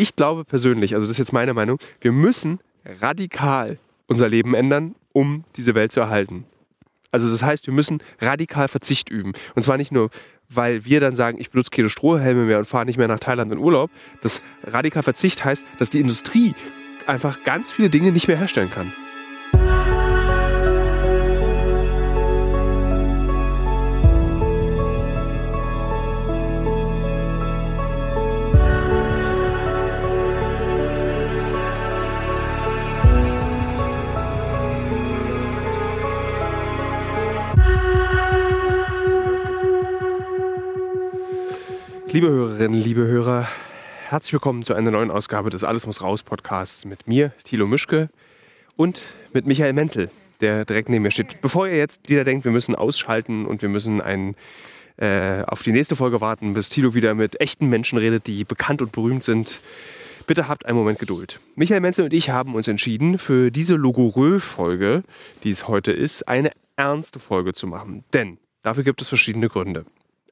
ich 0.00 0.16
glaube 0.16 0.44
persönlich, 0.44 0.94
also 0.94 1.06
das 1.06 1.12
ist 1.12 1.18
jetzt 1.18 1.32
meine 1.32 1.52
Meinung, 1.52 1.78
wir 2.00 2.12
müssen 2.12 2.60
radikal 2.84 3.78
unser 4.06 4.28
Leben 4.28 4.54
ändern, 4.54 4.94
um 5.12 5.44
diese 5.56 5.74
Welt 5.74 5.92
zu 5.92 6.00
erhalten. 6.00 6.44
Also 7.12 7.30
das 7.30 7.42
heißt, 7.42 7.66
wir 7.66 7.74
müssen 7.74 8.02
radikal 8.20 8.68
Verzicht 8.68 9.10
üben. 9.10 9.32
Und 9.54 9.62
zwar 9.62 9.76
nicht 9.76 9.92
nur, 9.92 10.10
weil 10.48 10.84
wir 10.84 11.00
dann 11.00 11.14
sagen, 11.14 11.38
ich 11.40 11.50
benutze 11.50 11.70
keine 11.70 11.88
Strohhelme 11.88 12.44
mehr 12.44 12.58
und 12.58 12.64
fahre 12.64 12.86
nicht 12.86 12.96
mehr 12.96 13.08
nach 13.08 13.20
Thailand 13.20 13.52
in 13.52 13.58
Urlaub. 13.58 13.90
Das 14.22 14.42
radikal 14.64 15.02
Verzicht 15.02 15.44
heißt, 15.44 15.66
dass 15.78 15.90
die 15.90 16.00
Industrie 16.00 16.54
einfach 17.06 17.42
ganz 17.44 17.72
viele 17.72 17.90
Dinge 17.90 18.10
nicht 18.12 18.26
mehr 18.26 18.38
herstellen 18.38 18.70
kann. 18.70 18.92
Liebe 42.12 42.28
Hörerinnen, 42.28 42.80
liebe 42.80 43.02
Hörer, 43.02 43.46
herzlich 44.08 44.32
willkommen 44.32 44.64
zu 44.64 44.74
einer 44.74 44.90
neuen 44.90 45.12
Ausgabe 45.12 45.48
des 45.48 45.62
Alles 45.62 45.86
muss 45.86 46.02
raus 46.02 46.24
Podcasts 46.24 46.84
mit 46.84 47.06
mir, 47.06 47.30
Thilo 47.44 47.68
Mischke 47.68 48.10
und 48.74 49.04
mit 49.32 49.46
Michael 49.46 49.74
Menzel, 49.74 50.10
der 50.40 50.64
direkt 50.64 50.88
neben 50.88 51.04
mir 51.04 51.12
steht. 51.12 51.40
Bevor 51.40 51.68
ihr 51.68 51.76
jetzt 51.76 52.08
wieder 52.08 52.24
denkt, 52.24 52.44
wir 52.44 52.50
müssen 52.50 52.74
ausschalten 52.74 53.46
und 53.46 53.62
wir 53.62 53.68
müssen 53.68 54.00
ein, 54.00 54.34
äh, 54.96 55.44
auf 55.46 55.62
die 55.62 55.70
nächste 55.70 55.94
Folge 55.94 56.20
warten, 56.20 56.52
bis 56.52 56.68
Thilo 56.68 56.94
wieder 56.94 57.14
mit 57.14 57.40
echten 57.40 57.68
Menschen 57.68 57.96
redet, 57.96 58.26
die 58.26 58.42
bekannt 58.42 58.82
und 58.82 58.90
berühmt 58.90 59.22
sind, 59.22 59.60
bitte 60.26 60.48
habt 60.48 60.66
einen 60.66 60.78
Moment 60.78 60.98
Geduld. 60.98 61.38
Michael 61.54 61.80
Menzel 61.80 62.06
und 62.06 62.12
ich 62.12 62.30
haben 62.30 62.56
uns 62.56 62.66
entschieden, 62.66 63.18
für 63.18 63.52
diese 63.52 63.76
Logorö-Folge, 63.76 65.04
die 65.44 65.50
es 65.50 65.68
heute 65.68 65.92
ist, 65.92 66.26
eine 66.26 66.50
ernste 66.74 67.20
Folge 67.20 67.54
zu 67.54 67.68
machen. 67.68 68.02
Denn 68.12 68.38
dafür 68.62 68.82
gibt 68.82 69.00
es 69.00 69.06
verschiedene 69.06 69.48
Gründe. 69.48 69.84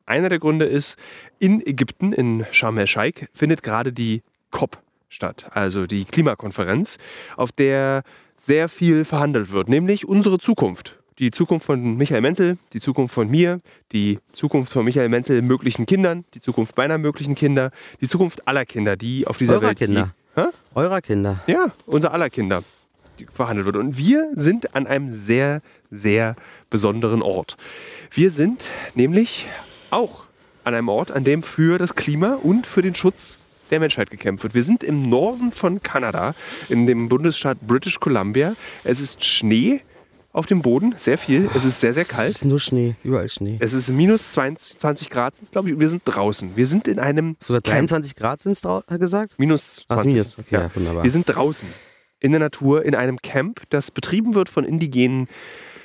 Einer 0.08 0.30
der 0.30 0.38
Gründe 0.38 0.64
ist, 0.64 0.96
in 1.38 1.64
Ägypten, 1.66 2.14
in 2.14 2.46
Sharm 2.50 2.78
el-Sheikh, 2.78 3.26
findet 3.34 3.62
gerade 3.62 3.92
die 3.92 4.22
COP 4.50 4.78
statt, 5.10 5.50
also 5.52 5.86
die 5.86 6.06
Klimakonferenz, 6.06 6.96
auf 7.36 7.52
der 7.52 8.04
sehr 8.38 8.70
viel 8.70 9.04
verhandelt 9.04 9.50
wird, 9.50 9.68
nämlich 9.68 10.08
unsere 10.08 10.38
Zukunft. 10.38 10.98
Die 11.18 11.30
Zukunft 11.30 11.66
von 11.66 11.96
Michael 11.96 12.22
Menzel, 12.22 12.56
die 12.72 12.80
Zukunft 12.80 13.12
von 13.12 13.28
mir, 13.28 13.60
die 13.92 14.18
Zukunft 14.32 14.72
von 14.72 14.84
Michael 14.84 15.10
Menzel 15.10 15.42
möglichen 15.42 15.84
Kindern, 15.84 16.24
die 16.32 16.40
Zukunft 16.40 16.78
meiner 16.78 16.96
möglichen 16.96 17.34
Kinder, 17.34 17.70
die 18.00 18.08
Zukunft 18.08 18.48
aller 18.48 18.64
Kinder, 18.64 18.96
die 18.96 19.26
auf 19.26 19.36
dieser 19.36 19.54
Eurer 19.54 19.62
Welt 19.62 19.78
Kinder. 19.78 20.14
Hä? 20.36 20.44
Eurer 20.74 21.02
Kinder. 21.02 21.40
Ja, 21.46 21.72
unser 21.84 22.14
aller 22.14 22.30
Kinder, 22.30 22.62
die 23.18 23.26
verhandelt 23.26 23.66
wird. 23.66 23.76
Und 23.76 23.98
wir 23.98 24.30
sind 24.34 24.74
an 24.74 24.86
einem 24.86 25.12
sehr, 25.12 25.60
sehr 25.90 26.34
besonderen 26.70 27.20
Ort. 27.20 27.56
Wir 28.10 28.30
sind 28.30 28.68
nämlich 28.94 29.48
auch 29.90 30.24
an 30.64 30.74
einem 30.74 30.88
Ort, 30.88 31.10
an 31.12 31.24
dem 31.24 31.42
für 31.42 31.78
das 31.78 31.94
Klima 31.94 32.34
und 32.42 32.66
für 32.66 32.82
den 32.82 32.94
Schutz 32.94 33.38
der 33.70 33.80
Menschheit 33.80 34.10
gekämpft 34.10 34.44
wird. 34.44 34.54
Wir 34.54 34.62
sind 34.62 34.82
im 34.82 35.08
Norden 35.08 35.52
von 35.52 35.82
Kanada, 35.82 36.34
in 36.68 36.86
dem 36.86 37.08
Bundesstaat 37.08 37.58
British 37.60 38.00
Columbia. 38.00 38.54
Es 38.84 39.00
ist 39.00 39.24
Schnee 39.24 39.80
auf 40.32 40.46
dem 40.46 40.62
Boden, 40.62 40.94
sehr 40.98 41.18
viel. 41.18 41.50
Es 41.54 41.64
ist 41.64 41.80
sehr, 41.80 41.92
sehr 41.92 42.02
Es 42.02 42.08
kalt. 42.08 42.28
ist 42.30 42.44
nur 42.44 42.60
Schnee, 42.60 42.96
überall 43.02 43.28
Schnee. 43.28 43.56
Es 43.60 43.72
ist 43.72 43.88
minus 43.90 44.30
20, 44.32 44.78
20 44.78 45.10
Grad, 45.10 45.34
glaube 45.50 45.68
ich. 45.68 45.74
und 45.74 45.80
Wir 45.80 45.88
sind 45.88 46.02
draußen. 46.04 46.54
Wir 46.54 46.66
sind 46.66 46.86
in 46.86 46.98
einem 46.98 47.36
Sogar 47.40 47.60
Camp. 47.62 47.88
23 47.88 48.14
Grad 48.14 48.40
sind 48.42 48.52
es 48.52 48.62
gesagt? 48.98 49.34
Minus 49.38 49.82
Ach, 49.88 49.96
20. 49.96 50.12
minus. 50.12 50.38
Okay, 50.38 50.54
ja, 50.54 50.70
wunderbar. 50.74 51.02
Wir 51.02 51.10
sind 51.10 51.24
draußen 51.28 51.68
in 52.20 52.32
der 52.32 52.40
Natur 52.40 52.84
in 52.84 52.94
einem 52.94 53.18
Camp, 53.22 53.62
das 53.70 53.90
betrieben 53.90 54.34
wird 54.34 54.48
von 54.48 54.64
indigenen 54.64 55.28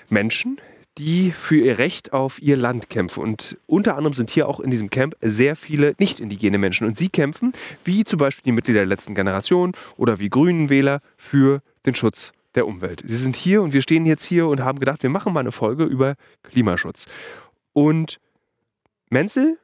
Menschen, 0.09 0.59
die 0.97 1.31
für 1.31 1.57
ihr 1.57 1.77
Recht 1.79 2.13
auf 2.13 2.41
ihr 2.41 2.55
Land 2.55 2.89
kämpfen. 2.89 3.21
Und 3.21 3.57
unter 3.65 3.97
anderem 3.97 4.13
sind 4.13 4.29
hier 4.29 4.47
auch 4.47 4.59
in 4.59 4.69
diesem 4.69 4.89
Camp 4.89 5.15
sehr 5.21 5.55
viele 5.55 5.95
nicht 5.99 6.19
indigene 6.19 6.57
Menschen. 6.57 6.85
Und 6.85 6.97
sie 6.97 7.09
kämpfen, 7.09 7.53
wie 7.83 8.03
zum 8.03 8.19
Beispiel 8.19 8.43
die 8.43 8.51
Mitglieder 8.51 8.79
der 8.81 8.87
letzten 8.87 9.15
Generation 9.15 9.73
oder 9.97 10.19
wie 10.19 10.29
Grünenwähler, 10.29 10.99
für 11.17 11.61
den 11.85 11.95
Schutz 11.95 12.31
der 12.55 12.67
Umwelt. 12.67 13.01
Sie 13.05 13.15
sind 13.15 13.35
hier 13.35 13.61
und 13.61 13.73
wir 13.73 13.81
stehen 13.81 14.05
jetzt 14.05 14.23
hier 14.23 14.47
und 14.47 14.61
haben 14.61 14.79
gedacht, 14.79 15.03
wir 15.03 15.09
machen 15.09 15.33
mal 15.33 15.39
eine 15.39 15.51
Folge 15.51 15.85
über 15.85 16.15
Klimaschutz. 16.43 17.05
Und 17.73 18.19
Menzel 19.09 19.57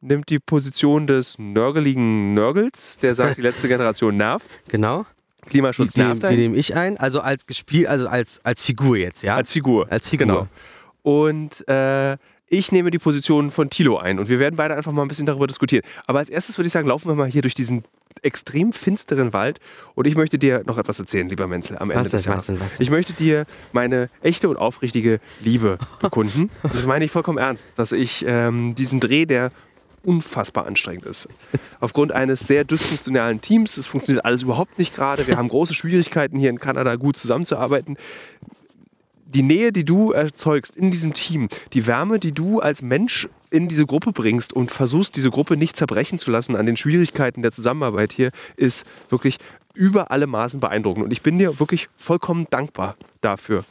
nimmt 0.00 0.28
die 0.28 0.38
Position 0.38 1.06
des 1.06 1.38
nörgeligen 1.38 2.34
Nörgels, 2.34 2.98
der 2.98 3.14
sagt, 3.14 3.38
die 3.38 3.42
letzte 3.42 3.68
Generation 3.68 4.16
nervt. 4.16 4.60
Genau. 4.68 5.06
Die, 5.44 5.50
Klimaschutz 5.50 5.92
die, 5.92 6.00
nervt 6.00 6.22
die 6.22 6.26
einen. 6.26 6.38
nehme 6.38 6.56
ich 6.56 6.74
ein. 6.74 6.96
Also 6.96 7.20
als 7.20 7.46
gespielt, 7.46 7.86
also 7.86 8.08
als, 8.08 8.42
als 8.44 8.62
Figur 8.62 8.96
jetzt, 8.96 9.22
ja? 9.22 9.36
Als 9.36 9.52
Figur. 9.52 9.86
Als 9.90 10.08
Figur. 10.08 10.26
Genau. 10.26 10.48
Und 11.04 11.68
äh, 11.68 12.16
ich 12.48 12.72
nehme 12.72 12.90
die 12.90 12.98
Position 12.98 13.50
von 13.50 13.68
Thilo 13.68 13.98
ein 13.98 14.18
und 14.18 14.30
wir 14.30 14.38
werden 14.38 14.56
beide 14.56 14.74
einfach 14.74 14.90
mal 14.90 15.02
ein 15.02 15.08
bisschen 15.08 15.26
darüber 15.26 15.46
diskutieren. 15.46 15.84
Aber 16.06 16.18
als 16.20 16.30
erstes 16.30 16.56
würde 16.56 16.66
ich 16.66 16.72
sagen, 16.72 16.88
laufen 16.88 17.08
wir 17.08 17.14
mal 17.14 17.28
hier 17.28 17.42
durch 17.42 17.54
diesen 17.54 17.84
extrem 18.22 18.72
finsteren 18.72 19.34
Wald 19.34 19.58
und 19.94 20.06
ich 20.06 20.16
möchte 20.16 20.38
dir 20.38 20.62
noch 20.64 20.78
etwas 20.78 20.98
erzählen, 20.98 21.28
lieber 21.28 21.46
Menzel, 21.46 21.76
am 21.76 21.90
Ende 21.90 22.04
Was 22.04 22.12
des 22.12 22.24
Jahres. 22.24 22.58
was? 22.58 22.80
Ich 22.80 22.88
möchte 22.88 23.12
dir 23.12 23.44
meine 23.72 24.08
echte 24.22 24.48
und 24.48 24.56
aufrichtige 24.56 25.20
Liebe 25.40 25.76
bekunden. 26.00 26.48
und 26.62 26.74
das 26.74 26.86
meine 26.86 27.04
ich 27.04 27.10
vollkommen 27.10 27.36
ernst, 27.38 27.66
dass 27.76 27.92
ich 27.92 28.24
ähm, 28.26 28.74
diesen 28.74 28.98
Dreh, 28.98 29.26
der 29.26 29.50
unfassbar 30.04 30.66
anstrengend 30.66 31.04
ist. 31.04 31.28
Aufgrund 31.80 32.12
eines 32.12 32.40
sehr 32.40 32.64
dysfunktionalen 32.64 33.42
Teams, 33.42 33.76
es 33.76 33.86
funktioniert 33.86 34.24
alles 34.24 34.42
überhaupt 34.42 34.78
nicht 34.78 34.94
gerade. 34.94 35.26
Wir 35.26 35.36
haben 35.36 35.48
große 35.48 35.74
Schwierigkeiten 35.74 36.38
hier 36.38 36.48
in 36.48 36.60
Kanada 36.60 36.96
gut 36.96 37.18
zusammenzuarbeiten 37.18 37.98
die 39.34 39.42
Nähe, 39.42 39.72
die 39.72 39.84
du 39.84 40.12
erzeugst 40.12 40.76
in 40.76 40.90
diesem 40.90 41.12
Team, 41.14 41.48
die 41.72 41.86
Wärme, 41.86 42.18
die 42.18 42.32
du 42.32 42.60
als 42.60 42.82
Mensch 42.82 43.28
in 43.50 43.68
diese 43.68 43.86
Gruppe 43.86 44.12
bringst 44.12 44.52
und 44.52 44.70
versuchst, 44.70 45.16
diese 45.16 45.30
Gruppe 45.30 45.56
nicht 45.56 45.76
zerbrechen 45.76 46.18
zu 46.18 46.30
lassen 46.30 46.56
an 46.56 46.66
den 46.66 46.76
Schwierigkeiten 46.76 47.42
der 47.42 47.52
Zusammenarbeit 47.52 48.12
hier, 48.12 48.30
ist 48.56 48.84
wirklich 49.10 49.38
über 49.74 50.10
alle 50.10 50.26
Maßen 50.26 50.60
beeindruckend. 50.60 51.04
Und 51.04 51.10
ich 51.12 51.22
bin 51.22 51.38
dir 51.38 51.58
wirklich 51.58 51.88
vollkommen 51.96 52.46
dankbar 52.50 52.96
dafür. 53.20 53.64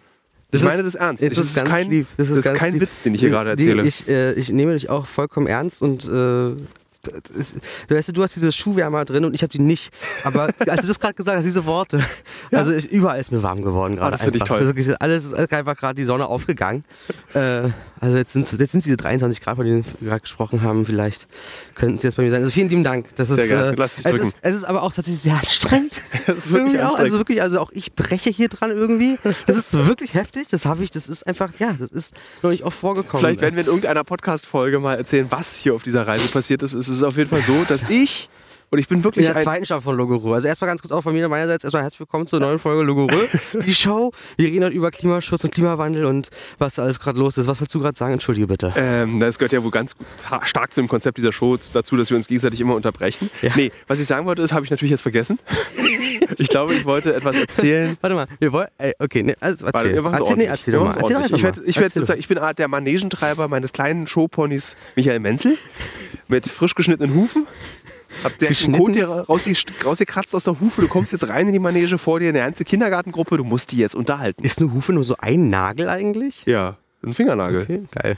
Das 0.51 0.61
ich 0.61 0.67
meine 0.67 0.81
ist- 0.83 0.93
das 0.93 0.95
ernst. 0.95 1.23
das 1.23 1.31
Ich- 1.31 1.37
ist 1.39 1.55
ganz 1.55 1.69
kein. 1.69 2.07
Das 2.17 2.29
ist 2.29 2.43
ganz 2.43 2.59
kein 2.59 2.73
lieb. 2.73 2.81
Witz, 2.81 3.01
den 3.03 3.15
ich 3.15 3.21
hier 3.21 3.29
gerade 3.29 3.55
Die- 3.55 3.67
erzähle. 3.69 3.87
Ich, 3.87 4.07
äh, 4.07 4.33
ich 4.33 4.51
nehme 4.51 4.73
dich 4.73 4.89
auch 4.89 5.05
vollkommen 5.07 5.47
ernst 5.47 5.81
und 5.81 6.03
äh, 6.03 6.07
das 6.07 6.61
ist, 7.07 7.55
du, 7.87 7.95
weißt, 7.95 8.15
du 8.15 8.23
hast 8.23 8.35
diese 8.35 8.51
Schuhwärmer 8.51 9.05
drin 9.05 9.25
und 9.25 9.33
ich 9.33 9.41
habe 9.41 9.51
die 9.51 9.59
nicht. 9.59 9.93
Aber 10.23 10.49
als 10.67 10.81
du 10.81 10.87
das 10.87 10.99
gerade 10.99 11.13
gesagt 11.13 11.37
hast, 11.37 11.45
diese 11.45 11.65
Worte, 11.65 12.03
also 12.51 12.71
ich, 12.71 12.91
überall 12.91 13.19
ist 13.19 13.31
mir 13.31 13.43
warm 13.43 13.61
geworden 13.61 13.97
gerade. 13.97 14.11
das 14.11 14.23
finde 14.23 14.37
ich 14.37 14.43
toll. 14.43 14.65
Wirklich, 14.65 14.89
alles 15.01 15.25
ist 15.25 15.33
einfach 15.33 15.77
gerade 15.77 15.95
die 15.95 16.03
Sonne 16.03 16.27
aufgegangen. 16.27 16.83
Äh, 17.33 17.69
also 17.99 18.17
jetzt 18.17 18.33
sind 18.33 18.51
jetzt 18.59 18.71
sind 18.71 18.85
diese 18.85 18.97
23 18.97 19.41
Grad, 19.41 19.55
von 19.55 19.65
denen 19.65 19.85
wir 19.99 20.09
gerade 20.09 20.21
gesprochen 20.21 20.61
haben. 20.61 20.85
Vielleicht 20.85 21.27
könnten 21.75 21.99
sie 21.99 22.07
jetzt 22.07 22.15
bei 22.15 22.23
mir 22.23 22.31
sein. 22.31 22.41
Also 22.41 22.51
vielen 22.51 22.69
lieben 22.69 22.83
Dank. 22.83 23.15
Das 23.15 23.29
ist, 23.29 23.47
Sehr 23.47 23.71
äh, 23.71 23.75
Lass 23.75 23.95
dich 23.95 24.05
es, 24.05 24.11
drücken. 24.11 24.27
ist, 24.27 24.37
es 24.41 24.55
ist 24.55 24.63
aber 24.63 24.83
auch 24.83 24.93
tatsächlich 24.93 25.21
sehr 25.21 25.35
anstrengend. 25.35 26.01
Das 26.25 26.45
ist 26.45 26.53
wirklich 26.53 26.81
auch, 26.81 26.97
also 26.97 27.17
wirklich, 27.17 27.41
also 27.41 27.59
auch 27.59 27.71
ich 27.73 27.95
breche 27.95 28.29
hier 28.29 28.47
dran 28.47 28.71
irgendwie. 28.71 29.17
Das 29.45 29.57
ist 29.57 29.73
wirklich 29.73 30.13
heftig. 30.13 30.47
Das 30.49 30.65
habe 30.65 30.81
ich, 30.83 30.89
das 30.89 31.09
ist 31.09 31.27
einfach, 31.27 31.51
ja, 31.59 31.73
das 31.73 31.89
ist 31.89 32.13
noch 32.41 32.49
nicht 32.49 32.63
oft 32.63 32.77
vorgekommen. 32.77 33.19
Vielleicht 33.19 33.41
werden 33.41 33.55
wir 33.55 33.63
in 33.63 33.67
irgendeiner 33.67 34.05
Podcast-Folge 34.05 34.79
mal 34.79 34.95
erzählen, 34.95 35.27
was 35.29 35.53
hier 35.55 35.73
auf 35.73 35.83
dieser 35.83 36.07
Reise 36.07 36.29
passiert 36.29 36.63
ist. 36.63 36.73
Es 36.73 36.87
ist 36.97 37.03
auf 37.03 37.17
jeden 37.17 37.29
Fall 37.29 37.41
so, 37.41 37.63
dass 37.63 37.83
ich, 37.89 38.29
und 38.73 38.79
ich 38.79 38.87
bin 38.87 38.97
in 38.97 39.03
wirklich 39.03 39.27
der 39.27 39.35
ein, 39.35 39.43
zweiten 39.43 39.65
Staffel 39.65 39.83
von 39.83 39.95
Logorö. 39.95 40.33
Also 40.33 40.47
erstmal 40.47 40.67
ganz 40.67 40.81
kurz 40.81 40.91
auch 40.91 41.03
von 41.03 41.13
mir 41.13 41.29
meinerseits 41.29 41.63
erstmal 41.63 41.83
herzlich 41.83 41.99
willkommen 41.99 42.25
zur 42.25 42.39
neuen 42.39 42.57
Folge 42.57 42.81
Logorö. 42.81 43.27
Die 43.67 43.75
Show. 43.75 44.11
Wir 44.35 44.47
reden 44.47 44.63
heute 44.63 44.75
über 44.75 44.89
Klimaschutz 44.89 45.43
und 45.43 45.53
Klimawandel 45.53 46.05
und 46.05 46.29
was 46.57 46.73
da 46.73 46.81
alles 46.81 46.99
gerade 46.99 47.19
los 47.19 47.37
ist. 47.37 47.45
Was 47.45 47.59
wolltest 47.59 47.75
du 47.75 47.79
gerade 47.81 47.95
sagen? 47.95 48.13
Entschuldige 48.13 48.47
bitte. 48.47 48.73
Ähm, 48.75 49.19
das 49.19 49.37
gehört 49.37 49.51
ja 49.51 49.63
wohl 49.63 49.69
ganz 49.69 49.93
stark 50.41 50.73
zu 50.73 50.81
dem 50.81 50.87
Konzept 50.87 51.19
dieser 51.19 51.31
Show 51.31 51.55
dazu, 51.71 51.95
dass 51.95 52.09
wir 52.09 52.17
uns 52.17 52.25
gegenseitig 52.25 52.61
immer 52.61 52.73
unterbrechen. 52.73 53.29
Ja. 53.43 53.51
Nee, 53.55 53.71
was 53.85 53.99
ich 53.99 54.07
sagen 54.07 54.25
wollte, 54.25 54.41
ist, 54.41 54.53
habe 54.53 54.65
ich 54.65 54.71
natürlich 54.71 54.89
jetzt 54.89 55.01
vergessen. 55.01 55.37
ich 56.39 56.47
glaube, 56.47 56.73
ich 56.73 56.83
wollte 56.83 57.13
etwas 57.13 57.39
erzählen. 57.39 57.95
Warte 58.01 58.15
mal, 58.15 58.25
wir 58.39 58.51
wollen. 58.53 58.69
Ey, 58.79 58.93
okay, 58.97 59.21
ne, 59.21 59.35
also 59.39 59.65
Warte, 59.65 59.89
erzähl. 59.89 60.01
machen's 60.01 60.21
erzähl, 60.21 60.35
nee, 60.35 60.45
erzähl 60.45 60.73
doch 60.73 60.85
mal. 60.85 60.97
Erzähl 60.97 61.15
doch 61.15 61.37
Ich, 61.37 61.43
werd, 61.43 61.61
ich, 61.63 61.79
werd 61.79 61.95
Erzähl 61.95 62.17
ich 62.17 62.27
bin 62.27 62.39
der 62.57 62.67
Manegentreiber 62.67 63.47
meines 63.47 63.71
kleinen 63.71 64.07
Showponys 64.07 64.75
Michael 64.95 65.19
Menzel 65.19 65.59
mit 66.27 66.47
frisch 66.47 66.73
geschnittenen 66.73 67.13
Hufen. 67.13 67.45
Hab 68.23 68.37
der 68.37 68.49
Geschnitten? 68.49 68.77
Kot 68.83 68.95
dir 68.95 69.07
rausge- 69.07 69.83
rausgekratzt 69.85 70.33
aus 70.35 70.43
der 70.43 70.59
Hufe. 70.59 70.81
Du 70.81 70.87
kommst 70.87 71.11
jetzt 71.11 71.27
rein 71.27 71.47
in 71.47 71.53
die 71.53 71.59
Manege 71.59 71.97
vor 71.97 72.19
dir, 72.19 72.29
eine 72.29 72.39
ganze 72.39 72.63
Kindergartengruppe. 72.63 73.37
Du 73.37 73.43
musst 73.43 73.71
die 73.71 73.77
jetzt 73.77 73.95
unterhalten. 73.95 74.43
Ist 74.43 74.59
eine 74.59 74.71
Hufe 74.73 74.93
nur 74.93 75.03
so 75.03 75.15
ein 75.17 75.49
Nagel 75.49 75.89
eigentlich? 75.89 76.43
Ja, 76.45 76.77
ein 77.03 77.13
Fingernagel. 77.13 77.63
Okay, 77.63 77.83
geil. 77.91 78.17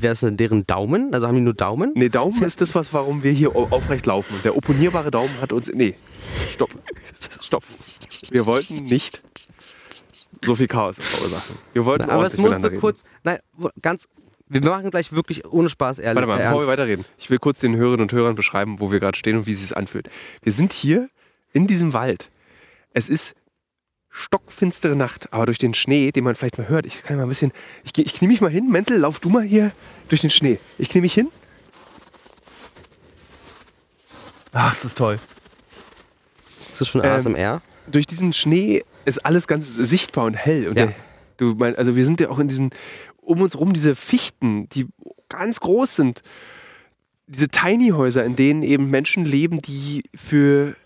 Wäre 0.00 0.16
denn 0.16 0.36
deren 0.36 0.66
Daumen? 0.66 1.14
Also 1.14 1.28
haben 1.28 1.36
die 1.36 1.40
nur 1.40 1.54
Daumen? 1.54 1.92
Nee, 1.94 2.08
Daumen 2.08 2.42
ist 2.42 2.60
das, 2.60 2.74
was, 2.74 2.92
warum 2.92 3.22
wir 3.22 3.30
hier 3.30 3.54
au- 3.54 3.68
aufrecht 3.70 4.04
laufen. 4.06 4.34
Der 4.42 4.56
opponierbare 4.56 5.12
Daumen 5.12 5.30
hat 5.40 5.52
uns. 5.52 5.70
Nee, 5.72 5.94
stopp. 6.50 6.70
Stopp. 7.40 7.62
Wir 8.30 8.46
wollten 8.46 8.82
nicht 8.84 9.22
so 10.44 10.56
viel 10.56 10.66
Chaos 10.66 10.98
verursachen. 10.98 11.54
Wir 11.72 11.84
wollten 11.84 12.10
Aber 12.10 12.24
es 12.26 12.36
musste 12.36 12.72
kurz. 12.72 13.04
Nein, 13.22 13.38
ganz. 13.80 14.08
Wir 14.46 14.60
machen 14.62 14.90
gleich 14.90 15.12
wirklich 15.12 15.44
ohne 15.46 15.70
Spaß 15.70 15.98
ehrlich. 16.00 16.16
Warte 16.16 16.26
mal, 16.28 16.38
bevor 16.38 16.60
wir 16.62 16.66
weiterreden. 16.66 17.04
Ich 17.18 17.30
will 17.30 17.38
kurz 17.38 17.60
den 17.60 17.76
Hörerinnen 17.76 18.02
und 18.02 18.12
Hörern 18.12 18.34
beschreiben, 18.34 18.78
wo 18.78 18.92
wir 18.92 19.00
gerade 19.00 19.16
stehen 19.18 19.36
und 19.38 19.46
wie 19.46 19.52
es 19.52 19.60
sich 19.62 19.76
anfühlt. 19.76 20.08
Wir 20.42 20.52
sind 20.52 20.72
hier 20.72 21.08
in 21.52 21.66
diesem 21.66 21.92
Wald. 21.94 22.30
Es 22.92 23.08
ist 23.08 23.34
stockfinstere 24.10 24.94
Nacht, 24.94 25.32
aber 25.32 25.46
durch 25.46 25.58
den 25.58 25.74
Schnee, 25.74 26.12
den 26.12 26.24
man 26.24 26.34
vielleicht 26.36 26.58
mal 26.58 26.68
hört, 26.68 26.86
ich 26.86 27.02
kann 27.02 27.16
mal 27.16 27.22
ein 27.24 27.28
bisschen, 27.28 27.52
ich, 27.84 27.96
ich 27.98 28.14
knie 28.14 28.28
mich 28.28 28.40
mal 28.40 28.50
hin. 28.50 28.68
Menzel, 28.70 28.98
lauf 28.98 29.18
du 29.18 29.28
mal 29.28 29.42
hier 29.42 29.72
durch 30.08 30.20
den 30.20 30.30
Schnee. 30.30 30.58
Ich 30.78 30.88
knie 30.90 31.00
mich 31.00 31.14
hin. 31.14 31.30
Ach, 34.52 34.72
es 34.72 34.84
ist 34.84 34.98
toll. 34.98 35.18
Ist 36.70 36.80
das 36.80 36.88
schon 36.88 37.02
Ähm, 37.02 37.10
ASMR? 37.10 37.62
durch 37.86 38.06
diesen 38.06 38.32
Schnee 38.32 38.84
ist 39.04 39.24
alles 39.26 39.46
ganz 39.46 39.74
sichtbar 39.74 40.24
und 40.26 40.34
hell. 40.34 40.68
Und 40.68 40.78
Ja. 40.78 40.86
der, 40.86 40.94
du 41.38 41.54
mein, 41.54 41.74
also 41.76 41.96
wir 41.96 42.04
sind 42.04 42.20
ja 42.20 42.30
auch 42.30 42.38
in 42.38 42.48
diesen, 42.48 42.70
um 43.24 43.40
uns 43.40 43.58
rum 43.58 43.72
diese 43.72 43.94
Fichten, 43.94 44.68
die 44.70 44.86
ganz 45.28 45.60
groß 45.60 45.96
sind. 45.96 46.22
Diese 47.26 47.48
Tiny 47.48 47.88
Häuser, 47.90 48.24
in 48.24 48.36
denen 48.36 48.62
eben 48.62 48.90
Menschen 48.90 49.24
leben, 49.24 49.62
die 49.62 50.02
für 50.14 50.76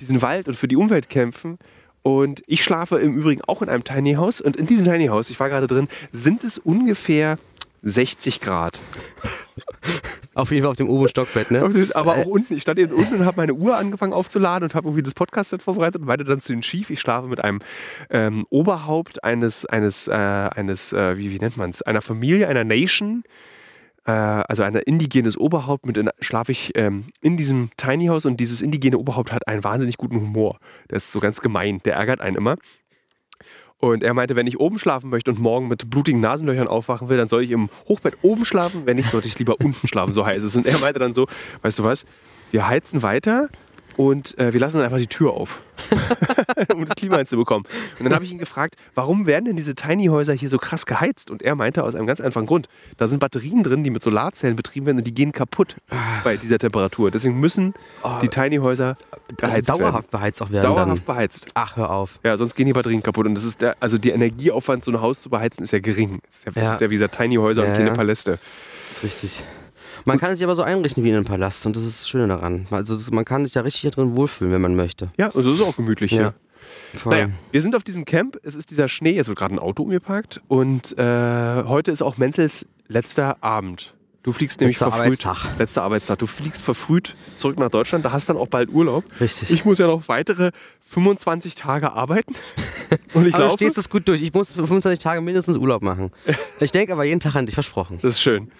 diesen 0.00 0.22
Wald 0.22 0.48
und 0.48 0.54
für 0.54 0.68
die 0.68 0.76
Umwelt 0.76 1.08
kämpfen. 1.08 1.58
Und 2.02 2.42
ich 2.46 2.62
schlafe 2.62 2.98
im 2.98 3.14
Übrigen 3.14 3.42
auch 3.42 3.62
in 3.62 3.68
einem 3.68 3.84
Tiny 3.84 4.14
House. 4.14 4.40
Und 4.40 4.56
in 4.56 4.66
diesem 4.66 4.86
Tiny 4.86 5.06
House, 5.06 5.30
ich 5.30 5.40
war 5.40 5.48
gerade 5.48 5.66
drin, 5.66 5.88
sind 6.12 6.44
es 6.44 6.58
ungefähr 6.58 7.38
60 7.82 8.40
Grad. 8.40 8.80
Auf 10.34 10.52
jeden 10.52 10.62
Fall 10.62 10.70
auf 10.70 10.76
dem 10.76 10.88
oberen 10.88 11.08
Stockbett, 11.08 11.50
ne? 11.50 11.68
Aber 11.94 12.14
auch 12.14 12.26
unten. 12.26 12.54
Ich 12.54 12.62
stand 12.62 12.78
eben 12.78 12.92
unten 12.92 13.16
und 13.16 13.24
habe 13.24 13.38
meine 13.38 13.54
Uhr 13.54 13.76
angefangen 13.76 14.12
aufzuladen 14.12 14.68
und 14.68 14.74
habe 14.76 14.86
irgendwie 14.86 15.02
das 15.02 15.12
Podcast-Set 15.14 15.62
vorbereitet 15.62 16.00
und 16.00 16.06
meinte 16.06 16.22
dann 16.22 16.40
zu 16.40 16.52
den 16.52 16.60
Chief, 16.60 16.90
ich 16.90 17.00
schlafe 17.00 17.26
mit 17.26 17.42
einem 17.42 17.58
ähm, 18.08 18.46
Oberhaupt 18.48 19.24
eines, 19.24 19.66
eines, 19.66 20.06
äh, 20.06 20.12
eines 20.12 20.92
äh, 20.92 21.16
wie, 21.18 21.32
wie 21.32 21.38
nennt 21.38 21.56
man 21.56 21.70
es, 21.70 21.82
einer 21.82 22.02
Familie, 22.02 22.46
einer 22.46 22.62
Nation, 22.62 23.24
äh, 24.06 24.12
also 24.12 24.62
ein 24.62 24.76
indigenes 24.76 25.36
Oberhaupt, 25.36 25.86
mit 25.86 25.96
in, 25.96 26.08
schlafe 26.20 26.52
ich 26.52 26.70
ähm, 26.76 27.06
in 27.20 27.36
diesem 27.36 27.70
Tiny 27.76 28.06
House 28.06 28.24
und 28.24 28.38
dieses 28.38 28.62
indigene 28.62 28.98
Oberhaupt 28.98 29.32
hat 29.32 29.48
einen 29.48 29.64
wahnsinnig 29.64 29.96
guten 29.96 30.20
Humor. 30.20 30.60
Der 30.88 30.98
ist 30.98 31.10
so 31.10 31.18
ganz 31.18 31.40
gemein, 31.40 31.80
der 31.84 31.94
ärgert 31.94 32.20
einen 32.20 32.36
immer. 32.36 32.54
Und 33.80 34.02
er 34.02 34.12
meinte, 34.12 34.34
wenn 34.34 34.46
ich 34.46 34.58
oben 34.58 34.78
schlafen 34.78 35.08
möchte 35.08 35.30
und 35.30 35.38
morgen 35.38 35.68
mit 35.68 35.88
blutigen 35.88 36.20
Nasenlöchern 36.20 36.66
aufwachen 36.66 37.08
will, 37.08 37.16
dann 37.16 37.28
soll 37.28 37.44
ich 37.44 37.52
im 37.52 37.68
Hochbett 37.88 38.18
oben 38.22 38.44
schlafen. 38.44 38.86
Wenn 38.86 38.96
nicht, 38.96 39.10
sollte 39.10 39.28
ich 39.28 39.38
lieber 39.38 39.60
unten 39.60 39.86
schlafen, 39.86 40.12
so 40.12 40.26
heiß 40.26 40.42
es. 40.42 40.56
Und 40.56 40.66
er 40.66 40.78
meinte 40.78 40.98
dann 40.98 41.12
so, 41.12 41.26
weißt 41.62 41.78
du 41.78 41.84
was, 41.84 42.04
wir 42.50 42.66
heizen 42.66 43.02
weiter 43.02 43.48
und 43.98 44.38
äh, 44.38 44.52
wir 44.54 44.60
lassen 44.60 44.80
einfach 44.80 44.96
die 44.96 45.08
Tür 45.08 45.32
auf, 45.32 45.60
um 46.74 46.84
das 46.86 46.94
Klima 46.96 47.16
hinzubekommen. 47.18 47.66
Und 47.98 48.04
dann 48.04 48.14
habe 48.14 48.24
ich 48.24 48.30
ihn 48.30 48.38
gefragt, 48.38 48.76
warum 48.94 49.26
werden 49.26 49.44
denn 49.46 49.56
diese 49.56 49.74
Tiny-Häuser 49.74 50.32
hier 50.32 50.48
so 50.48 50.56
krass 50.56 50.86
geheizt? 50.86 51.30
Und 51.30 51.42
er 51.42 51.54
meinte, 51.56 51.82
aus 51.84 51.94
einem 51.96 52.06
ganz 52.06 52.20
einfachen 52.20 52.46
Grund. 52.46 52.68
Da 52.96 53.08
sind 53.08 53.18
Batterien 53.18 53.62
drin, 53.64 53.82
die 53.84 53.90
mit 53.90 54.02
Solarzellen 54.02 54.56
betrieben 54.56 54.86
werden 54.86 54.98
und 54.98 55.06
die 55.06 55.12
gehen 55.12 55.32
kaputt 55.32 55.76
bei 56.24 56.36
dieser 56.36 56.58
Temperatur. 56.58 57.10
Deswegen 57.10 57.38
müssen 57.40 57.74
die 58.22 58.28
Tiny-Häuser 58.28 58.96
Also 58.96 59.36
geheizt 59.36 59.68
werden. 59.68 59.80
dauerhaft 59.80 60.10
beheizt 60.10 60.42
auch 60.42 60.50
werden 60.50 60.64
Dauerhaft 60.64 60.98
dann. 61.00 61.04
beheizt. 61.16 61.46
Ach, 61.54 61.76
hör 61.76 61.90
auf. 61.90 62.20
Ja, 62.24 62.36
sonst 62.36 62.54
gehen 62.54 62.66
die 62.66 62.72
Batterien 62.72 63.02
kaputt. 63.02 63.26
Und 63.26 63.34
das 63.34 63.44
ist 63.44 63.60
der, 63.60 63.76
also 63.80 63.98
der 63.98 64.14
Energieaufwand, 64.14 64.84
so 64.84 64.92
ein 64.92 65.00
Haus 65.00 65.20
zu 65.20 65.28
beheizen, 65.28 65.64
ist 65.64 65.72
ja 65.72 65.80
gering. 65.80 66.20
Das 66.24 66.36
ist 66.38 66.46
ja, 66.56 66.62
Ja. 66.62 66.80
wie 66.80 66.94
gesagt 66.94 67.16
Tiny 67.16 67.34
Häuser 67.34 67.64
Ja, 67.64 67.70
und 67.70 67.76
keine 67.76 67.88
ja. 67.90 67.94
Paläste. 67.96 68.38
Das 68.90 68.96
ist 68.98 69.02
richtig. 69.02 69.44
Man 70.04 70.18
kann 70.18 70.34
sich 70.34 70.44
aber 70.44 70.54
so 70.54 70.62
einrichten 70.62 71.04
wie 71.04 71.10
in 71.10 71.16
einem 71.16 71.24
Palast 71.24 71.64
und 71.66 71.76
das 71.76 71.84
ist 71.84 72.00
das 72.02 72.08
Schöne 72.08 72.26
daran. 72.28 72.66
Also 72.70 72.96
das, 72.96 73.10
man 73.10 73.24
kann 73.24 73.44
sich 73.44 73.52
da 73.52 73.60
richtig 73.60 73.90
drin 73.92 74.16
wohlfühlen, 74.16 74.52
wenn 74.52 74.60
man 74.62 74.76
möchte. 74.76 75.10
Ja, 75.18 75.28
und 75.28 75.42
so 75.42 75.50
ist 75.52 75.60
es 75.60 75.66
auch 75.66 75.76
gemütlich 75.76 76.12
Ja. 76.12 76.18
hier. 76.18 76.34
Voll. 76.98 77.12
Naja, 77.14 77.28
wir 77.50 77.60
sind 77.62 77.74
auf 77.74 77.82
diesem 77.82 78.04
Camp, 78.04 78.38
es 78.42 78.54
ist 78.54 78.70
dieser 78.70 78.88
Schnee, 78.88 79.18
es 79.18 79.26
wird 79.28 79.38
gerade 79.38 79.54
ein 79.54 79.58
Auto 79.58 79.82
umgeparkt 79.84 80.40
und 80.48 80.96
äh, 80.98 81.64
heute 81.64 81.90
ist 81.90 82.02
auch 82.02 82.18
Menzels 82.18 82.66
letzter 82.88 83.42
Abend. 83.42 83.94
Du 84.22 84.32
fliegst 84.32 84.60
nämlich 84.60 84.76
Letzter 84.78 84.90
verfrüht. 84.92 85.24
Arbeitstag. 85.24 85.58
Letzter 85.58 85.82
Arbeitstag. 85.84 86.18
Du 86.18 86.26
fliegst 86.26 86.60
verfrüht 86.60 87.16
zurück 87.36 87.58
nach 87.58 87.70
Deutschland, 87.70 88.04
da 88.04 88.12
hast 88.12 88.28
dann 88.28 88.36
auch 88.36 88.48
bald 88.48 88.68
Urlaub. 88.68 89.04
Richtig. 89.20 89.50
Ich 89.50 89.64
muss 89.64 89.78
ja 89.78 89.86
noch 89.86 90.08
weitere 90.08 90.50
25 90.82 91.54
Tage 91.54 91.92
arbeiten. 91.92 92.34
Und 93.14 93.26
ich 93.26 93.34
aber 93.34 93.46
du 93.48 93.52
stehst 93.52 93.78
das 93.78 93.88
gut 93.88 94.06
durch. 94.08 94.20
Ich 94.20 94.34
muss 94.34 94.52
25 94.54 94.98
Tage 94.98 95.20
mindestens 95.22 95.56
Urlaub 95.56 95.82
machen. 95.82 96.10
Ich 96.60 96.70
denke 96.72 96.92
aber 96.92 97.04
jeden 97.04 97.20
Tag 97.20 97.36
an 97.36 97.46
dich, 97.46 97.54
versprochen. 97.54 97.98
Das 98.02 98.14
ist 98.14 98.20
schön. 98.20 98.50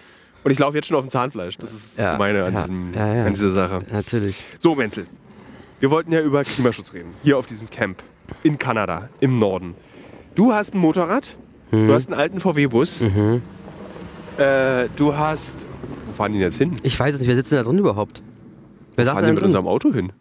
Und 0.43 0.51
ich 0.51 0.59
laufe 0.59 0.77
jetzt 0.77 0.87
schon 0.87 0.97
auf 0.97 1.03
dem 1.05 1.09
Zahnfleisch. 1.09 1.57
Das 1.57 1.73
ist 1.73 1.97
das 1.97 2.05
Ja, 2.05 2.13
Gemeine 2.13 2.45
an, 2.45 2.53
ja, 2.53 2.59
diesem, 2.61 2.93
ja, 2.93 3.25
an 3.25 3.33
dieser 3.33 3.49
Sache. 3.49 3.79
Natürlich. 3.91 4.43
So, 4.59 4.75
Menzel. 4.75 5.05
Wir 5.79 5.91
wollten 5.91 6.11
ja 6.11 6.21
über 6.21 6.43
Klimaschutz 6.43 6.93
reden. 6.93 7.13
Hier 7.23 7.37
auf 7.37 7.45
diesem 7.45 7.69
Camp. 7.69 8.01
In 8.43 8.57
Kanada, 8.57 9.09
im 9.19 9.39
Norden. 9.39 9.75
Du 10.35 10.53
hast 10.53 10.73
ein 10.73 10.79
Motorrad. 10.79 11.35
Mhm. 11.71 11.87
Du 11.87 11.93
hast 11.93 12.09
einen 12.11 12.19
alten 12.19 12.39
VW-Bus. 12.39 13.01
Äh, 14.37 14.87
du 14.95 15.15
hast. 15.15 15.67
Wo 16.07 16.13
fahren 16.13 16.31
die 16.31 16.37
denn 16.39 16.47
jetzt 16.47 16.57
hin? 16.57 16.75
Ich 16.83 16.97
weiß 16.99 17.13
es 17.15 17.19
nicht, 17.19 17.27
wer 17.27 17.35
sitzt 17.35 17.51
denn 17.51 17.57
da 17.59 17.63
drin 17.63 17.77
überhaupt? 17.77 18.21
Wer 18.95 19.05
saß 19.05 19.13
Fahren 19.13 19.23
die 19.23 19.25
denn 19.27 19.35
mit 19.35 19.41
drin? 19.41 19.47
unserem 19.47 19.67
Auto 19.67 19.93
hin? 19.93 20.11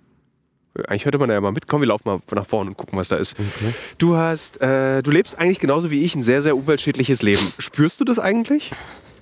Eigentlich 0.87 1.05
hörte 1.07 1.19
man 1.19 1.29
da 1.29 1.35
ja 1.35 1.41
mal 1.41 1.51
mit. 1.53 1.67
Komm, 1.67 1.81
wir 1.81 1.89
laufen 1.89 2.03
mal 2.09 2.21
nach 2.33 2.47
vorne 2.47 2.71
und 2.71 2.77
gucken, 2.77 2.99
was 2.99 3.09
da 3.09 3.17
ist. 3.17 3.37
Du 3.99 4.17
hast, 4.17 4.61
äh, 4.61 5.03
du 5.03 5.11
lebst 5.11 5.37
eigentlich 5.39 5.59
genauso 5.59 5.91
wie 5.91 6.03
ich 6.05 6.15
ein 6.15 6.23
sehr, 6.23 6.41
sehr 6.41 6.57
umweltschädliches 6.57 7.23
Leben. 7.23 7.43
Spürst 7.59 8.01
du 8.01 8.05
das 8.05 8.19
eigentlich? 8.21 8.73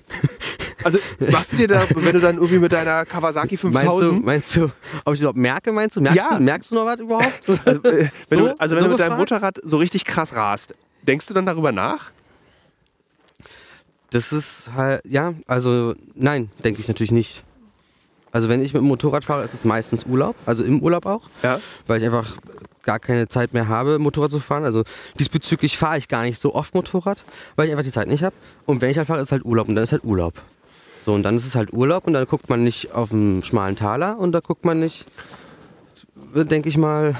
Also, 0.83 0.99
machst 1.31 1.51
du 1.51 1.57
dir 1.57 1.67
da, 1.67 1.85
wenn 1.95 2.13
du 2.13 2.19
dann 2.21 2.35
irgendwie 2.35 2.59
mit 2.59 2.71
deiner 2.71 3.03
Kawasaki 3.05 3.55
Meinst 3.63 3.63
du, 3.63 3.81
5000 3.91 4.23
meinst 4.25 4.55
du, 4.55 4.71
ob 5.03 5.13
ich 5.15 5.19
überhaupt 5.19 5.37
merke, 5.37 5.71
meinst 5.73 5.97
du? 5.97 6.01
Merkst, 6.01 6.17
Ja. 6.17 6.37
du, 6.37 6.43
merkst 6.43 6.71
du 6.71 6.75
noch 6.75 6.85
was 6.85 6.99
überhaupt? 6.99 7.47
Also, 7.47 7.81
äh, 7.83 8.09
wenn, 8.29 8.39
So? 8.39 8.47
du, 8.47 8.59
also 8.59 8.75
wenn 8.75 8.83
So 8.83 8.85
du 8.85 8.91
mit 8.91 8.99
deinem? 8.99 9.17
Motorrad 9.17 9.59
so 9.63 9.77
richtig 9.77 10.05
krass 10.05 10.33
rast, 10.33 10.75
denkst 11.01 11.25
du 11.25 11.33
dann 11.33 11.45
darüber 11.47 11.71
nach? 11.73 12.11
Das 14.11 14.31
ist 14.31 14.69
halt, 14.75 15.01
ja, 15.05 15.33
also 15.47 15.93
nein, 16.15 16.49
denke 16.63 16.79
ich 16.79 16.87
natürlich 16.87 17.11
nicht. 17.11 17.43
Also 18.31 18.47
wenn 18.47 18.61
ich 18.61 18.73
mit 18.73 18.81
dem 18.81 18.87
Motorrad 18.87 19.25
fahre, 19.25 19.43
ist 19.43 19.53
es 19.53 19.65
meistens 19.65 20.05
Urlaub, 20.05 20.35
also 20.45 20.63
im 20.63 20.81
Urlaub 20.81 21.05
auch, 21.05 21.29
Ja. 21.43 21.59
weil 21.87 21.99
ich 21.99 22.05
einfach 22.05 22.37
gar 22.87 22.99
keine 22.99 23.27
Zeit 23.27 23.53
mehr 23.53 23.67
habe, 23.67 23.99
Motorrad 23.99 24.31
zu 24.31 24.39
fahren. 24.39 24.63
Also 24.63 24.83
diesbezüglich 25.19 25.77
fahre 25.77 25.97
ich 25.97 26.07
gar 26.07 26.23
nicht 26.23 26.39
so 26.39 26.55
oft 26.55 26.73
Motorrad, 26.73 27.23
weil 27.57 27.65
ich 27.67 27.71
einfach 27.71 27.83
die 27.83 27.91
Zeit 27.91 28.07
nicht 28.07 28.23
habe. 28.23 28.35
Und 28.65 28.81
wenn 28.81 28.89
ich 28.89 28.97
halt 28.97 29.07
fahre, 29.07 29.21
ist 29.21 29.31
halt 29.33 29.45
Urlaub 29.45 29.67
und 29.67 29.75
dann 29.75 29.83
ist 29.83 29.91
halt 29.91 30.05
Urlaub. 30.05 30.33
So, 31.05 31.13
und 31.13 31.23
dann 31.23 31.35
ist 31.35 31.45
es 31.45 31.55
halt 31.55 31.71
Urlaub 31.73 32.07
und 32.07 32.13
dann 32.13 32.25
guckt 32.25 32.49
man 32.49 32.63
nicht 32.63 32.93
auf 32.93 33.11
einen 33.11 33.43
schmalen 33.43 33.75
Taler 33.75 34.17
und 34.17 34.31
da 34.31 34.39
guckt 34.39 34.65
man 34.65 34.79
nicht, 34.79 35.05
denke 36.33 36.69
ich 36.69 36.77
mal, 36.77 37.15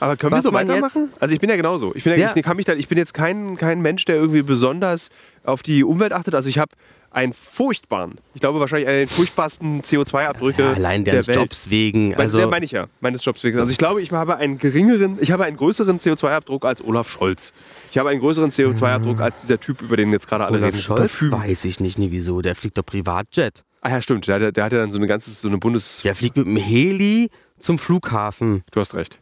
Aber 0.00 0.16
können 0.16 0.32
wir 0.32 0.42
so 0.42 0.52
weitermachen? 0.52 1.10
Also 1.18 1.34
ich 1.34 1.40
bin 1.40 1.50
ja 1.50 1.56
genauso. 1.56 1.92
Ich 1.94 2.04
bin, 2.04 2.12
ja, 2.12 2.18
Ja. 2.18 2.32
Ich, 2.34 2.42
kann 2.42 2.56
mich 2.56 2.66
da, 2.66 2.74
ich 2.74 2.88
bin 2.88 2.98
jetzt 2.98 3.14
kein, 3.14 3.56
kein 3.56 3.80
Mensch, 3.80 4.04
der 4.04 4.16
irgendwie 4.16 4.42
besonders 4.42 5.08
auf 5.44 5.62
die 5.62 5.82
Umwelt 5.82 6.12
achtet. 6.12 6.34
Also 6.34 6.48
ich 6.48 6.58
habe 6.58 6.70
einen 7.10 7.32
furchtbaren, 7.32 8.18
ich 8.34 8.40
glaube 8.40 8.60
wahrscheinlich 8.60 8.88
einen 8.88 9.06
der 9.06 9.08
furchtbarsten 9.08 9.82
CO2-Abdrücke 9.82 10.62
ja, 10.62 10.72
allein 10.72 11.04
der 11.04 11.26
Welt. 11.26 11.36
Jobs 11.36 11.70
wegen. 11.70 12.14
Also, 12.14 12.46
meine 12.48 12.64
ich 12.64 12.72
ja, 12.72 12.86
meines 13.00 13.24
Jobs 13.24 13.42
wegen. 13.44 13.58
Also 13.58 13.70
ich 13.70 13.78
glaube, 13.78 14.02
ich 14.02 14.12
habe 14.12 14.36
einen 14.36 14.58
geringeren, 14.58 15.18
ich 15.20 15.30
habe 15.30 15.44
einen 15.44 15.56
größeren 15.56 15.98
CO2-Abdruck 15.98 16.64
als 16.64 16.84
Olaf 16.84 17.08
Scholz. 17.08 17.52
Ich 17.90 17.98
habe 17.98 18.10
einen 18.10 18.20
größeren 18.20 18.50
CO2-Abdruck 18.50 19.20
als 19.20 19.42
dieser 19.42 19.58
Typ, 19.58 19.82
über 19.82 19.96
den 19.96 20.12
jetzt 20.12 20.28
gerade 20.28 20.44
alle 20.44 20.58
Olaf 20.58 20.68
reden. 20.68 20.78
Scholz 20.78 21.22
weiß 21.22 21.64
ich 21.64 21.80
nicht, 21.80 21.98
nie 21.98 22.10
wieso. 22.10 22.42
Der 22.42 22.54
fliegt 22.54 22.76
doch 22.78 22.84
Privatjet. 22.84 23.64
Ah 23.80 23.90
ja, 23.90 24.02
stimmt. 24.02 24.26
Der, 24.28 24.38
der, 24.38 24.52
der 24.52 24.64
hat 24.64 24.72
ja 24.72 24.78
dann 24.78 24.90
so 24.90 24.98
eine 24.98 25.06
ganze, 25.06 25.30
so 25.30 25.48
eine 25.48 25.58
Bundes... 25.58 26.02
Der 26.02 26.14
fliegt 26.14 26.36
mit 26.36 26.46
dem 26.46 26.56
Heli 26.56 27.30
zum 27.58 27.78
Flughafen. 27.78 28.62
Du 28.72 28.80
hast 28.80 28.94
recht. 28.94 29.20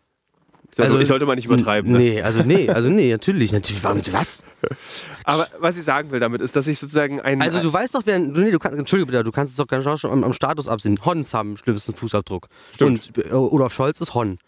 Ich 0.78 0.90
sollte, 0.90 1.02
ich 1.02 1.09
sollte 1.09 1.25
mal 1.25 1.37
nicht 1.37 1.47
übertreiben. 1.47 1.90
Ne? 1.90 1.99
Nee, 1.99 2.23
also 2.23 2.42
nee, 2.42 2.68
also 2.68 2.90
nee, 2.90 3.11
natürlich, 3.11 3.50
natürlich. 3.50 3.83
Warum, 3.83 4.00
was? 4.12 4.42
Aber 5.25 5.49
was 5.59 5.78
ich 5.78 5.85
sagen 5.85 6.11
will 6.11 6.21
damit 6.21 6.42
ist, 6.42 6.54
dass 6.54 6.68
ich 6.68 6.78
sozusagen 6.78 7.18
einen... 7.21 7.40
Also 7.40 7.61
du 7.61 7.73
weißt 7.73 7.95
doch, 7.95 8.02
wer, 8.04 8.18
nee, 8.18 8.50
du 8.50 8.59
kannst, 8.59 8.78
Entschuldige 8.78 9.06
bitte, 9.06 9.25
du 9.25 9.33
kannst 9.33 9.52
es 9.52 9.56
doch 9.56 9.66
ganz 9.66 10.00
schon 10.00 10.11
am, 10.11 10.23
am 10.23 10.35
Status 10.35 10.68
absehen. 10.68 10.99
Hons 11.02 11.33
haben 11.33 11.54
den 11.54 11.56
schlimmsten 11.56 11.95
Fußabdruck. 11.95 12.49
Stimmt. 12.75 13.16
Und 13.16 13.25
äh, 13.25 13.33
Olaf 13.33 13.73
Scholz 13.73 14.00
ist 14.00 14.14
Hon. 14.14 14.38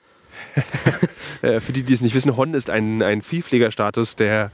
Äh, 1.40 1.61
für 1.61 1.73
die, 1.73 1.85
die 1.85 1.92
es 1.92 2.00
nicht 2.00 2.16
wissen, 2.16 2.37
Hon 2.37 2.52
ist 2.52 2.68
ein, 2.68 3.00
ein 3.00 3.23
Vielfliegerstatus 3.23 4.16
der 4.16 4.50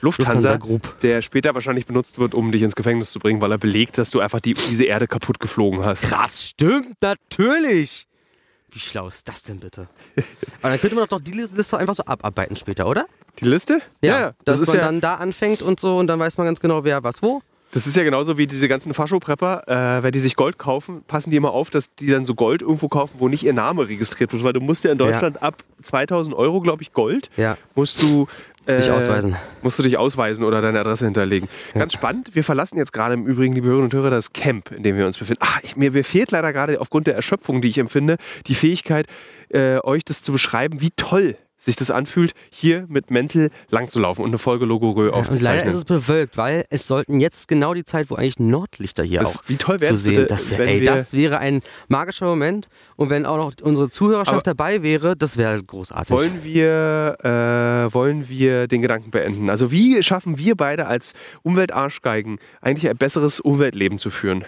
Lufthansa, 0.00 0.52
Lufthansa 0.52 0.56
Group. 0.56 1.00
der 1.00 1.20
später 1.20 1.52
wahrscheinlich 1.54 1.86
benutzt 1.86 2.20
wird, 2.20 2.32
um 2.32 2.52
dich 2.52 2.62
ins 2.62 2.76
Gefängnis 2.76 3.10
zu 3.10 3.18
bringen, 3.18 3.40
weil 3.40 3.50
er 3.50 3.58
belegt, 3.58 3.98
dass 3.98 4.10
du 4.10 4.20
einfach 4.20 4.40
die, 4.40 4.54
diese 4.54 4.84
Erde 4.84 5.08
kaputt 5.08 5.40
geflogen 5.40 5.84
hast. 5.84 6.02
Krass, 6.02 6.44
stimmt, 6.44 7.02
natürlich. 7.02 8.06
Wie 8.72 8.78
schlau 8.78 9.08
ist 9.08 9.28
das 9.28 9.42
denn 9.42 9.60
bitte? 9.60 9.88
Aber 10.62 10.70
dann 10.70 10.80
könnte 10.80 10.96
man 10.96 11.06
doch 11.06 11.20
die 11.20 11.32
Liste 11.32 11.78
einfach 11.78 11.94
so 11.94 12.04
abarbeiten 12.04 12.56
später, 12.56 12.86
oder? 12.86 13.06
Die 13.40 13.44
Liste? 13.44 13.80
dass 14.44 14.58
Das 14.58 14.60
ist 14.60 14.68
man 14.68 14.76
ja, 14.76 14.82
dann 14.82 15.00
da 15.00 15.14
anfängt 15.16 15.62
und 15.62 15.78
so 15.80 15.96
und 15.96 16.06
dann 16.06 16.18
weiß 16.18 16.38
man 16.38 16.46
ganz 16.46 16.60
genau, 16.60 16.82
wer 16.84 17.02
was 17.04 17.22
wo. 17.22 17.42
das 17.72 17.86
ist 17.86 17.96
ja 17.96 18.02
genauso 18.02 18.36
wie 18.38 18.46
diese 18.46 18.68
ganzen 18.68 18.92
Faschoprepper. 18.94 19.98
Äh, 19.98 20.02
wenn 20.02 20.12
die 20.12 20.20
sich 20.20 20.36
Gold 20.36 20.58
kaufen, 20.58 21.02
passen 21.06 21.30
die 21.30 21.36
immer 21.36 21.52
auf, 21.52 21.70
dass 21.70 21.94
die 21.94 22.06
dann 22.08 22.24
so 22.24 22.34
Gold 22.34 22.62
irgendwo 22.62 22.88
kaufen, 22.88 23.16
wo 23.18 23.28
nicht 23.28 23.42
ihr 23.44 23.52
Name 23.54 23.88
registriert 23.88 24.32
wird. 24.32 24.42
Weil 24.44 24.52
du 24.54 24.60
musst 24.60 24.84
ja 24.84 24.92
in 24.92 24.98
Deutschland 24.98 25.42
ab 25.42 25.62
2000 25.82 26.34
Euro, 26.36 26.60
glaube 26.60 26.82
ich, 26.82 26.92
Gold, 26.92 27.30
Ja. 27.36 27.56
musst 27.74 28.02
du 28.02 28.26
Dich 28.66 28.90
ausweisen. 28.90 29.36
Musst 29.62 29.78
du 29.78 29.82
dich 29.82 29.96
ausweisen 29.98 30.44
oder 30.44 30.62
deine 30.62 30.80
Adresse 30.80 31.04
hinterlegen. 31.04 31.48
Ganz 31.74 31.92
spannend. 31.92 32.34
Wir 32.34 32.44
verlassen 32.44 32.78
jetzt 32.78 32.92
gerade 32.92 33.14
im 33.14 33.26
Übrigen, 33.26 33.54
liebe 33.54 33.66
Hörerinnen 33.66 33.90
und 33.90 33.94
Hörer, 33.94 34.10
das 34.10 34.32
Camp, 34.32 34.70
in 34.70 34.82
dem 34.82 34.96
wir 34.96 35.06
uns 35.06 35.18
befinden. 35.18 35.42
Ah, 35.44 35.58
ich, 35.62 35.76
mir, 35.76 35.90
mir 35.90 36.04
fehlt 36.04 36.30
leider 36.30 36.52
gerade 36.52 36.80
aufgrund 36.80 37.06
der 37.06 37.14
Erschöpfung, 37.14 37.60
die 37.60 37.68
ich 37.68 37.78
empfinde, 37.78 38.16
die 38.46 38.54
Fähigkeit, 38.54 39.06
äh, 39.48 39.78
euch 39.82 40.04
das 40.04 40.22
zu 40.22 40.32
beschreiben, 40.32 40.80
wie 40.80 40.90
toll 40.96 41.36
sich 41.64 41.76
das 41.76 41.92
anfühlt, 41.92 42.32
hier 42.50 42.86
mit 42.88 43.10
Mäntel 43.12 43.50
lang 43.70 43.88
zu 43.88 44.00
laufen 44.00 44.22
und 44.22 44.30
eine 44.30 44.38
Folge 44.38 44.64
Logorö 44.64 45.04
Und 45.04 45.10
leider 45.12 45.16
aufzuzeichnen. 45.18 45.68
ist 45.68 45.74
es 45.76 45.84
bewölkt, 45.84 46.36
weil 46.36 46.64
es 46.70 46.88
sollten 46.88 47.20
jetzt 47.20 47.46
genau 47.46 47.72
die 47.72 47.84
Zeit, 47.84 48.10
wo 48.10 48.16
eigentlich 48.16 48.40
Nordlichter 48.40 49.04
hier 49.04 49.20
Das- 49.20 49.36
auch 49.36 49.42
wie 49.46 49.56
toll 49.56 49.78
zu 49.78 49.96
sehen. 49.96 50.14
bitte, 50.16 50.26
Das, 50.26 50.50
wär, 50.50 50.66
ey, 50.66 50.82
das 50.84 51.12
wäre 51.12 51.38
ein 51.38 51.62
magischer 51.88 52.26
Moment. 52.26 52.68
Und 52.96 53.10
wenn 53.10 53.26
auch 53.26 53.36
noch 53.36 53.52
unsere 53.62 53.90
Zuhörerschaft 53.90 54.44
dabei 54.46 54.82
wäre, 54.82 55.16
das 55.16 55.36
wäre 55.36 55.62
großartig. 55.62 56.10
wollen 56.16 56.42
wir, 56.42 57.16
äh, 57.22 57.94
wollen 57.94 58.28
wir 58.28 58.66
den 58.66 58.82
Gedanken 58.82 59.10
beenden? 59.12 59.48
Also 59.48 59.70
wie 59.70 60.02
schaffen 60.02 60.38
wir 60.38 60.56
beide 60.56 60.86
als 60.86 61.12
Umweltarschgeigen 61.42 62.38
eigentlich 62.60 62.88
ein 62.90 62.96
besseres 62.96 63.38
Umweltleben 63.38 63.98
zu 64.00 64.10
führen? 64.10 64.44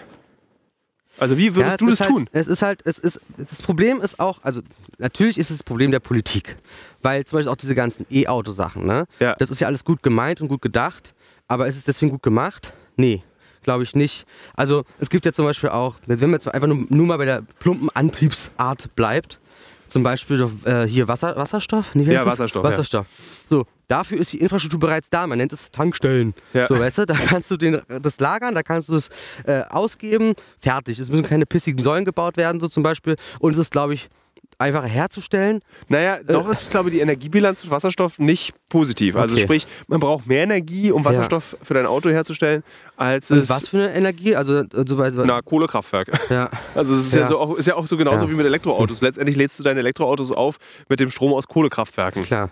Also 1.17 1.37
wie 1.37 1.55
würdest 1.55 1.75
es 1.75 1.79
du 1.79 1.85
das 1.87 2.01
halt, 2.01 2.09
tun? 2.09 2.29
Es 2.33 2.47
ist 2.47 2.61
halt, 2.61 2.81
es 2.83 2.97
ist, 2.99 3.21
das 3.37 3.61
Problem 3.61 4.01
ist 4.01 4.19
auch, 4.19 4.39
also 4.43 4.61
natürlich 4.97 5.37
ist 5.37 5.49
es 5.49 5.57
das 5.59 5.63
Problem 5.63 5.91
der 5.91 6.01
Politik. 6.01 6.57
Weil 7.05 7.23
zum 7.23 7.37
Beispiel 7.37 7.51
auch 7.51 7.55
diese 7.55 7.75
ganzen 7.75 8.07
E-Auto-Sachen, 8.09 8.87
ne? 8.87 9.05
Ja. 9.19 9.35
Das 9.37 9.51
ist 9.51 9.61
ja 9.61 9.67
alles 9.67 9.85
gut 9.85 10.01
gemeint 10.01 10.41
und 10.41 10.47
gut 10.47 10.63
gedacht, 10.63 11.13
aber 11.47 11.67
ist 11.67 11.77
es 11.77 11.83
deswegen 11.83 12.11
gut 12.11 12.23
gemacht? 12.23 12.73
Nee, 12.97 13.21
glaube 13.61 13.83
ich 13.83 13.93
nicht. 13.95 14.25
Also 14.55 14.85
es 14.97 15.11
gibt 15.11 15.23
ja 15.23 15.31
zum 15.31 15.45
Beispiel 15.45 15.69
auch, 15.69 15.97
wenn 16.07 16.19
man 16.19 16.31
jetzt 16.39 16.47
einfach 16.51 16.67
nur, 16.67 16.85
nur 16.89 17.05
mal 17.05 17.17
bei 17.17 17.25
der 17.25 17.43
plumpen 17.59 17.91
Antriebsart 17.93 18.95
bleibt, 18.95 19.39
zum 19.87 20.01
Beispiel 20.01 20.49
äh, 20.65 20.87
hier 20.87 21.07
Wasser, 21.07 21.35
Wasserstoff? 21.35 21.93
Nee, 21.93 22.05
Ja, 22.05 22.23
das? 22.23 22.25
Wasserstoff, 22.25 22.63
ja. 22.63 22.71
Wasserstoff. 22.71 23.05
So, 23.47 23.65
dafür 23.87 24.19
ist 24.19 24.33
die 24.33 24.41
Infrastruktur 24.41 24.79
bereits 24.79 25.11
da. 25.11 25.27
Man 25.27 25.37
nennt 25.37 25.53
es 25.53 25.69
Tankstellen. 25.69 26.33
Ja. 26.53 26.65
So, 26.65 26.79
weißt 26.79 26.97
du, 26.97 27.05
da 27.05 27.13
kannst 27.13 27.51
du 27.51 27.57
den, 27.57 27.81
das 28.01 28.19
lagern, 28.19 28.55
da 28.55 28.63
kannst 28.63 28.89
du 28.89 28.95
es 28.95 29.09
äh, 29.45 29.61
ausgeben, 29.69 30.33
fertig. 30.59 30.97
Es 30.97 31.09
müssen 31.09 31.23
keine 31.23 31.45
pissigen 31.45 31.79
Säulen 31.81 32.03
gebaut 32.03 32.35
werden, 32.35 32.59
so 32.59 32.67
zum 32.67 32.81
Beispiel. 32.81 33.15
Und 33.37 33.51
es 33.51 33.59
ist, 33.59 33.71
glaube 33.71 33.93
ich, 33.93 34.09
einfacher 34.57 34.87
herzustellen. 34.87 35.61
Naja, 35.89 36.15
Äh. 36.17 36.23
doch 36.25 36.47
ist, 36.49 36.71
glaube 36.71 36.89
ich, 36.89 36.95
die 36.95 37.01
Energiebilanz 37.01 37.63
mit 37.63 37.71
Wasserstoff 37.71 38.19
nicht 38.19 38.53
positiv. 38.69 39.15
Also 39.15 39.33
Okay. 39.35 39.43
sprich, 39.43 39.67
man 39.87 39.99
braucht 39.99 40.27
mehr 40.27 40.43
Energie, 40.43 40.91
um 40.91 41.03
Wasserstoff 41.05 41.57
für 41.61 41.73
dein 41.73 41.85
Auto 41.85 42.09
herzustellen, 42.09 42.63
als 42.97 43.31
Und 43.31 43.39
es 43.39 43.49
was 43.49 43.67
für 43.67 43.77
eine 43.77 43.93
Energie? 43.95 44.35
Also, 44.35 44.63
also 44.73 45.23
na, 45.25 45.41
Kohlekraftwerk. 45.41 46.07
ja. 46.29 46.49
Also 46.75 46.93
es 46.93 47.07
ist 47.07 47.13
ja, 47.15 47.21
Ja. 47.21 47.27
so 47.27 47.39
auch, 47.39 47.55
ist 47.55 47.65
ja 47.67 47.75
auch 47.75 47.87
so 47.87 47.97
genauso 47.97 48.25
Ja. 48.25 48.31
wie 48.31 48.35
mit 48.35 48.45
Elektroautos. 48.45 49.01
Letztendlich 49.01 49.35
lädst 49.35 49.57
du 49.59 49.63
deine 49.63 49.79
Elektroautos 49.79 50.31
auf 50.31 50.57
mit 50.89 50.99
dem 50.99 51.09
Strom 51.11 51.33
aus 51.33 51.47
Kohlekraftwerken. 51.47 52.23
Klar. 52.23 52.49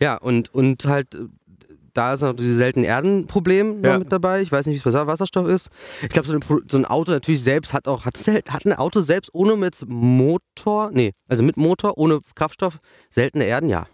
Ja, 0.00 0.16
und, 0.16 0.52
und 0.52 0.84
halt, 0.86 1.14
äh, 1.14 1.18
da 1.96 2.12
ist 2.14 2.20
noch 2.22 2.34
dieses 2.34 2.56
seltene 2.56 2.86
Erdenproblem 2.86 3.82
Ja. 3.84 3.98
mit 3.98 4.12
dabei. 4.12 4.42
Ich 4.42 4.52
weiß 4.52 4.66
nicht, 4.66 4.84
wie 4.84 4.88
es 4.88 4.94
bei 4.94 5.06
Wasserstoff 5.06 5.48
ist. 5.48 5.68
Ich 6.02 6.08
glaube, 6.10 6.28
so, 6.28 6.60
so 6.70 6.76
ein 6.78 6.84
Auto 6.84 7.12
natürlich 7.12 7.42
selbst 7.42 7.72
hat 7.72 7.88
auch, 7.88 8.04
hat, 8.04 8.16
hat 8.48 8.64
ein 8.66 8.72
Auto 8.74 9.00
selbst 9.00 9.30
ohne 9.32 9.56
mit 9.56 9.76
Motor, 9.86 10.90
nee, 10.92 11.12
also 11.28 11.42
mit 11.42 11.56
Motor, 11.56 11.96
ohne 11.98 12.20
Kraftstoff, 12.34 12.78
seltene 13.10 13.44
Erden, 13.44 13.68
ja. 13.68 13.86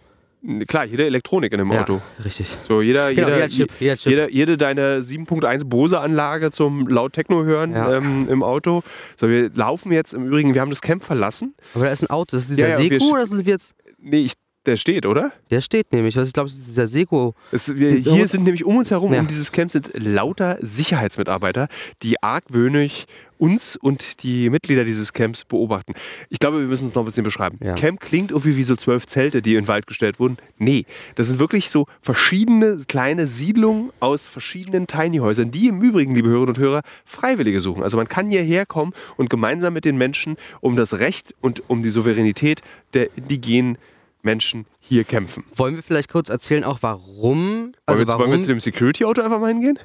Klar, 0.66 0.86
jede 0.86 1.06
Elektronik 1.06 1.52
in 1.52 1.58
dem 1.58 1.70
Auto. 1.70 2.00
Ja, 2.18 2.24
richtig. 2.24 2.48
So, 2.66 2.82
jeder, 2.82 3.14
Genau, 3.14 3.28
jeder, 3.28 3.36
jeder 3.36 3.48
Chip, 3.48 3.70
jeder 3.78 3.96
Chip. 3.96 4.10
Jeder, 4.10 4.28
jede 4.30 4.56
deine 4.56 5.00
7.1 5.00 5.64
Bose-Anlage 5.66 6.50
zum 6.50 6.88
laut 6.88 7.12
Techno 7.12 7.44
hören 7.44 7.70
Ja. 7.72 7.96
ähm, 7.98 8.26
im 8.28 8.42
Auto. 8.42 8.82
So, 9.16 9.28
wir 9.28 9.50
laufen 9.54 9.92
jetzt 9.92 10.14
im 10.14 10.24
Übrigen, 10.26 10.52
wir 10.54 10.60
haben 10.60 10.70
das 10.70 10.80
Camp 10.80 11.04
verlassen. 11.04 11.54
Aber 11.74 11.84
da 11.84 11.92
ist 11.92 12.02
ein 12.02 12.10
Auto, 12.10 12.34
das 12.36 12.48
ist 12.50 12.58
dieser 12.58 12.70
Ja, 12.70 12.76
sch- 12.78 13.08
oder 13.12 13.24
sind 13.28 13.46
wir 13.46 13.52
jetzt, 13.52 13.74
Nee, 13.98 14.22
ich, 14.24 14.32
der 14.66 14.76
steht, 14.76 15.06
oder? 15.06 15.32
der 15.50 15.60
steht 15.60 15.92
nämlich, 15.92 16.16
was 16.16 16.28
ich 16.28 16.32
glaube, 16.32 16.48
ist 16.48 16.66
dieser 16.68 16.86
Seco. 16.86 17.34
Es, 17.50 17.74
wir, 17.74 17.90
hier 17.92 18.26
sind 18.28 18.44
nämlich 18.44 18.64
um 18.64 18.76
uns 18.76 18.90
herum, 18.90 19.12
Ja. 19.12 19.20
um 19.20 19.26
dieses 19.26 19.52
Camp 19.52 19.70
sind 19.70 19.90
lauter 19.94 20.56
Sicherheitsmitarbeiter, 20.60 21.68
die 22.02 22.22
argwöhnig 22.22 23.06
uns 23.38 23.74
und 23.74 24.22
die 24.22 24.50
Mitglieder 24.50 24.84
dieses 24.84 25.12
Camps 25.12 25.44
beobachten. 25.44 25.94
Ich 26.30 26.38
glaube, 26.38 26.60
wir 26.60 26.66
müssen 26.66 26.90
es 26.90 26.94
noch 26.94 27.02
ein 27.02 27.06
bisschen 27.06 27.24
beschreiben. 27.24 27.58
Ja. 27.60 27.74
Camp 27.74 27.98
klingt 27.98 28.30
irgendwie 28.30 28.56
wie 28.56 28.62
so 28.62 28.76
zwölf 28.76 29.06
Zelte, 29.06 29.42
die 29.42 29.54
in 29.54 29.62
den 29.62 29.68
Wald 29.68 29.88
gestellt 29.88 30.20
wurden. 30.20 30.36
Nee, 30.58 30.86
das 31.16 31.26
sind 31.26 31.40
wirklich 31.40 31.68
so 31.68 31.86
verschiedene 32.02 32.78
kleine 32.86 33.26
Siedlungen 33.26 33.90
aus 33.98 34.28
verschiedenen 34.28 34.86
Tiny-Häusern, 34.86 35.50
die 35.50 35.66
im 35.66 35.82
Übrigen, 35.82 36.14
liebe 36.14 36.28
Hörerinnen 36.28 36.54
und 36.54 36.58
Hörer, 36.62 36.82
Freiwillige 37.04 37.58
suchen. 37.58 37.82
Also 37.82 37.96
man 37.96 38.08
kann 38.08 38.30
hierher 38.30 38.64
kommen 38.64 38.92
und 39.16 39.28
gemeinsam 39.28 39.72
mit 39.72 39.84
den 39.84 39.96
Menschen 39.96 40.36
um 40.60 40.76
das 40.76 41.00
Recht 41.00 41.34
und 41.40 41.68
um 41.68 41.82
die 41.82 41.90
Souveränität 41.90 42.60
der 42.94 43.08
indigenen 43.16 43.76
Menschen 44.22 44.66
hier 44.80 45.04
kämpfen. 45.04 45.44
Wollen 45.54 45.76
wir 45.76 45.82
vielleicht 45.82 46.10
kurz 46.10 46.28
erzählen 46.28 46.64
auch, 46.64 46.78
warum? 46.80 47.72
Wollen, 47.72 47.76
Also 47.86 48.00
wir, 48.00 48.06
jetzt- 48.06 48.18
wollen 48.18 48.30
wir 48.30 48.34
warum? 48.34 48.40
zu 48.42 48.48
dem 48.48 48.60
Security-Auto 48.60 49.22
einfach 49.22 49.40
mal 49.40 49.48
hingehen? 49.48 49.78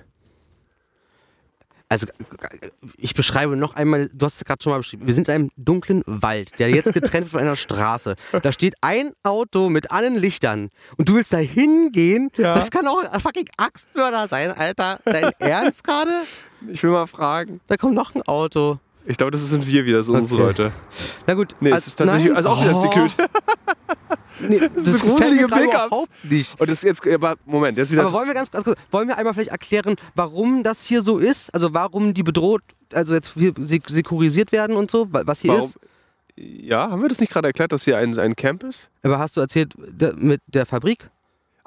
Also 1.89 2.05
ich 2.97 3.13
beschreibe 3.13 3.55
noch 3.55 3.75
einmal, 3.75 4.09
du 4.13 4.25
hast 4.25 4.35
es 4.35 4.43
gerade 4.43 4.61
schon 4.61 4.71
mal 4.73 4.79
beschrieben, 4.79 5.07
wir 5.07 5.13
sind 5.13 5.29
in 5.29 5.33
einem 5.33 5.49
dunklen 5.55 6.03
Wald, 6.05 6.59
der 6.59 6.69
jetzt 6.69 6.91
getrennt 6.93 7.27
wird 7.27 7.29
von 7.31 7.39
einer 7.39 7.55
Straße. 7.55 8.15
Da 8.41 8.51
steht 8.51 8.75
ein 8.81 9.13
Auto 9.23 9.69
mit 9.69 9.89
allen 9.89 10.15
Lichtern 10.17 10.69
und 10.97 11.07
du 11.07 11.15
willst 11.15 11.31
da 11.31 11.37
hingehen? 11.37 12.29
Ja. 12.35 12.55
Das 12.55 12.71
kann 12.71 12.87
auch 12.87 13.01
ein 13.09 13.19
fucking 13.21 13.47
Axtmörder 13.55 14.27
sein, 14.27 14.51
Alter. 14.51 14.99
Dein 15.05 15.31
Ernst 15.39 15.85
gerade? 15.85 16.11
Ich 16.69 16.83
will 16.83 16.89
mal 16.91 17.05
fragen. 17.07 17.61
Da 17.67 17.77
kommt 17.77 17.93
noch 17.95 18.15
ein 18.15 18.21
Auto. 18.23 18.79
Ich 19.09 19.17
glaube, 19.17 19.31
das 19.31 19.47
sind 19.47 19.65
wir 19.65 19.85
wieder, 19.85 19.97
das 19.97 20.07
sind 20.07 20.15
unsere 20.15 20.41
Okay. 20.43 20.47
Leute. 20.63 20.71
Na 21.25 21.33
gut. 21.33 21.55
Nee, 21.61 21.71
also- 21.71 21.77
es 21.79 21.87
ist 21.87 21.95
tatsächlich, 21.95 22.27
nein. 22.27 22.35
also 22.35 22.49
auch 22.49 22.61
wieder 22.61 22.75
Oh, 22.75 22.79
Security. 22.81 23.15
Nee, 24.39 24.59
das, 24.75 24.85
ist 24.87 25.01
gefällt 25.01 25.33
mir 25.33 25.47
gruselige 25.47 25.73
überhaupt 25.73 26.09
nicht. 26.23 26.59
Und 26.61 26.69
das 26.69 26.77
ist 26.79 26.83
jetzt, 26.83 27.07
aber 27.07 27.37
Moment, 27.45 27.77
jetzt 27.77 27.91
wieder. 27.91 28.03
Aber 28.03 28.11
wollen 28.11 28.27
wir 28.27 28.33
ganz, 28.35 28.51
ganz 28.51 28.63
kurz, 28.65 28.77
wollen 28.91 29.07
wir 29.07 29.17
einmal 29.17 29.33
vielleicht 29.33 29.51
erklären, 29.51 29.95
warum 30.13 30.61
das 30.63 30.83
hier 30.83 31.01
so 31.01 31.17
ist? 31.19 31.53
Also 31.53 31.73
warum 31.73 32.13
die 32.13 32.23
bedroht, 32.23 32.61
also 32.93 33.13
jetzt 33.13 33.33
hier 33.33 33.53
sek- 33.53 33.89
sekurisiert 33.89 34.51
werden 34.51 34.75
und 34.75 34.91
so, 34.91 35.11
wa- 35.11 35.23
was 35.25 35.41
hier 35.41 35.51
warum, 35.53 35.63
ist? 35.65 35.79
ja, 36.35 36.91
haben 36.91 37.01
wir 37.01 37.09
das 37.09 37.19
nicht 37.19 37.31
gerade 37.31 37.47
erklärt, 37.47 37.71
dass 37.71 37.83
hier 37.85 37.97
ein, 37.97 38.15
ein 38.19 38.35
Camp 38.35 38.63
ist? 38.63 38.89
Aber 39.03 39.17
hast 39.19 39.37
du 39.37 39.41
erzählt 39.41 39.73
mit 40.17 40.41
der 40.47 40.65
Fabrik? 40.65 41.09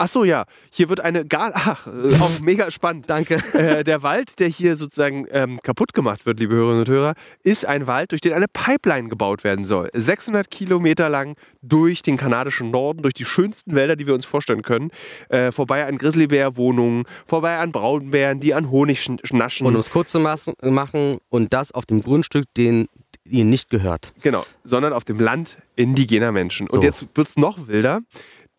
Ach 0.02 0.08
so, 0.08 0.24
ja. 0.24 0.46
Hier 0.70 0.88
wird 0.88 1.00
eine 1.00 1.26
Gas. 1.26 1.52
Ach, 1.54 1.86
äh, 1.86 2.14
auch 2.20 2.40
mega 2.40 2.70
spannend. 2.70 3.10
Danke. 3.10 3.34
Äh, 3.52 3.84
der 3.84 4.02
Wald, 4.02 4.38
der 4.38 4.48
hier 4.48 4.74
sozusagen 4.76 5.26
ähm, 5.30 5.60
kaputt 5.62 5.92
gemacht 5.92 6.24
wird, 6.24 6.40
liebe 6.40 6.54
Hörerinnen 6.54 6.80
und 6.80 6.88
Hörer, 6.88 7.14
ist 7.42 7.66
ein 7.66 7.86
Wald, 7.86 8.12
durch 8.12 8.22
den 8.22 8.32
eine 8.32 8.46
Pipeline 8.48 9.10
gebaut 9.10 9.44
werden 9.44 9.66
soll. 9.66 9.90
600 9.92 10.50
Kilometer 10.50 11.10
lang 11.10 11.36
durch 11.60 12.00
den 12.00 12.16
kanadischen 12.16 12.70
Norden, 12.70 13.02
durch 13.02 13.12
die 13.12 13.26
schönsten 13.26 13.74
Wälder, 13.74 13.94
die 13.94 14.06
wir 14.06 14.14
uns 14.14 14.24
vorstellen 14.24 14.62
können. 14.62 14.90
Äh, 15.28 15.52
vorbei 15.52 15.84
an 15.84 15.98
Grizzlybär-Wohnungen, 15.98 17.04
vorbei 17.26 17.58
an 17.58 17.70
Braunbären, 17.70 18.40
die 18.40 18.54
an 18.54 18.70
Honig 18.70 19.02
schnaschen. 19.02 19.66
Und 19.66 19.74
um 19.74 19.80
es 19.80 19.90
kurz 19.90 20.12
zu 20.12 20.20
machen, 20.20 21.18
und 21.28 21.52
das 21.52 21.72
auf 21.72 21.84
dem 21.84 22.00
Grundstück, 22.00 22.46
den 22.56 22.88
ihnen 23.24 23.50
nicht 23.50 23.68
gehört. 23.68 24.14
Genau, 24.22 24.46
sondern 24.64 24.94
auf 24.94 25.04
dem 25.04 25.20
Land 25.20 25.58
indigener 25.76 26.32
Menschen. 26.32 26.68
Und 26.68 26.80
So. 26.80 26.86
jetzt 26.86 27.06
wird 27.14 27.28
es 27.28 27.36
noch 27.36 27.68
wilder. 27.68 28.00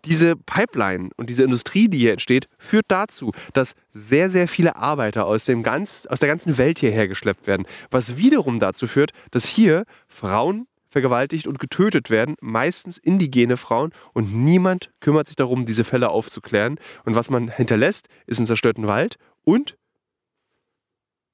Diese 0.06 0.36
Pipeline 0.36 1.10
und 1.18 1.30
diese 1.30 1.44
Industrie, 1.44 1.88
die 1.88 2.00
hier 2.00 2.12
entsteht, 2.12 2.48
führt 2.58 2.86
dazu, 2.88 3.32
dass 3.54 3.76
sehr, 3.92 4.30
sehr 4.30 4.48
viele 4.48 4.76
Arbeiter 4.76 5.26
aus, 5.26 5.46
dem 5.46 5.64
ganz, 5.64 6.08
aus 6.08 6.20
der 6.20 6.30
ganzen 6.30 6.58
Welt 6.58 6.80
hierher 6.80 7.08
geschleppt 7.08 7.46
werden. 7.46 7.68
Was 7.92 8.18
wiederum 8.18 8.60
dazu 8.60 8.88
führt, 8.88 9.12
dass 9.30 9.46
hier 9.46 9.86
Frauen 10.08 10.68
vergewaltigt 10.92 11.48
und 11.48 11.60
getötet 11.60 12.10
werden, 12.10 12.36
meistens 12.42 12.98
indigene 12.98 13.58
Frauen, 13.58 13.92
und 14.14 14.34
niemand 14.34 14.92
kümmert 15.00 15.28
sich 15.28 15.38
darum, 15.38 15.66
diese 15.66 15.86
Fälle 15.86 16.10
aufzuklären. 16.10 16.78
Und 17.06 17.16
was 17.16 17.30
man 17.30 17.48
hinterlässt, 17.48 18.08
ist 18.28 18.40
einen 18.40 18.48
zerstörten 18.48 18.88
Wald 18.88 19.16
und 19.44 19.78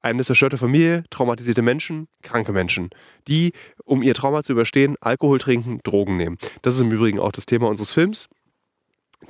eine 0.02 0.24
zerstörte 0.24 0.58
Familie, 0.58 1.04
traumatisierte 1.10 1.62
Menschen, 1.62 2.08
kranke 2.22 2.52
Menschen, 2.52 2.90
die, 3.28 3.52
um 3.84 4.04
ihr 4.04 4.14
Trauma 4.14 4.44
zu 4.44 4.54
überstehen, 4.54 4.96
Alkohol 5.02 5.40
trinken, 5.40 5.80
Drogen 5.84 6.18
nehmen. 6.18 6.38
Das 6.62 6.76
ist 6.76 6.82
im 6.82 6.92
Übrigen 6.92 7.20
auch 7.20 7.32
das 7.32 7.46
Thema 7.46 7.68
unseres 7.68 7.92
Films. 7.92 8.30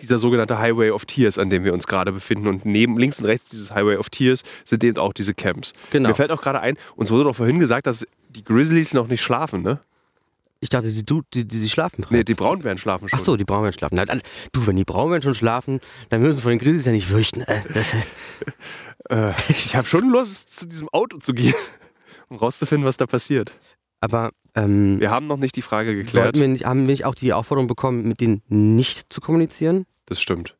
Dieser 0.01 0.17
sogenannte 0.17 0.59
Highway 0.59 0.91
of 0.91 1.05
Tears, 1.05 1.37
an 1.39 1.49
dem 1.49 1.63
wir 1.63 1.73
uns 1.73 1.87
gerade 1.87 2.11
befinden. 2.11 2.47
Und 2.47 2.65
neben 2.65 2.97
links 2.99 3.19
und 3.19 3.25
rechts 3.25 3.49
dieses 3.49 3.71
Highway 3.73 3.95
of 3.97 4.09
Tears 4.09 4.43
sind 4.63 4.83
eben 4.83 4.97
auch 4.97 5.13
diese 5.13 5.33
Camps. 5.33 5.73
Genau. 5.91 6.09
Mir 6.09 6.15
fällt 6.15 6.31
auch 6.31 6.41
gerade 6.41 6.59
ein, 6.59 6.77
uns 6.95 7.09
wurde 7.09 7.23
doch 7.23 7.35
vorhin 7.35 7.59
gesagt, 7.59 7.87
dass 7.87 8.05
die 8.29 8.43
Grizzlies 8.43 8.93
noch 8.93 9.07
nicht 9.07 9.21
schlafen, 9.21 9.61
ne? 9.63 9.79
Ich 10.59 10.69
dachte, 10.69 10.87
die, 10.91 11.05
du- 11.05 11.21
die, 11.35 11.47
die, 11.47 11.59
die 11.59 11.69
schlafen. 11.69 12.03
Nee, 12.09 12.23
die 12.23 12.33
Braunbären 12.33 12.79
schlafen 12.79 13.07
schon. 13.07 13.19
Ach 13.19 13.23
so, 13.23 13.37
die 13.37 13.43
Braunbären 13.45 13.73
schlafen. 13.73 13.95
Na, 13.95 14.05
dann, 14.05 14.21
du, 14.53 14.65
wenn 14.65 14.75
die 14.75 14.83
Braunbären 14.85 15.21
schon 15.21 15.35
schlafen, 15.35 15.79
dann 16.09 16.21
müssen 16.21 16.37
wir 16.39 16.41
von 16.41 16.49
den 16.51 16.59
Grizzlies 16.59 16.85
ja 16.85 16.91
nicht 16.91 17.07
fürchten. 17.07 17.41
Äh, 17.41 17.61
Äh, 19.09 19.31
ich 19.47 19.75
habe 19.75 19.87
schon 19.87 20.09
Lust, 20.09 20.53
zu 20.59 20.67
diesem 20.67 20.89
Auto 20.89 21.17
zu 21.17 21.33
gehen, 21.33 21.53
um 22.29 22.37
rauszufinden, 22.37 22.85
was 22.85 22.97
da 22.97 23.05
passiert. 23.05 23.53
Aber 24.01 24.31
ähm, 24.55 24.99
Wir 24.99 25.11
haben 25.11 25.27
noch 25.27 25.37
nicht 25.37 25.55
die 25.55 25.61
Frage 25.61 25.93
geklärt. 25.95 26.13
sollten 26.13 26.39
wir 26.39 26.47
nicht, 26.47 26.65
haben 26.65 26.81
wir 26.81 26.87
nicht 26.87 27.05
auch 27.05 27.15
die 27.15 27.33
Aufforderung 27.33 27.67
bekommen, 27.67 28.07
mit 28.07 28.21
denen 28.21 28.41
nicht 28.49 29.11
zu 29.11 29.21
kommunizieren? 29.21 29.85
Das 30.05 30.21
stimmt. 30.21 30.55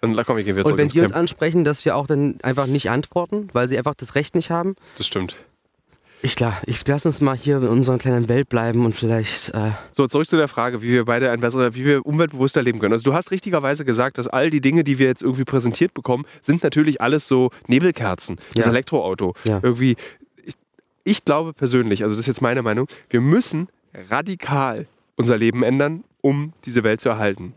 Dann 0.00 0.16
komm, 0.26 0.36
wir 0.36 0.42
gehen 0.44 0.56
wieder 0.56 0.66
Und 0.66 0.76
wenn 0.76 0.88
sie 0.88 1.00
uns 1.00 1.12
ansprechen, 1.12 1.62
dass 1.62 1.84
wir 1.84 1.96
auch 1.96 2.08
dann 2.08 2.38
einfach 2.42 2.66
nicht 2.66 2.90
antworten, 2.90 3.48
weil 3.52 3.68
sie 3.68 3.78
einfach 3.78 3.94
das 3.94 4.16
Recht 4.16 4.34
nicht 4.34 4.50
haben? 4.50 4.74
Das 4.98 5.06
stimmt. 5.06 5.36
Ich 6.24 6.36
klar, 6.36 6.60
ich 6.66 6.86
lass 6.86 7.04
uns 7.04 7.20
mal 7.20 7.36
hier 7.36 7.56
in 7.58 7.66
unserer 7.68 7.98
kleinen 7.98 8.28
Welt 8.28 8.48
bleiben 8.48 8.84
und 8.84 8.94
vielleicht. 8.94 9.50
Äh, 9.54 9.72
So, 9.90 10.06
zurück 10.06 10.28
zu 10.28 10.36
der 10.36 10.46
Frage, 10.46 10.80
wie 10.80 10.88
wir 10.88 11.04
beide 11.04 11.30
ein 11.32 11.40
besserer, 11.40 11.74
wie 11.74 11.84
wir 11.84 12.06
umweltbewusster 12.06 12.62
leben 12.62 12.78
können. 12.78 12.92
Also 12.92 13.02
du 13.02 13.12
hast 13.12 13.32
richtigerweise 13.32 13.84
gesagt, 13.84 14.18
dass 14.18 14.28
all 14.28 14.48
die 14.50 14.60
Dinge, 14.60 14.84
die 14.84 15.00
wir 15.00 15.06
jetzt 15.06 15.22
irgendwie 15.22 15.44
präsentiert 15.44 15.94
bekommen, 15.94 16.24
sind 16.40 16.62
natürlich 16.62 17.00
alles 17.00 17.26
so 17.26 17.50
Nebelkerzen. 17.66 18.36
Das 18.54 18.66
Ja. 18.66 18.70
Elektroauto. 18.70 19.34
Ja. 19.44 19.58
Irgendwie. 19.62 19.96
Ich, 21.04 21.24
glaube 21.24 21.52
persönlich, 21.52 22.02
also 22.04 22.14
das 22.14 22.20
ist 22.20 22.26
jetzt 22.28 22.42
meine 22.42 22.62
Meinung, 22.62 22.86
wir 23.10 23.20
müssen 23.20 23.68
radikal 24.10 24.86
unser 25.16 25.36
Leben 25.36 25.62
ändern, 25.62 26.04
um 26.20 26.52
diese 26.64 26.84
Welt 26.84 27.00
zu 27.00 27.08
erhalten. 27.08 27.54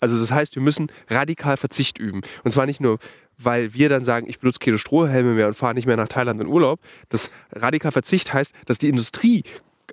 Also 0.00 0.18
das 0.18 0.32
heißt, 0.32 0.56
wir 0.56 0.62
müssen 0.62 0.90
radikal 1.08 1.56
Verzicht 1.56 1.98
üben. 1.98 2.22
Und 2.42 2.50
zwar 2.50 2.66
nicht 2.66 2.80
nur, 2.80 2.98
weil 3.38 3.72
wir 3.74 3.88
dann 3.88 4.04
sagen, 4.04 4.28
ich 4.28 4.40
benutze 4.40 4.58
keine 4.58 4.78
Strohhelme 4.78 5.34
mehr 5.34 5.46
und 5.46 5.54
fahre 5.54 5.74
nicht 5.74 5.86
mehr 5.86 5.96
nach 5.96 6.08
Thailand 6.08 6.40
in 6.40 6.48
Urlaub. 6.48 6.80
Das 7.08 7.32
radikal 7.52 7.92
Verzicht 7.92 8.32
heißt, 8.32 8.52
dass 8.66 8.78
die 8.78 8.88
Industrie 8.88 9.44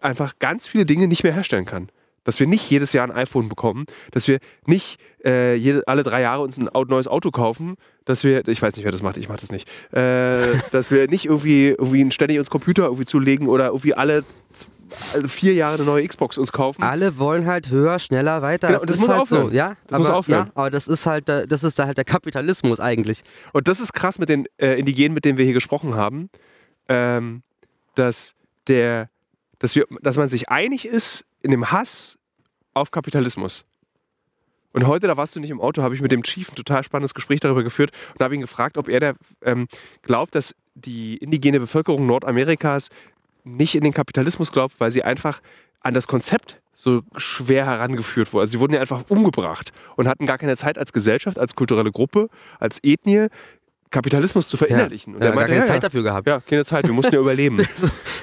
einfach 0.01 0.33
ganz 0.39 0.67
viele 0.67 0.85
Dinge 0.85 1.07
nicht 1.07 1.23
mehr 1.23 1.33
herstellen 1.33 1.65
kann. 1.65 1.89
Dass 2.23 2.39
wir 2.39 2.47
nicht 2.47 2.69
jedes 2.69 2.93
Jahr 2.93 3.05
ein 3.05 3.11
iPhone 3.15 3.49
bekommen, 3.49 3.85
dass 4.11 4.27
wir 4.27 4.39
nicht 4.65 4.99
äh, 5.25 5.55
jede, 5.55 5.87
alle 5.87 6.03
drei 6.03 6.21
Jahre 6.21 6.41
uns 6.43 6.57
ein 6.57 6.69
neues 6.87 7.07
Auto 7.07 7.31
kaufen, 7.31 7.75
dass 8.05 8.23
wir, 8.23 8.47
ich 8.47 8.61
weiß 8.61 8.75
nicht, 8.75 8.85
wer 8.85 8.91
das 8.91 9.01
macht, 9.01 9.17
ich 9.17 9.29
mache 9.29 9.39
das 9.39 9.51
nicht, 9.51 9.67
äh, 9.93 10.57
dass 10.71 10.91
wir 10.91 11.07
nicht 11.07 11.25
irgendwie, 11.25 11.69
irgendwie 11.69 12.09
ständig 12.11 12.39
uns 12.39 12.49
Computer 12.49 12.83
irgendwie 12.83 13.05
zulegen 13.05 13.47
oder 13.47 13.67
irgendwie 13.67 13.93
alle 13.93 14.23
vier 15.27 15.53
Jahre 15.53 15.75
eine 15.75 15.83
neue 15.83 16.07
Xbox 16.07 16.37
uns 16.37 16.51
kaufen. 16.51 16.81
Alle 16.81 17.17
wollen 17.19 17.45
halt 17.45 17.69
höher, 17.69 17.99
schneller, 17.99 18.41
weiter. 18.41 18.67
Genau, 18.69 18.81
und 18.81 18.89
das 18.89 18.95
ist 18.95 19.01
muss 19.03 19.09
halt 19.09 19.21
aufhören. 19.21 19.49
so, 19.49 19.55
ja. 19.55 19.75
Das 19.87 19.95
aber, 19.95 19.99
muss 19.99 20.09
aufhören. 20.09 20.45
Ja, 20.47 20.51
aber 20.55 20.69
das 20.71 20.87
ist 20.87 21.05
halt, 21.05 21.27
der- 21.27 21.45
das 21.47 21.63
ist 21.63 21.77
da 21.77 21.85
halt 21.85 21.97
der 21.97 22.05
Kapitalismus 22.05 22.79
eigentlich. 22.79 23.21
Und 23.53 23.67
das 23.67 23.79
ist 23.79 23.93
krass 23.93 24.17
mit 24.17 24.29
den 24.29 24.45
äh, 24.57 24.79
Indigenen, 24.79 25.13
mit 25.13 25.25
denen 25.25 25.37
wir 25.37 25.45
hier 25.45 25.53
gesprochen 25.53 25.93
haben, 25.95 26.29
ähm, 26.87 27.43
dass, 27.93 28.33
der, 28.67 29.09
dass, 29.59 29.75
wir, 29.75 29.85
dass 30.01 30.17
man 30.17 30.27
sich 30.27 30.49
einig 30.49 30.87
ist 30.87 31.25
in 31.41 31.51
dem 31.51 31.71
Hass 31.71 32.17
auf 32.73 32.91
Kapitalismus. 32.91 33.65
Und 34.71 34.85
heute, 34.85 35.07
da 35.07 35.17
warst 35.17 35.35
du 35.35 35.39
nicht 35.39 35.49
im 35.49 35.61
Auto, 35.61 35.81
habe 35.81 35.95
ich 35.95 36.01
mit 36.01 36.11
dem 36.11 36.21
Chief 36.21 36.49
ein 36.49 36.55
total 36.55 36.83
spannendes 36.83 37.15
Gespräch 37.15 37.39
darüber 37.39 37.63
geführt 37.63 37.91
und 38.13 38.23
habe 38.23 38.35
ihn 38.35 38.41
gefragt, 38.41 38.77
ob 38.77 38.87
er 38.87 38.99
der, 38.99 39.15
ähm, 39.41 39.67
glaubt, 40.03 40.35
dass 40.35 40.55
die 40.75 41.17
indigene 41.17 41.59
Bevölkerung 41.59 42.05
Nordamerikas 42.05 42.89
nicht 43.43 43.73
in 43.73 43.83
den 43.83 43.93
Kapitalismus 43.93 44.51
glaubt, 44.51 44.79
weil 44.79 44.91
sie 44.91 45.03
einfach 45.03 45.41
an 45.81 45.93
das 45.93 46.07
Konzept 46.07 46.61
so 46.75 47.01
schwer 47.17 47.65
herangeführt 47.65 48.31
wurde. 48.31 48.43
Also 48.43 48.51
sie 48.51 48.59
wurden 48.59 48.73
ja 48.73 48.79
einfach 48.79 49.09
umgebracht 49.09 49.71
und 49.95 50.07
hatten 50.07 50.25
gar 50.25 50.37
keine 50.37 50.55
Zeit 50.55 50.77
als 50.77 50.93
Gesellschaft, 50.93 51.37
als 51.37 51.55
kulturelle 51.55 51.91
Gruppe, 51.91 52.29
als 52.59 52.79
Ethnie, 52.83 53.27
Kapitalismus 53.91 54.47
zu 54.47 54.55
verinnerlichen. 54.57 55.15
Und 55.15 55.21
ja, 55.23 55.29
er 55.29 55.31
gar 55.31 55.35
meinte, 55.35 55.49
keine 55.49 55.59
ja, 55.61 55.65
Zeit 55.65 55.83
ja, 55.83 55.89
dafür 55.89 56.03
gehabt. 56.03 56.27
ja, 56.27 56.39
keine 56.41 56.63
Zeit, 56.65 56.85
wir 56.85 56.93
mussten 56.93 57.13
ja 57.15 57.19
überleben. 57.21 57.65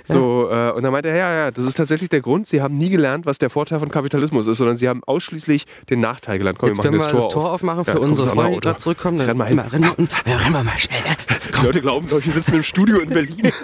so, 0.04 0.48
äh, 0.50 0.70
und 0.70 0.82
dann 0.84 0.92
meinte 0.92 1.08
er, 1.08 1.16
ja, 1.16 1.34
ja, 1.34 1.50
das 1.50 1.64
ist 1.64 1.74
tatsächlich 1.74 2.08
der 2.08 2.20
Grund. 2.20 2.46
Sie 2.46 2.62
haben 2.62 2.78
nie 2.78 2.88
gelernt, 2.88 3.26
was 3.26 3.38
der 3.38 3.50
Vorteil 3.50 3.80
von 3.80 3.90
Kapitalismus 3.90 4.46
ist, 4.46 4.58
sondern 4.58 4.76
sie 4.76 4.88
haben 4.88 5.02
ausschließlich 5.04 5.66
den 5.90 6.00
Nachteil 6.00 6.38
gelernt. 6.38 6.58
Komm, 6.58 6.68
Jetzt 6.68 6.78
wir 6.78 6.82
können 6.84 6.94
wir 6.94 6.98
das 7.04 7.12
das 7.12 7.22
Tor, 7.22 7.30
Tor 7.30 7.44
auf. 7.46 7.54
aufmachen 7.54 7.84
Ja, 7.84 7.92
für 7.94 7.98
unsere 8.00 8.30
Freunde, 8.30 8.54
die 8.54 8.60
gerade 8.60 8.78
zurückkommen. 8.78 9.20
Renn 9.20 9.36
mal 9.36 9.46
hin. 9.48 9.58
Renn 9.58 9.80
mal, 9.80 9.94
ja, 10.24 10.36
renn 10.36 10.52
mal 10.52 10.62
mal 10.64 10.78
schnell. 10.78 11.00
Die 11.60 11.64
Leute 11.66 11.80
glauben 11.80 12.10
wir 12.10 12.20
sitzen 12.20 12.54
im 12.56 12.62
Studio 12.62 12.98
in 13.00 13.08
Berlin. 13.10 13.50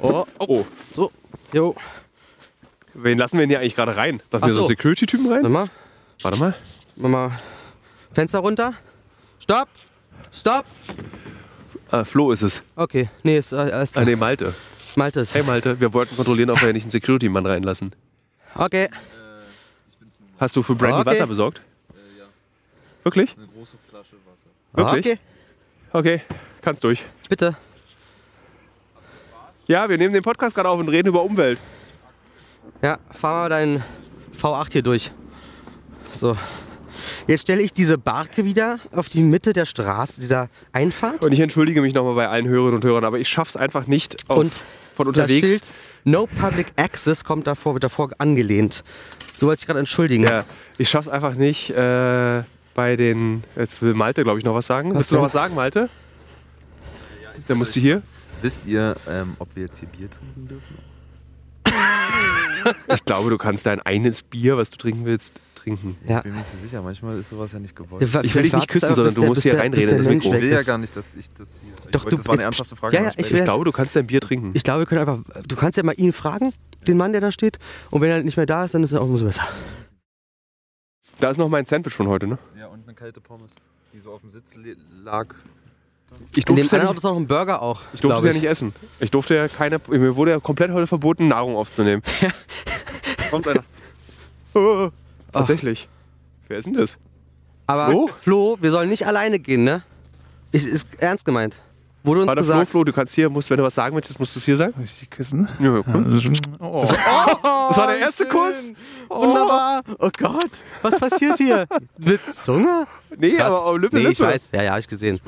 Oh, 0.00 0.24
Oh, 0.38 0.64
so. 0.94 1.10
Jo. 1.52 1.74
wen 2.94 3.16
lassen 3.18 3.34
wir 3.38 3.42
denn 3.42 3.50
hier 3.50 3.60
eigentlich 3.60 3.74
gerade 3.76 3.96
rein? 3.96 4.20
Lassen 4.30 4.46
wir 4.46 4.52
so 4.52 4.60
Ach 4.60 4.64
einen. 4.64 4.68
Security-Typen 4.68 5.26
rein? 5.26 5.42
Warte 5.42 5.48
mal. 5.48 5.68
Warte 6.22 6.38
mal. 6.38 6.54
Mach 6.96 7.08
mal. 7.10 7.30
Fenster 8.12 8.40
runter. 8.40 8.74
Stopp. 9.40 9.68
Stopp. 10.32 10.64
Ah, 11.90 12.04
Flo 12.04 12.32
ist 12.32 12.42
es. 12.42 12.62
Okay. 12.74 13.08
Nee, 13.22 13.38
ist 13.38 13.52
äh, 13.52 13.56
alles 13.56 13.90
Ah, 13.90 13.92
klar. 13.94 14.04
nee, 14.06 14.16
Malte. 14.16 14.54
Malte 14.96 15.20
ist 15.20 15.34
Hey 15.34 15.42
es. 15.42 15.46
Malte, 15.46 15.80
wir 15.80 15.92
wollten 15.92 16.16
kontrollieren, 16.16 16.50
ob 16.50 16.60
wir 16.62 16.72
nicht 16.72 16.84
einen 16.84 16.90
Security-Mann 16.90 17.46
reinlassen. 17.46 17.92
Okay. 18.54 18.88
Hast 20.38 20.56
du 20.56 20.62
für 20.62 20.74
Brandy 20.74 20.96
Okay. 21.00 21.06
Wasser 21.06 21.26
besorgt? 21.26 21.60
Wirklich? 23.04 23.36
Eine 23.36 23.46
große 23.46 23.76
Flasche 23.88 24.16
Wasser. 24.26 24.94
Wirklich? 24.94 25.18
Okay. 25.92 26.18
Okay, 26.18 26.22
kannst 26.60 26.82
durch. 26.82 27.02
Bitte. 27.28 27.56
Ja, 29.66 29.88
wir 29.88 29.96
nehmen 29.96 30.12
den 30.12 30.22
Podcast 30.22 30.54
gerade 30.54 30.68
auf 30.68 30.78
und 30.80 30.88
reden 30.88 31.08
über 31.08 31.22
Umwelt. 31.22 31.58
Ja, 32.82 32.98
fahr 33.12 33.44
mal 33.44 33.48
deinen 33.48 33.82
V8 34.38 34.72
hier 34.72 34.82
durch. 34.82 35.10
So. 36.12 36.36
Jetzt 37.26 37.42
stelle 37.42 37.62
ich 37.62 37.72
diese 37.72 37.98
Barke 37.98 38.44
wieder 38.44 38.78
auf 38.92 39.08
die 39.08 39.22
Mitte 39.22 39.52
der 39.52 39.66
Straße, 39.66 40.20
dieser 40.20 40.48
Einfahrt. 40.72 41.24
Und 41.24 41.32
ich 41.32 41.40
entschuldige 41.40 41.82
mich 41.82 41.94
nochmal 41.94 42.14
bei 42.14 42.28
allen 42.28 42.46
Hörerinnen 42.46 42.76
und 42.76 42.84
Hörern, 42.84 43.04
aber 43.04 43.18
ich 43.18 43.28
schaff's 43.28 43.56
einfach 43.56 43.86
nicht 43.86 44.16
auf, 44.28 44.38
Und 44.38 44.52
von 44.94 45.06
Das 45.06 45.16
unterwegs. 45.24 45.48
Schild 45.48 45.72
No 46.04 46.26
Public 46.26 46.68
Access 46.76 47.24
kommt 47.24 47.46
davor, 47.46 47.74
wird 47.74 47.84
davor 47.84 48.10
angelehnt. 48.18 48.84
So 49.36 49.48
wollte 49.48 49.60
ich 49.60 49.66
gerade 49.66 49.80
entschuldigen. 49.80 50.24
Ja, 50.24 50.44
ich 50.78 50.88
schaff's 50.88 51.08
einfach 51.08 51.34
nicht 51.34 51.70
äh, 51.70 52.42
bei 52.74 52.96
den. 52.96 53.42
Jetzt 53.56 53.82
will 53.82 53.94
Malte, 53.94 54.22
glaube 54.22 54.38
ich, 54.38 54.44
noch 54.44 54.54
was 54.54 54.66
sagen. 54.66 54.90
Was 54.90 54.98
Willst 54.98 55.10
du 55.10 55.16
noch 55.16 55.22
was 55.22 55.32
sagen, 55.32 55.54
Malte? 55.54 55.88
Dann 57.48 57.58
musst 57.58 57.76
du 57.76 57.80
hier. 57.80 58.02
Wisst 58.40 58.66
ihr, 58.66 58.96
ähm, 59.08 59.34
ob 59.38 59.54
wir 59.56 59.64
jetzt 59.64 59.78
hier 59.78 59.88
Bier 59.88 60.10
trinken 60.10 60.48
dürfen? 60.48 60.76
Ich 62.94 63.04
glaube, 63.04 63.30
du 63.30 63.38
kannst 63.38 63.66
dein 63.66 63.80
eines 63.80 64.22
Bier, 64.22 64.56
was 64.56 64.70
du 64.70 64.76
trinken 64.76 65.04
willst, 65.04 65.40
trinken. 65.66 65.96
Ja. 66.08 66.18
Ich 66.18 66.22
bin 66.24 66.32
mir 66.32 66.38
nicht 66.38 66.50
so 66.52 66.58
sicher. 66.58 66.80
Manchmal 66.82 67.18
ist 67.18 67.28
sowas 67.28 67.52
ja 67.52 67.58
nicht 67.58 67.74
gewollt. 67.74 68.02
Ja, 68.12 68.20
Ich 68.22 68.34
will 68.34 68.42
dich 68.42 68.52
nicht 68.52 68.68
küssen, 68.68 68.94
sondern 68.94 69.14
du 69.14 69.24
musst 69.26 69.42
hier 69.42 69.58
reinreden 69.58 69.96
Mensch 69.96 70.06
Mikro. 70.24 70.34
ich 70.34 70.40
will 70.42 70.50
ja 70.52 70.62
gar 70.62 70.78
nicht, 70.78 70.96
dass 70.96 71.14
ich 71.16 71.30
das 71.32 71.54
hier. 71.60 71.72
Ich 71.84 71.90
Doch, 71.90 72.04
wollte- 72.04 72.10
du- 72.10 72.16
das 72.16 72.26
war 72.26 72.32
eine 72.34 72.40
jetzt- 72.42 72.44
ernsthafte 72.46 72.76
Frage. 72.76 72.96
Ja, 72.96 73.02
ja, 73.04 73.12
ich 73.16 73.30
Ich 73.32 73.42
glaube, 73.44 73.64
du 73.64 73.72
kannst 73.72 73.96
dein 73.96 74.06
Bier 74.06 74.20
trinken. 74.20 74.52
Ich 74.54 74.62
glaube, 74.62 74.80
wir 74.80 74.86
können 74.86 75.00
einfach. 75.00 75.18
Du 75.46 75.56
kannst 75.56 75.76
ja 75.76 75.82
mal 75.82 75.94
ihn 75.98 76.12
fragen, 76.12 76.52
den 76.86 76.96
Mann, 76.96 77.12
der 77.12 77.20
da 77.20 77.32
steht. 77.32 77.58
Und 77.90 78.00
wenn 78.00 78.10
er 78.10 78.22
nicht 78.22 78.36
mehr 78.36 78.46
da 78.46 78.64
ist, 78.64 78.74
dann 78.74 78.82
ist 78.84 78.92
er 78.92 79.00
auch 79.02 79.06
umso 79.06 79.24
besser. 79.26 79.42
Da 81.18 81.30
ist 81.30 81.38
noch 81.38 81.48
mein 81.48 81.66
Sandwich 81.66 81.94
von 81.94 82.06
heute, 82.08 82.26
ne? 82.26 82.38
Ja, 82.58 82.66
und 82.68 82.84
eine 82.84 82.94
kalte 82.94 83.20
Pommes, 83.20 83.50
die 83.92 84.00
so 84.00 84.12
auf 84.12 84.20
dem 84.20 84.30
Sitz 84.30 84.50
lag. 85.02 85.26
Ich 86.36 86.46
In 86.48 86.54
dem 86.54 86.56
durfte, 86.62 86.76
anderen 86.76 86.82
ja 86.82 86.88
Auto 86.90 86.98
ist 86.98 87.02
noch 87.04 87.16
ein 87.16 87.26
Burger 87.26 87.62
auch. 87.62 87.80
ich 87.92 88.00
durfte 88.00 88.18
es 88.20 88.24
ja 88.26 88.32
nicht 88.40 88.44
essen. 88.48 88.72
Ich 89.00 89.10
durfte 89.10 89.34
ja 89.34 89.48
keine. 89.48 89.80
Mir 89.88 90.14
wurde 90.14 90.30
ja 90.30 90.38
komplett 90.40 90.70
heute 90.70 90.86
verboten, 90.86 91.26
Nahrung 91.26 91.56
aufzunehmen. 91.56 92.02
Kommt 93.30 93.48
einer. 93.48 93.64
Oh, 95.28 95.38
tatsächlich. 95.38 95.88
Wer 96.48 96.58
ist 96.58 96.66
denn 96.66 96.74
das? 96.74 96.98
Aber 97.66 97.86
Flo? 97.88 98.10
Flo, 98.16 98.56
wir 98.60 98.70
sollen 98.70 98.88
nicht 98.88 99.06
alleine 99.06 99.38
gehen, 99.38 99.64
ne? 99.64 99.82
Ist, 100.52 100.66
ist 100.66 100.86
ernst 100.98 101.24
gemeint. 101.24 101.56
Wurde 102.04 102.20
uns 102.20 102.28
Warte, 102.28 102.44
Flo, 102.44 102.52
gesagt. 102.52 102.70
Flo, 102.70 102.84
du 102.84 102.92
kannst 102.92 103.14
hier, 103.16 103.28
musst, 103.28 103.50
wenn 103.50 103.56
du 103.56 103.64
was 103.64 103.74
sagen 103.74 103.92
möchtest, 103.96 104.20
musst 104.20 104.36
du 104.36 104.38
es 104.38 104.44
hier 104.44 104.56
sagen. 104.56 104.72
Soll 104.76 104.84
ich 104.84 104.94
sie 104.94 105.06
küssen? 105.06 105.48
Ja, 105.58 105.70
cool. 105.70 105.82
Oh. 106.60 106.84
Das 107.68 107.76
war 107.78 107.88
der 107.88 107.98
erste 107.98 108.22
schön. 108.22 108.30
Kuss. 108.32 108.72
Wunderbar. 109.08 109.82
Oh 109.98 110.08
Gott, 110.16 110.50
was 110.82 110.96
passiert 111.00 111.36
hier? 111.36 111.66
Mit 111.98 112.20
Zunge? 112.32 112.86
Nee, 113.18 113.32
Krass. 113.32 113.46
aber 113.52 113.66
oh, 113.72 113.76
Lippe, 113.76 113.96
nee, 113.96 114.02
Lippe. 114.02 114.12
ich 114.12 114.20
weiß. 114.20 114.50
Ja, 114.54 114.62
ja, 114.62 114.72
hab 114.72 114.78
ich 114.78 114.86
gesehen. 114.86 115.18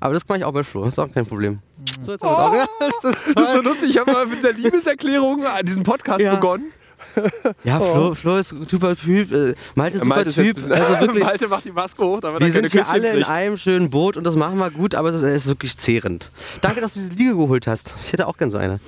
Aber 0.00 0.14
das 0.14 0.26
mache 0.26 0.38
ich 0.38 0.44
auch 0.44 0.52
mit 0.54 0.64
Flo. 0.64 0.84
Ist 0.86 0.98
auch 0.98 1.12
kein 1.12 1.26
Problem. 1.26 1.58
So, 2.02 2.12
jetzt 2.12 2.22
haben 2.24 2.30
wir 2.30 2.38
Oh. 2.38 2.48
auch- 2.48 2.54
Ja, 2.54 2.66
das 2.80 3.04
ist 3.04 3.36
Das 3.36 3.48
ist 3.48 3.52
so 3.54 3.60
lustig. 3.60 3.90
Ich 3.90 3.98
habe 3.98 4.10
mal 4.10 4.24
mit 4.26 4.38
dieser 4.38 4.52
Liebeserklärung 4.52 5.44
an 5.44 5.64
diesen 5.66 5.82
Podcast 5.82 6.20
Ja. 6.20 6.34
begonnen. 6.34 6.72
Ja, 7.64 7.78
Flo, 7.80 8.14
Flo 8.14 8.36
ist 8.38 8.52
ein 8.52 8.66
super 8.68 8.96
Typ. 8.96 9.32
äh, 9.32 9.54
Malte 9.74 9.96
ist 9.98 10.04
super 10.04 10.14
Malte 10.16 10.28
ist 10.30 10.36
jetzt 10.36 10.38
ein 10.38 10.46
Typ. 10.46 10.54
bisschen- 10.56 10.72
Also 10.72 11.00
wirklich, 11.00 11.24
Malte 11.24 11.48
macht 11.48 11.64
die 11.64 11.72
Maske 11.72 12.04
hoch, 12.04 12.20
damit 12.20 12.40
wir 12.40 12.48
keine 12.48 12.68
sind 12.68 12.72
hier 12.72 12.88
alle 12.88 13.08
in 13.10 13.14
kriegt. 13.16 13.30
einem 13.30 13.56
schönen 13.58 13.90
Boot 13.90 14.16
und 14.16 14.24
das 14.24 14.36
machen 14.36 14.58
wir 14.58 14.70
gut, 14.70 14.94
aber 14.94 15.08
es 15.10 15.16
ist, 15.16 15.22
es 15.22 15.42
ist 15.44 15.48
wirklich 15.48 15.76
zehrend. 15.78 16.30
Danke, 16.60 16.80
dass 16.80 16.94
du 16.94 17.00
diese 17.00 17.12
Liege 17.12 17.36
geholt 17.36 17.66
hast. 17.66 17.94
Ich 18.04 18.12
hätte 18.12 18.26
auch 18.26 18.36
gern 18.36 18.50
so 18.50 18.58
eine. 18.58 18.80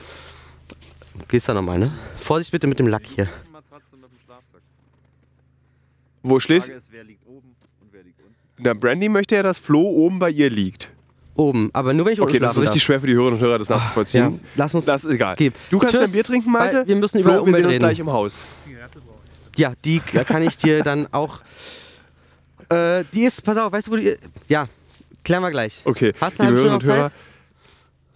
Gehst 1.28 1.48
da 1.48 1.54
nochmal, 1.54 1.78
ne? 1.78 1.90
Vorsicht 2.20 2.50
bitte 2.52 2.66
mit 2.66 2.78
dem 2.78 2.86
Lack 2.88 3.06
hier. 3.06 3.28
Wo 6.22 6.40
schläfst 6.40 6.68
ist, 6.68 6.88
wer 6.90 7.04
liegt 7.04 7.24
oben 7.26 7.54
und 7.80 7.88
wer 7.92 8.02
liegt 8.02 8.18
unten. 8.20 8.34
Na, 8.58 8.74
Brandy 8.74 9.08
möchte 9.08 9.36
ja, 9.36 9.42
dass 9.42 9.58
Flo 9.58 9.80
oben 9.82 10.18
bei 10.18 10.30
ihr 10.30 10.50
liegt. 10.50 10.90
Oben, 11.36 11.70
aber 11.72 11.92
nur 11.92 12.06
wenn 12.06 12.14
ich 12.14 12.20
Okay, 12.20 12.38
das 12.38 12.52
ist 12.52 12.62
richtig 12.62 12.82
schwer 12.82 12.98
für 13.00 13.06
die 13.06 13.14
Hörerinnen 13.14 13.38
und 13.38 13.46
Hörer, 13.46 13.58
das 13.58 13.68
darf. 13.68 13.78
Ja, 13.78 13.84
nachzuvollziehen. 13.84 14.40
lass 14.56 14.74
uns. 14.74 14.84
Das 14.86 15.04
ist 15.04 15.12
egal. 15.12 15.36
Gib. 15.36 15.54
Du 15.70 15.78
kannst 15.78 15.94
Tschüss, 15.94 16.04
dein 16.04 16.12
Bier 16.12 16.24
trinken, 16.24 16.50
Malte. 16.50 16.78
weil 16.78 16.86
wir 16.86 16.96
müssen 16.96 17.18
über 17.18 17.30
Flo, 17.30 17.36
wir 17.38 17.42
Umwelt 17.42 17.56
sehen 17.56 17.66
uns 17.66 17.78
gleich 17.78 17.98
im 17.98 18.10
Haus. 18.10 18.40
Ja, 19.56 19.72
die 19.84 20.00
kann 20.00 20.42
ich 20.42 20.56
dir 20.56 20.82
dann 20.82 21.06
auch. 21.12 21.40
Äh, 22.68 23.04
die 23.12 23.22
ist, 23.22 23.42
pass 23.44 23.56
auf, 23.58 23.72
weißt 23.72 23.86
du, 23.86 23.92
wo 23.92 23.96
die. 23.96 24.16
Ja, 24.48 24.66
klären 25.24 25.42
wir 25.42 25.50
gleich. 25.50 25.82
Okay, 25.84 26.12
Hast 26.20 26.38
du 26.38 26.42
eine 26.42 26.48
halbe 26.48 26.66
Stunde 26.66 26.86
noch 26.86 26.94
Hörer? 26.94 27.12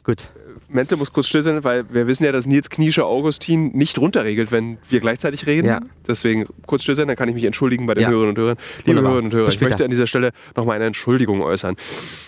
Gut. 0.02 0.28
Menzel 0.68 0.96
muss 0.96 1.12
kurz 1.12 1.28
still 1.28 1.42
sein, 1.42 1.62
weil 1.64 1.92
wir 1.92 2.06
wissen 2.06 2.24
ja, 2.24 2.32
dass 2.32 2.46
Nils 2.46 2.70
Kniesche 2.70 3.04
Augustin 3.04 3.68
nicht 3.72 3.98
runterregelt, 3.98 4.52
wenn 4.52 4.78
wir 4.88 5.00
gleichzeitig 5.00 5.46
reden. 5.46 5.66
Ja. 5.68 5.80
Deswegen 6.06 6.46
kurz 6.66 6.82
still 6.82 6.94
sein, 6.94 7.08
dann 7.08 7.16
kann 7.16 7.28
ich 7.28 7.34
mich 7.34 7.44
entschuldigen 7.44 7.86
bei 7.86 7.94
den 7.94 8.02
Ja. 8.02 8.08
Hörerinnen 8.10 8.36
und 8.36 8.38
Hörern. 8.38 8.56
Liebe 8.78 8.88
Wunderbar. 8.88 9.10
Hörerinnen 9.12 9.32
und 9.32 9.38
Hörer, 9.38 9.48
ich 9.48 9.60
möchte 9.60 9.84
an 9.84 9.90
dieser 9.90 10.06
Stelle 10.06 10.30
nochmal 10.56 10.76
eine 10.76 10.86
Entschuldigung 10.86 11.40
äußern. 11.42 11.76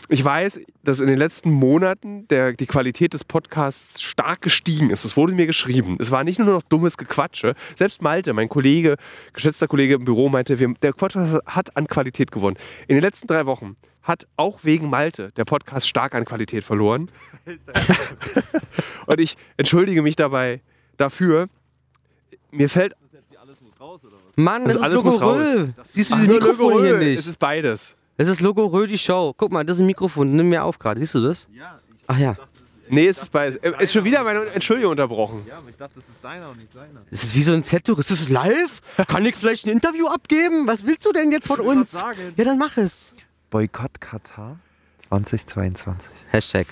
Ich 0.08 0.24
weiß, 0.24 0.60
dass 0.84 1.00
in 1.00 1.06
den 1.06 1.18
letzten 1.18 1.50
Monaten 1.50 2.26
der, 2.28 2.52
die 2.52 2.66
Qualität 2.66 3.14
des 3.14 3.24
Podcasts 3.24 4.02
stark 4.02 4.42
gestiegen 4.42 4.90
ist. 4.90 5.04
Es 5.04 5.16
wurde 5.16 5.34
mir 5.34 5.46
geschrieben. 5.46 5.96
Es 5.98 6.10
war 6.10 6.24
nicht 6.24 6.38
nur 6.38 6.48
noch 6.48 6.62
dummes 6.62 6.96
Gequatsche. 6.96 7.54
Selbst 7.76 8.02
Malte, 8.02 8.32
mein 8.32 8.48
Kollege, 8.48 8.96
geschätzter 9.32 9.68
Kollege 9.68 9.94
im 9.94 10.04
Büro, 10.04 10.28
meinte, 10.28 10.58
wir, 10.58 10.74
der 10.82 10.92
Podcast 10.92 11.40
hat 11.46 11.76
an 11.76 11.86
Qualität 11.86 12.30
gewonnen. 12.32 12.56
In 12.88 12.96
den 12.96 13.02
letzten 13.02 13.26
drei 13.26 13.46
Wochen 13.46 13.76
hat 14.02 14.26
auch 14.36 14.60
wegen 14.64 14.90
Malte 14.90 15.30
der 15.36 15.44
Podcast 15.44 15.88
stark 15.88 16.14
an 16.14 16.24
Qualität 16.24 16.64
verloren. 16.64 17.08
Und 19.06 19.20
ich 19.20 19.36
entschuldige 19.56 20.02
mich 20.02 20.16
dabei 20.16 20.60
dafür. 20.96 21.46
Mir 22.50 22.68
fällt 22.68 22.94
Mann, 24.36 24.64
das, 24.64 24.76
Also 24.76 24.78
ist 24.78 24.84
alles 24.84 25.02
muss 25.04 25.20
Logorö. 25.20 25.68
Siehst 25.84 26.10
du 26.10 26.14
Ach, 26.14 26.20
dieses 26.20 26.26
nur 26.40 26.40
Mikrofon 26.40 26.84
hier 26.84 26.96
nicht? 26.98 27.18
Es 27.18 27.26
ist 27.26 27.38
beides. 27.38 27.96
Das 28.16 28.28
ist 28.28 28.40
Logorö, 28.40 28.86
die 28.86 28.98
Show. 28.98 29.34
Guck 29.36 29.52
mal, 29.52 29.64
das 29.64 29.76
ist 29.76 29.80
ein 29.82 29.86
Mikrofon. 29.86 30.34
Nimm 30.34 30.48
mir 30.48 30.64
auf 30.64 30.78
gerade. 30.78 31.00
Siehst 31.00 31.14
du 31.14 31.20
das? 31.20 31.48
Ja, 31.52 31.78
ich 31.98 32.04
Ach 32.06 32.18
ja. 32.18 32.34
dachte, 32.34 32.48
Nee, 32.88 33.06
es 33.06 33.22
ist 33.22 33.30
bei. 33.32 33.48
äh, 33.48 33.82
Ist 33.82 33.92
schon 33.92 34.04
wieder 34.04 34.22
meine 34.22 34.44
Entschuldigung 34.46 34.90
unterbrochen. 34.92 35.44
Ja, 35.48 35.58
aber 35.58 35.68
ich 35.70 35.76
dachte, 35.76 35.94
das 35.96 36.08
ist 36.08 36.22
deiner 36.22 36.50
und 36.50 36.58
nicht 36.58 36.72
seiner. 36.72 37.00
Das 37.10 37.24
ist 37.24 37.34
wie 37.34 37.42
so 37.42 37.52
ein 37.52 37.62
Z-Tour. 37.62 37.98
Ist 37.98 38.10
das 38.10 38.28
live? 38.28 38.80
Kann 39.08 39.24
ich 39.24 39.34
vielleicht 39.36 39.66
ein 39.66 39.70
Interview 39.70 40.06
abgeben? 40.08 40.66
Was 40.66 40.84
willst 40.84 41.06
du 41.06 41.12
denn 41.12 41.30
jetzt 41.32 41.46
von 41.46 41.60
uns? 41.60 41.92
Ja, 42.36 42.44
dann 42.44 42.58
mach 42.58 42.76
es. 42.76 43.14
Boykott 43.50 44.00
Katar 44.00 44.58
2022. 44.98 46.10
Hashtag. 46.30 46.66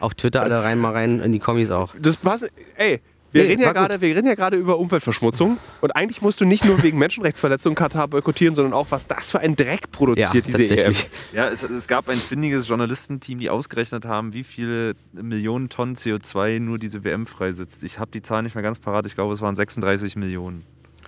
Auf 0.00 0.14
Twitter 0.14 0.42
alle 0.42 0.62
rein, 0.62 0.78
mal 0.78 0.92
rein 0.92 1.20
in 1.20 1.32
die 1.32 1.38
Kommis 1.38 1.70
auch. 1.70 1.94
Das 2.00 2.16
passt. 2.16 2.50
Ey, 2.76 3.00
wir, 3.32 3.42
Nee, 3.44 3.50
reden 3.50 3.62
ja 3.62 3.72
gerade, 3.72 4.00
wir 4.00 4.16
reden 4.16 4.26
ja 4.26 4.34
gerade 4.34 4.56
über 4.56 4.78
Umweltverschmutzung. 4.78 5.58
Und 5.80 5.90
eigentlich 5.92 6.20
musst 6.20 6.40
du 6.40 6.44
nicht 6.44 6.64
nur 6.64 6.82
wegen 6.82 6.98
Menschenrechtsverletzungen 6.98 7.76
Katar 7.76 8.08
boykottieren, 8.08 8.56
sondern 8.56 8.72
auch, 8.72 8.88
was 8.90 9.06
das 9.06 9.30
für 9.30 9.38
ein 9.38 9.54
Dreck 9.54 9.92
produziert, 9.92 10.34
Ja, 10.34 10.40
diese 10.40 10.58
tatsächlich. 10.58 11.04
EM. 11.04 11.36
Ja, 11.36 11.48
es, 11.48 11.62
es 11.62 11.86
gab 11.86 12.08
ein 12.08 12.16
findiges 12.16 12.66
Journalistenteam, 12.66 13.38
die 13.38 13.48
ausgerechnet 13.48 14.04
haben, 14.04 14.32
wie 14.32 14.42
viele 14.42 14.94
Millionen 15.12 15.68
Tonnen 15.68 15.94
CO2 15.94 16.58
nur 16.58 16.78
diese 16.80 17.04
WM 17.04 17.24
freisetzt. 17.26 17.84
Ich 17.84 18.00
habe 18.00 18.10
die 18.10 18.22
Zahl 18.22 18.42
nicht 18.42 18.56
mehr 18.56 18.62
ganz 18.62 18.80
parat. 18.80 19.06
Ich 19.06 19.14
glaube, 19.14 19.32
es 19.32 19.40
waren 19.40 19.54
36 19.54 20.16
Millionen. 20.16 20.64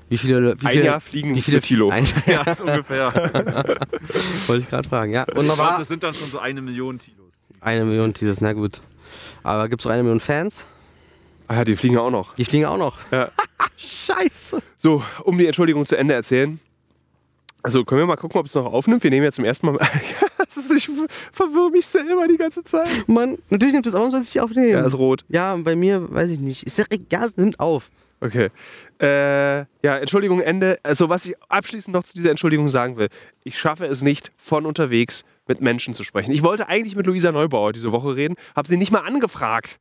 Wie 0.08 0.18
viele, 0.18 0.54
wie 0.60 0.66
Ein 0.66 0.72
viele, 0.72 0.84
Jahr 0.84 1.00
fliegen 1.00 1.34
wie 1.34 1.42
viele 1.42 1.60
Thilo. 1.60 1.90
Ein, 1.90 2.06
Ja, 2.26 2.42
ist 2.42 2.62
ungefähr. 2.62 3.12
wollte 4.46 4.62
ich 4.62 4.68
gerade 4.68 4.86
fragen. 4.88 5.12
Ja, 5.12 5.24
wunderbar. 5.34 5.78
das 5.78 5.88
sind 5.88 6.02
dann 6.04 6.14
schon 6.14 6.28
so 6.28 6.38
eine 6.38 6.60
Million 6.60 6.98
Kilos. 6.98 7.21
Eine 7.62 7.84
Million 7.84 8.12
Teasers, 8.12 8.40
na 8.40 8.52
gut. 8.52 8.80
Aber 9.44 9.68
gibt 9.68 9.80
es 9.80 9.86
auch 9.86 9.90
eine 9.90 10.02
Million 10.02 10.20
Fans? 10.20 10.66
Ah, 11.46 11.56
ja, 11.56 11.64
die 11.64 11.76
fliegen 11.76 11.96
auch 11.96 12.10
noch. 12.10 12.34
Die 12.34 12.44
fliegen 12.44 12.66
auch 12.66 12.76
noch. 12.76 12.98
Ja. 13.12 13.30
Scheiße. 13.76 14.60
So, 14.78 15.02
um 15.22 15.38
die 15.38 15.46
Entschuldigung 15.46 15.86
zu 15.86 15.96
Ende 15.96 16.14
erzählen. 16.14 16.58
Also 17.62 17.84
können 17.84 18.00
wir 18.00 18.06
mal 18.06 18.16
gucken, 18.16 18.40
ob 18.40 18.46
es 18.46 18.54
noch 18.54 18.66
aufnimmt. 18.66 19.04
Wir 19.04 19.10
nehmen 19.10 19.22
jetzt 19.24 19.36
zum 19.36 19.44
ersten 19.44 19.66
Mal. 19.66 19.78
ja, 19.80 20.26
das 20.38 20.56
ist, 20.56 20.72
ich 20.72 20.90
verwirre 21.32 21.70
mich 21.70 21.86
selber 21.86 22.26
die 22.26 22.36
ganze 22.36 22.64
Zeit. 22.64 22.88
Mann, 23.06 23.38
natürlich 23.50 23.74
nimmt 23.74 23.86
es 23.86 23.94
auf, 23.94 24.12
was 24.12 24.28
ich 24.28 24.40
aufnehmen. 24.40 24.70
Ja, 24.70 24.84
ist 24.84 24.98
rot. 24.98 25.24
Ja, 25.28 25.54
bei 25.56 25.76
mir 25.76 26.12
weiß 26.12 26.30
ich 26.30 26.40
nicht. 26.40 26.64
Ist 26.64 26.78
ja, 26.78 26.84
ja, 27.12 27.24
es 27.24 27.36
nimmt 27.36 27.60
auf. 27.60 27.90
Okay. 28.20 28.50
Äh, 29.02 29.66
ja, 29.84 29.98
Entschuldigung, 29.98 30.40
Ende. 30.40 30.78
Also, 30.84 31.08
was 31.08 31.26
ich 31.26 31.34
abschließend 31.48 31.92
noch 31.92 32.04
zu 32.04 32.14
dieser 32.14 32.30
Entschuldigung 32.30 32.68
sagen 32.68 32.96
will. 32.96 33.08
Ich 33.42 33.58
schaffe 33.58 33.84
es 33.86 34.02
nicht, 34.02 34.30
von 34.36 34.64
unterwegs 34.64 35.24
mit 35.48 35.60
Menschen 35.60 35.96
zu 35.96 36.04
sprechen. 36.04 36.30
Ich 36.30 36.44
wollte 36.44 36.68
eigentlich 36.68 36.94
mit 36.94 37.06
Luisa 37.06 37.32
Neubauer 37.32 37.72
diese 37.72 37.90
Woche 37.90 38.14
reden, 38.14 38.36
habe 38.54 38.68
sie 38.68 38.76
nicht 38.76 38.92
mal 38.92 39.00
angefragt. 39.00 39.80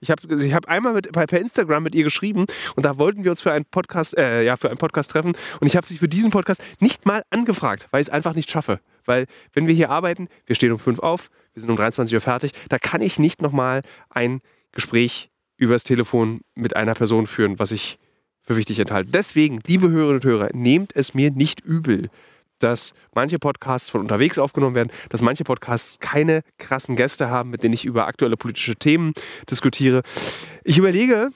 Ich 0.00 0.10
habe 0.10 0.22
ich 0.32 0.54
hab 0.54 0.68
einmal 0.68 0.92
mit, 0.92 1.10
per 1.10 1.40
Instagram 1.40 1.82
mit 1.82 1.94
ihr 1.94 2.04
geschrieben 2.04 2.44
und 2.76 2.86
da 2.86 2.98
wollten 2.98 3.24
wir 3.24 3.32
uns 3.32 3.40
für 3.40 3.50
einen 3.50 3.64
Podcast, 3.64 4.16
äh, 4.16 4.44
ja, 4.44 4.56
für 4.56 4.68
einen 4.68 4.78
Podcast 4.78 5.10
treffen 5.10 5.32
und 5.60 5.66
ich 5.66 5.76
habe 5.76 5.86
sie 5.86 5.98
für 5.98 6.08
diesen 6.08 6.30
Podcast 6.30 6.62
nicht 6.78 7.04
mal 7.04 7.22
angefragt, 7.30 7.88
weil 7.90 8.00
ich 8.00 8.06
es 8.06 8.12
einfach 8.12 8.34
nicht 8.34 8.48
schaffe. 8.48 8.78
Weil 9.06 9.26
wenn 9.54 9.66
wir 9.66 9.74
hier 9.74 9.90
arbeiten, 9.90 10.28
wir 10.46 10.54
stehen 10.54 10.70
um 10.70 10.78
5 10.78 11.00
auf, 11.00 11.30
wir 11.54 11.62
sind 11.62 11.70
um 11.70 11.76
23 11.76 12.14
Uhr 12.14 12.20
fertig, 12.20 12.52
da 12.68 12.78
kann 12.78 13.00
ich 13.02 13.18
nicht 13.18 13.42
nochmal 13.42 13.80
ein 14.10 14.40
Gespräch 14.70 15.30
übers 15.56 15.82
Telefon 15.82 16.42
mit 16.54 16.76
einer 16.76 16.94
Person 16.94 17.26
führen, 17.26 17.58
was 17.58 17.72
ich 17.72 17.98
für 18.48 18.56
wichtig 18.56 18.78
enthalte. 18.80 19.10
Deswegen, 19.10 19.60
liebe 19.66 19.90
Hörerinnen 19.90 20.16
und 20.16 20.24
Hörer, 20.24 20.48
nehmt 20.54 20.96
es 20.96 21.12
mir 21.12 21.30
nicht 21.30 21.60
übel, 21.60 22.08
dass 22.60 22.94
manche 23.14 23.38
Podcasts 23.38 23.90
von 23.90 24.00
unterwegs 24.00 24.38
aufgenommen 24.38 24.74
werden, 24.74 24.90
dass 25.10 25.20
manche 25.20 25.44
Podcasts 25.44 26.00
keine 26.00 26.40
krassen 26.56 26.96
Gäste 26.96 27.28
haben, 27.28 27.50
mit 27.50 27.62
denen 27.62 27.74
ich 27.74 27.84
über 27.84 28.06
aktuelle 28.06 28.38
politische 28.38 28.74
Themen 28.74 29.12
diskutiere. 29.50 30.02
Ich 30.64 30.78
überlege, 30.78 31.28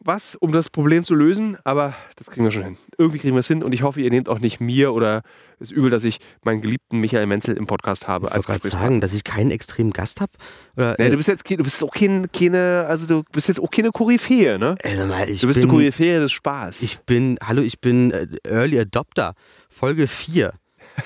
was, 0.00 0.36
um 0.36 0.52
das 0.52 0.70
Problem 0.70 1.04
zu 1.04 1.14
lösen, 1.14 1.56
aber 1.64 1.94
das 2.16 2.30
kriegen 2.30 2.44
wir 2.44 2.50
schon 2.50 2.64
hin. 2.64 2.76
Irgendwie 2.96 3.18
kriegen 3.18 3.34
wir 3.34 3.40
es 3.40 3.48
hin 3.48 3.62
und 3.62 3.72
ich 3.72 3.82
hoffe, 3.82 4.00
ihr 4.00 4.10
nehmt 4.10 4.28
auch 4.28 4.38
nicht 4.38 4.60
mir 4.60 4.92
oder 4.92 5.22
es 5.58 5.70
übel, 5.70 5.90
dass 5.90 6.04
ich 6.04 6.18
meinen 6.44 6.60
geliebten 6.60 7.00
Michael 7.00 7.26
Menzel 7.26 7.56
im 7.56 7.66
Podcast 7.66 8.06
habe 8.06 8.28
Ich 8.28 8.32
als 8.32 8.48
wollte 8.48 8.68
sagen, 8.68 9.00
dass 9.00 9.12
ich 9.12 9.24
keinen 9.24 9.50
extremen 9.50 9.92
Gast 9.92 10.20
habe. 10.20 10.32
Nee, 10.76 10.84
äh, 10.98 11.10
du 11.10 11.16
bist 11.16 11.28
jetzt 11.28 11.48
du 11.48 11.56
bist 11.56 11.82
auch 11.82 11.92
kein, 11.92 12.30
keine, 12.32 12.86
also 12.88 13.06
du 13.06 13.24
bist 13.32 13.48
jetzt 13.48 13.60
auch 13.60 13.70
keine 13.70 13.90
Koryphäe, 13.90 14.58
ne? 14.58 14.76
also 14.84 15.06
mal, 15.06 15.28
ich 15.28 15.40
Du 15.40 15.48
bist 15.48 15.60
bin, 15.60 15.68
eine 15.68 15.78
Koryphäe 15.78 16.20
des 16.20 16.32
Spaß. 16.32 16.82
Ich 16.82 17.00
bin, 17.00 17.38
hallo, 17.42 17.62
ich 17.62 17.80
bin 17.80 18.12
äh, 18.12 18.26
Early 18.44 18.78
Adopter. 18.80 19.34
Folge 19.68 20.06
4. 20.06 20.52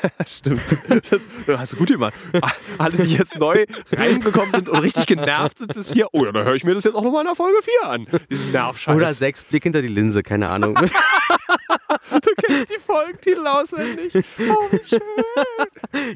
Stimmt. 0.27 0.63
Das 1.47 1.59
hast 1.59 1.73
du 1.73 1.77
gut 1.77 1.89
gemacht. 1.89 2.15
Alle, 2.79 2.97
die 2.97 3.15
jetzt 3.15 3.39
neu 3.39 3.65
reingekommen 3.93 4.53
sind 4.53 4.69
und 4.69 4.79
richtig 4.79 5.07
genervt 5.07 5.59
sind 5.59 5.75
bis 5.75 5.93
hier, 5.93 6.09
oh, 6.13 6.25
ja, 6.25 6.33
dann 6.33 6.45
höre 6.45 6.55
ich 6.55 6.65
mir 6.65 6.75
das 6.75 6.85
jetzt 6.85 6.95
auch 6.95 7.03
nochmal 7.03 7.23
in 7.23 7.29
der 7.29 7.37
Folge 7.37 7.59
4 7.83 7.91
an. 7.91 8.07
Diesen 8.31 8.53
Nervscheiß. 8.53 8.95
Oder 8.97 9.13
6, 9.13 9.45
Blick 9.45 9.63
hinter 9.63 9.83
die 9.83 9.89
Linse, 9.89 10.23
keine 10.23 10.49
Ahnung. 10.49 10.79
Du 12.11 12.31
kennst 12.43 12.71
die 12.71 12.81
Folgentitel 12.85 13.47
auswendig. 13.47 14.13
Oh, 14.15 14.69
wie 14.71 14.89
schön. 14.89 15.01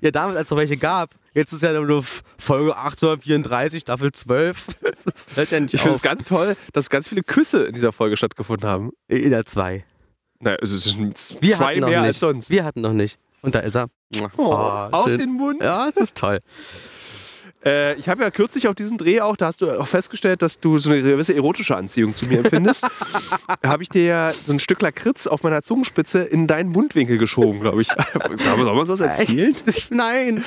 ja, 0.02 0.10
damals, 0.10 0.36
als 0.36 0.46
es 0.46 0.50
noch 0.50 0.58
welche 0.58 0.76
gab. 0.76 1.10
Jetzt 1.32 1.52
ist 1.52 1.62
ja 1.62 1.78
nur 1.80 2.04
Folge 2.38 2.76
834, 2.76 3.80
Staffel 3.80 4.12
12. 4.12 4.66
Das 5.04 5.26
hört 5.34 5.50
ja 5.50 5.58
Ich 5.60 5.80
finde 5.80 5.96
es 5.96 6.02
ganz 6.02 6.24
toll, 6.24 6.56
dass 6.72 6.90
ganz 6.90 7.08
viele 7.08 7.22
Küsse 7.22 7.64
in 7.64 7.74
dieser 7.74 7.92
Folge 7.92 8.16
stattgefunden 8.16 8.68
haben. 8.68 8.90
In 9.08 9.30
der 9.30 9.44
2. 9.44 9.84
Naja, 10.40 10.58
es 10.60 10.70
sind 10.70 11.16
zwei 11.16 11.80
mehr 11.80 11.88
nicht. 11.88 11.96
als 11.98 12.18
sonst. 12.18 12.50
Wir 12.50 12.64
hatten 12.64 12.80
noch 12.80 12.92
nicht. 12.92 13.18
Und 13.46 13.54
da 13.54 13.60
ist 13.60 13.76
er. 13.76 13.86
Oh, 14.36 14.52
Ah, 14.52 14.88
auf 14.90 15.08
schön. 15.08 15.18
den 15.18 15.32
Mund. 15.32 15.62
Ja, 15.62 15.86
es 15.88 15.96
ist 15.96 16.16
toll. 16.16 16.40
Äh, 17.64 17.94
ich 17.94 18.08
habe 18.08 18.22
ja 18.22 18.30
kürzlich 18.30 18.68
auf 18.68 18.76
diesem 18.76 18.96
Dreh 18.96 19.20
auch, 19.20 19.36
da 19.36 19.46
hast 19.46 19.60
du 19.60 19.80
auch 19.80 19.88
festgestellt, 19.88 20.40
dass 20.40 20.60
du 20.60 20.78
so 20.78 20.90
eine 20.90 21.02
gewisse 21.02 21.34
erotische 21.34 21.74
Anziehung 21.76 22.14
zu 22.14 22.26
mir 22.26 22.38
empfindest. 22.40 22.84
da 23.62 23.68
habe 23.68 23.82
ich 23.82 23.88
dir 23.88 24.04
ja 24.04 24.30
so 24.32 24.52
ein 24.52 24.60
Stück 24.60 24.80
Lakritz 24.82 25.26
auf 25.26 25.42
meiner 25.42 25.62
Zungenspitze 25.62 26.20
in 26.20 26.46
deinen 26.46 26.70
Mundwinkel 26.70 27.18
geschoben, 27.18 27.60
glaube 27.60 27.82
ich. 27.82 27.88
Soll 28.36 28.56
man 28.58 28.68
uns 28.68 28.88
was 28.88 29.00
erzählen? 29.00 29.56
Ich, 29.66 29.90
nein. 29.90 30.44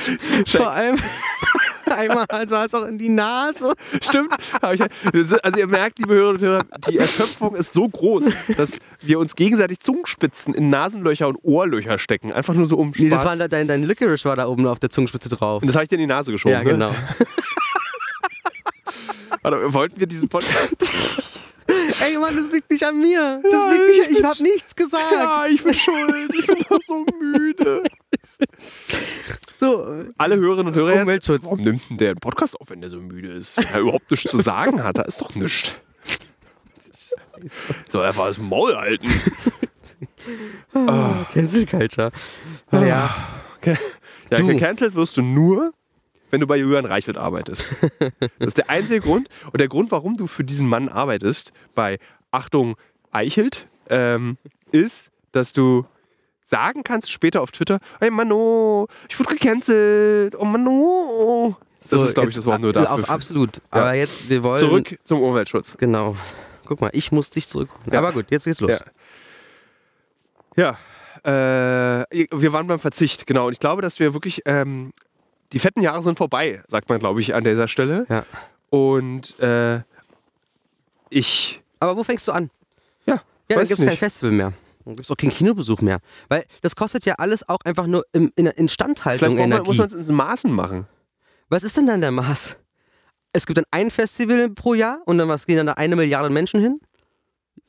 Vor 0.48 0.72
allem 0.72 0.98
einmal 2.00 2.26
also 2.30 2.56
als 2.56 2.74
auch 2.74 2.86
in 2.86 2.98
die 2.98 3.10
Nase. 3.10 3.74
Stimmt. 4.02 4.34
Ich, 4.74 4.82
also 5.44 5.60
ihr 5.60 5.68
merkt, 5.68 6.00
liebe 6.00 6.14
Hörerinnen 6.14 6.42
und 6.42 6.48
Hörer, 6.48 6.64
die 6.90 6.98
Erschöpfung 6.98 7.56
ist 7.56 7.74
so 7.74 7.88
groß, 7.88 8.32
dass 8.58 8.78
wir 9.02 9.20
uns 9.20 9.36
gegenseitig 9.36 9.80
Zungenspitzen 9.80 10.54
in 10.54 10.70
Nasenlöcher 10.70 11.28
und 11.28 11.38
Ohrlöcher 11.44 12.00
stecken. 12.00 12.32
Einfach 12.32 12.54
nur 12.54 12.66
so 12.66 12.78
um 12.78 12.94
Spaß. 12.94 13.04
Nee, 13.04 13.10
das 13.10 13.26
war 13.26 13.36
da- 13.36 13.48
dein, 13.48 13.68
dein 13.68 13.84
Licorice 13.84 14.26
war 14.26 14.36
da 14.36 14.48
oben 14.48 14.66
auf 14.68 14.80
der 14.80 14.90
Zungenspitze 14.90 15.30
drauf. 15.30 15.62
und 15.62 15.68
das 15.68 15.76
habe 15.76 15.84
ich 15.84 15.90
dir 15.90 15.96
in 15.96 16.02
die 16.02 16.08
Nase 16.08 16.32
geschoben. 16.32 16.54
Ja, 16.54 16.64
genau. 16.64 16.92
Ne? 16.92 16.98
Warte, 19.42 19.74
wollten 19.74 20.00
wir 20.00 20.08
diesen 20.08 20.28
Podcast... 20.30 20.76
Ey 22.02 22.18
Mann, 22.18 22.36
das 22.36 22.52
liegt 22.52 22.70
nicht 22.72 22.84
an 22.84 23.00
mir. 23.00 23.42
Das 23.44 23.72
liegt 23.72 23.88
nicht, 24.10 24.20
ich 24.20 24.24
hab 24.24 24.40
nichts 24.40 24.76
gesagt. 24.76 25.04
Ja, 25.14 25.46
ich 25.48 25.64
bin 25.64 25.74
schuld. 25.74 26.34
Ich 26.34 26.48
bin 26.48 26.58
doch 26.68 26.80
so 26.86 27.06
müde. 27.22 27.84
So, 29.60 30.06
Alle 30.18 30.38
Hörerinnen 30.38 30.68
und 30.68 30.74
Hörer 30.76 31.02
Umweltschutz. 31.02 31.42
Jetzt, 31.42 31.52
warum 31.52 31.60
nimmt 31.66 31.90
denn 31.90 31.98
der 31.98 32.10
einen 32.12 32.20
Podcast 32.20 32.58
auf, 32.62 32.70
wenn 32.70 32.80
der 32.80 32.90
so 32.90 32.96
müde 33.02 33.34
ist? 33.34 33.58
Wenn 33.58 33.74
er 33.74 33.80
überhaupt 33.82 34.10
nichts 34.10 34.32
zu 34.32 34.38
sagen 34.38 34.82
hat, 34.82 34.98
da 34.98 35.02
ist 35.02 35.20
doch 35.20 35.36
nichts. 35.36 35.74
Soll 37.90 38.06
einfach 38.06 38.28
das 38.28 38.38
Maul 38.38 38.74
halten. 38.78 39.10
Cancel 41.34 41.66
Culture. 41.66 42.12
Naja, 42.72 43.14
Ja, 43.66 44.38
Du. 44.38 44.48
gecancelt 44.48 44.96
wirst 44.96 45.18
du 45.18 45.22
nur, 45.24 45.74
wenn 46.32 46.40
du 46.40 46.48
bei 46.48 46.56
Julian 46.56 46.86
Reichelt 46.86 47.18
arbeitest. 47.18 47.66
Das 48.20 48.48
ist 48.48 48.58
der 48.60 48.70
einzige 48.70 49.02
Grund. 49.02 49.28
Und 49.52 49.60
der 49.60 49.68
Grund, 49.68 49.92
warum 49.92 50.16
du 50.16 50.28
für 50.28 50.46
diesen 50.46 50.70
Mann 50.70 50.88
arbeitest, 50.88 51.52
bei 51.76 52.00
Achtung 52.32 52.78
Eichelt, 53.12 53.68
ähm, 53.90 54.38
ist, 54.72 55.12
dass 55.34 55.52
du 55.52 55.86
sagen 56.50 56.84
kannst 56.84 57.12
später 57.12 57.42
auf 57.42 57.52
Twitter, 57.52 57.80
hey 58.00 58.10
Mano, 58.10 58.88
ich 59.08 59.20
wurde 59.20 59.36
gecancelt, 59.36 60.36
oh 60.38 60.46
Mano. 60.46 61.56
Das 61.82 61.92
so, 61.92 61.98
ist, 61.98 62.14
glaube 62.14 62.30
ich, 62.30 62.36
das 62.36 62.46
Wort 62.46 62.60
nur 62.62 62.74
dafür. 62.74 62.92
Auf, 62.92 63.10
absolut. 63.10 63.62
Aber 63.70 63.94
jetzt, 63.94 64.30
wir 64.30 64.44
wollen. 64.44 64.60
Zurück 64.60 65.00
zum 65.06 65.22
Umweltschutz. 65.22 65.78
Genau. 65.78 66.16
Guck 66.66 66.82
mal, 66.82 66.90
ich 66.94 67.12
muss 67.12 67.30
dich 67.30 67.48
zurückrufen. 67.48 67.92
Ja. 67.94 68.00
Aber 68.00 68.12
gut, 68.12 68.26
jetzt 68.32 68.44
geht's 68.44 68.60
los. 68.60 68.82
Ja. 70.56 70.76
Ja, 70.76 70.78
äh, 71.24 72.06
wir 72.32 72.54
waren 72.54 72.68
beim 72.68 72.80
Verzicht, 72.80 73.28
genau. 73.28 73.48
Und 73.48 73.54
ich 73.54 73.60
glaube, 73.60 73.82
dass 73.82 74.00
wir 74.00 74.14
wirklich, 74.14 74.42
ähm, 74.46 74.92
die 75.54 75.60
fetten 75.60 75.82
Jahre 75.82 76.02
sind 76.02 76.18
vorbei, 76.18 76.62
sagt 76.68 76.90
man, 76.90 77.00
glaube 77.00 77.22
ich, 77.22 77.34
an 77.34 77.44
dieser 77.44 77.68
Stelle. 77.68 78.06
Ja. 78.10 78.26
Und 78.70 79.40
äh, 79.40 79.82
ich, 81.10 81.62
Aber 81.80 81.96
wo 81.96 82.04
fängst 82.04 82.28
du 82.28 82.32
an? 82.34 82.50
ja, 83.06 83.22
Ja, 83.50 83.58
dann 83.58 83.68
gibt 83.68 83.80
es 83.80 83.86
kein. 83.86 83.98
Festival 83.98 84.32
mehr. 84.32 84.54
Dann 84.90 84.96
gibt 84.96 85.06
es 85.06 85.12
auch 85.12 85.18
keinen 85.18 85.30
Kinobesuch 85.30 85.82
mehr. 85.82 86.00
Weil 86.30 86.46
das 86.62 86.76
kostet 86.76 87.06
ja 87.06 87.14
alles 87.20 87.48
auch 87.48 87.60
einfach 87.64 87.86
nur 87.86 88.06
im, 88.12 88.32
in 88.36 88.46
der 88.46 88.58
Instandhaltung 88.58 89.20
Vielleicht 89.20 89.36
man, 89.36 89.52
Energie. 89.52 89.68
muss 89.68 89.78
man 89.78 89.86
es 89.86 90.08
in 90.08 90.16
Maßen 90.16 90.52
machen. 90.52 90.88
Was 91.48 91.64
ist 91.64 91.78
denn 91.78 91.86
dann 91.86 92.02
der 92.02 92.10
Maß? 92.10 92.58
Es 93.32 93.46
gibt 93.46 93.58
dann 93.60 93.66
ein 93.70 93.92
Festival 93.92 94.50
pro 94.50 94.74
Jahr 94.74 95.02
und 95.06 95.20
dann 95.20 95.28
was 95.28 95.46
gehen 95.46 95.58
dann 95.58 95.68
da 95.68 95.74
eine 95.74 95.96
Milliarde 95.96 96.32
Menschen 96.32 96.60
hin? 96.60 96.80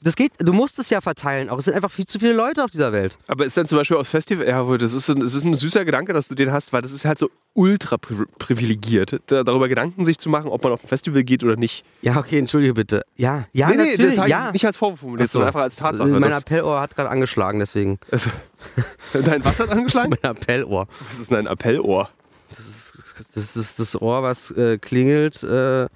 Das 0.02 0.16
geht, 0.16 0.32
du 0.38 0.54
musst 0.54 0.78
es 0.78 0.88
ja 0.88 1.02
verteilen 1.02 1.50
auch. 1.50 1.58
Es 1.58 1.66
sind 1.66 1.74
einfach 1.74 1.90
viel 1.90 2.06
zu 2.06 2.18
viele 2.18 2.32
Leute 2.32 2.64
auf 2.64 2.70
dieser 2.70 2.90
Welt. 2.90 3.18
Aber 3.26 3.44
ist 3.44 3.54
dann 3.58 3.66
zum 3.66 3.76
Beispiel 3.76 3.98
aufs 3.98 4.08
Festival, 4.08 4.48
ja, 4.48 4.64
das 4.78 4.94
ist, 4.94 5.10
ein, 5.10 5.20
das 5.20 5.34
ist 5.34 5.44
ein 5.44 5.54
süßer 5.54 5.84
Gedanke, 5.84 6.14
dass 6.14 6.28
du 6.28 6.34
den 6.34 6.50
hast, 6.52 6.72
weil 6.72 6.80
das 6.80 6.92
ist 6.92 7.04
halt 7.04 7.18
so 7.18 7.30
ultra 7.52 7.96
pri- 7.96 8.24
privilegiert, 8.38 9.20
da, 9.26 9.44
darüber 9.44 9.68
Gedanken 9.68 10.04
sich 10.06 10.18
zu 10.18 10.30
machen, 10.30 10.48
ob 10.48 10.62
man 10.64 10.72
auf 10.72 10.82
ein 10.82 10.88
Festival 10.88 11.22
geht 11.22 11.44
oder 11.44 11.56
nicht. 11.56 11.84
Ja, 12.00 12.16
okay, 12.16 12.38
entschuldige 12.38 12.72
bitte. 12.72 13.02
Ja, 13.16 13.46
ja, 13.52 13.68
nee, 13.68 13.76
nee, 13.76 13.82
natürlich. 13.90 14.06
das 14.06 14.18
habe 14.18 14.30
ja. 14.30 14.46
ich 14.46 14.52
nicht 14.54 14.64
als 14.66 14.78
Vorwurf 14.78 15.00
formuliert, 15.00 15.28
so. 15.28 15.32
sondern 15.34 15.48
einfach 15.48 15.60
als 15.60 15.76
Tatsache. 15.76 16.08
Mein 16.08 16.22
Das, 16.22 16.34
Appellohr 16.44 16.80
hat 16.80 16.94
gerade 16.96 17.10
angeschlagen, 17.10 17.58
deswegen. 17.58 17.98
also, 18.10 18.30
dein 19.12 19.44
was 19.44 19.60
hat 19.60 19.68
angeschlagen? 19.68 20.10
Mein 20.22 20.30
Appellohr. 20.30 20.86
Was 21.10 21.18
ist 21.18 21.30
denn 21.30 21.38
ein 21.40 21.46
Appellohr? 21.46 22.08
Das 22.48 23.56
ist 23.56 23.78
das 23.78 24.00
Ohr, 24.00 24.22
was 24.22 24.50
äh, 24.52 24.78
klingelt, 24.78 25.42
äh, 25.42 25.84
äh, 25.84 25.88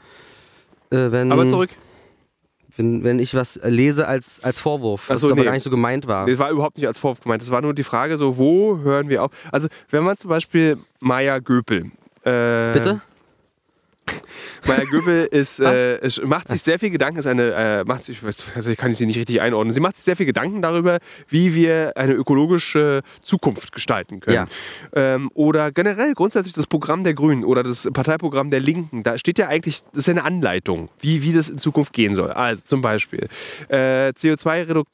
wenn, 0.91 1.33
Aber 1.33 1.49
zurück. 1.49 1.71
Wenn, 2.77 3.05
wenn 3.05 3.19
ich 3.19 3.35
was 3.35 3.61
lese 3.63 4.09
als, 4.09 4.43
als 4.43 4.59
Vorwurf, 4.59 5.09
was 5.09 5.21
so, 5.21 5.29
aber 5.29 5.37
nee. 5.37 5.45
gar 5.45 5.53
nicht 5.53 5.63
so 5.63 5.71
gemeint 5.71 6.07
war. 6.07 6.27
Das 6.27 6.39
war 6.39 6.51
überhaupt 6.51 6.77
nicht 6.77 6.87
als 6.87 6.99
Vorwurf 6.99 7.21
gemeint. 7.21 7.43
Es 7.43 7.51
war 7.51 7.61
nur 7.61 7.75
die 7.75 7.85
Frage, 7.85 8.17
so, 8.17 8.37
wo 8.37 8.79
hören 8.79 9.09
wir 9.09 9.23
auf? 9.23 9.31
Also, 9.53 9.69
wenn 9.91 10.03
man 10.05 10.17
zum 10.17 10.31
Beispiel 10.31 10.79
Maya 11.01 11.39
Göpel. 11.39 11.91
Äh, 12.25 12.73
Bitte? 12.73 13.01
Maya 14.67 14.85
Göbel 14.91 15.25
ist, 15.31 15.61
äh, 15.61 15.99
macht 16.25 16.49
sich 16.49 16.63
sehr 16.63 16.79
viel 16.79 16.91
Gedanken, 16.91 17.19
ist 17.19 17.27
eine, 17.27 17.53
äh, 17.53 17.85
macht 17.85 18.05
sich, 18.05 18.23
ich 18.23 18.29
weiß- 18.29 18.45
also 18.55 18.71
ich 18.71 18.77
kann 18.79 18.93
sie 18.93 19.07
nicht 19.07 19.19
richtig 19.19 19.41
einordnen. 19.41 19.75
Sie 19.75 19.81
macht 19.81 19.97
sich 19.97 20.05
sehr 20.05 20.17
viel 20.17 20.27
Gedanken 20.27 20.63
darüber, 20.63 20.99
wie 21.29 21.55
wir 21.55 21.93
eine 21.97 22.13
ökologische 22.15 23.03
Zukunft 23.23 23.73
gestalten 23.73 24.21
können. 24.21 24.35
Ja. 24.35 24.47
Ähm, 24.95 25.31
oder 25.35 25.73
generell 25.73 26.15
grundsätzlich 26.15 26.55
das 26.55 26.67
Programm 26.67 27.05
der 27.05 27.15
Grünen 27.15 27.45
oder 27.45 27.63
das 27.63 27.89
Parteiprogramm 27.93 28.51
der 28.51 28.61
Linken. 28.61 29.03
Da 29.03 29.19
steht 29.19 29.39
ja 29.39 29.49
eigentlich, 29.49 29.83
das 29.93 30.01
ist 30.01 30.07
ja 30.07 30.13
eine 30.13 30.25
Anleitung, 30.25 30.89
wie, 31.01 31.23
wie 31.23 31.33
das 31.33 31.51
in 31.51 31.59
Zukunft 31.59 31.93
gehen 31.93 32.15
soll. 32.15 32.31
Also 32.33 32.63
zum 32.65 32.83
Beispiel 32.83 33.29
äh, 33.69 34.13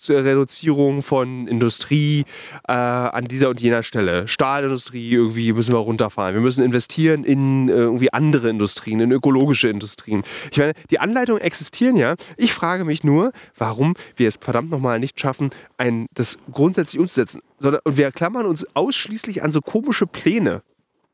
CO2-Reduzierung 0.05 1.03
von 1.03 1.47
Industrie 1.49 2.25
äh, 2.69 2.73
an 2.73 3.25
dieser 3.27 3.49
und 3.51 3.61
jener 3.61 3.83
Stelle. 3.83 4.29
Stahlindustrie 4.29 5.11
irgendwie 5.11 5.53
müssen 5.53 5.75
wir 5.75 5.79
runterfahren. 5.79 6.35
Wir 6.35 6.41
müssen 6.41 6.65
investieren 6.65 7.25
in 7.25 7.69
äh, 7.69 7.73
irgendwie 7.73 8.13
andere 8.13 8.49
Industrien, 8.51 9.00
in 9.01 9.11
ökologische 9.13 9.69
Industrien. 9.69 10.23
Ich 10.51 10.59
meine, 10.59 10.75
die 10.91 10.99
Anleitungen 10.99 11.41
existieren 11.43 11.97
ja. 11.97 12.15
Ich 12.37 12.53
frage 12.53 12.85
mich 12.85 13.05
nur, 13.05 13.33
warum 13.57 13.95
wir 14.17 14.29
es 14.29 14.39
verdammt 14.41 14.71
nochmal 14.71 15.01
nicht 15.01 15.19
schaffen, 15.19 15.51
ein, 15.77 16.07
das 16.15 16.39
grundsätzlich 16.53 17.01
umzusetzen. 17.01 17.41
Sondern, 17.59 17.81
und 17.85 17.97
wir 17.97 18.13
klammern 18.13 18.47
uns 18.47 18.67
ausschließlich 18.75 19.43
an 19.43 19.53
so 19.53 19.61
komische 19.61 20.07
Pläne. 20.07 20.63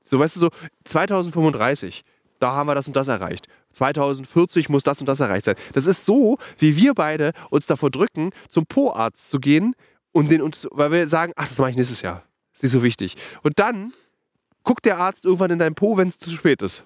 So, 0.04 0.18
weißt 0.18 0.36
du, 0.36 0.40
so 0.40 0.50
2035, 0.84 2.04
da 2.38 2.52
haben 2.52 2.68
wir 2.68 2.74
das 2.74 2.86
und 2.86 2.94
das 2.94 3.08
erreicht. 3.08 3.48
2040 3.72 4.68
muss 4.68 4.82
das 4.82 5.00
und 5.00 5.06
das 5.06 5.20
erreicht 5.20 5.44
sein. 5.44 5.56
Das 5.72 5.86
ist 5.86 6.04
so, 6.04 6.38
wie 6.58 6.76
wir 6.76 6.94
beide 6.94 7.32
uns 7.50 7.66
davor 7.66 7.90
drücken, 7.90 8.30
zum 8.48 8.66
Po-Arzt 8.66 9.28
zu 9.28 9.40
gehen 9.40 9.74
und 10.12 10.30
den 10.30 10.40
weil 10.70 10.92
wir 10.92 11.08
sagen, 11.08 11.32
ach, 11.36 11.48
das 11.48 11.58
mache 11.58 11.70
ich 11.70 11.76
nächstes 11.76 12.02
Jahr. 12.02 12.22
Ist 12.54 12.62
nicht 12.62 12.72
so 12.72 12.82
wichtig. 12.82 13.16
Und 13.42 13.58
dann 13.58 13.92
guckt 14.62 14.84
der 14.84 14.98
Arzt 14.98 15.24
irgendwann 15.24 15.50
in 15.50 15.58
dein 15.58 15.74
Po, 15.74 15.96
wenn 15.96 16.08
es 16.08 16.18
zu 16.18 16.30
spät 16.30 16.62
ist. 16.62 16.84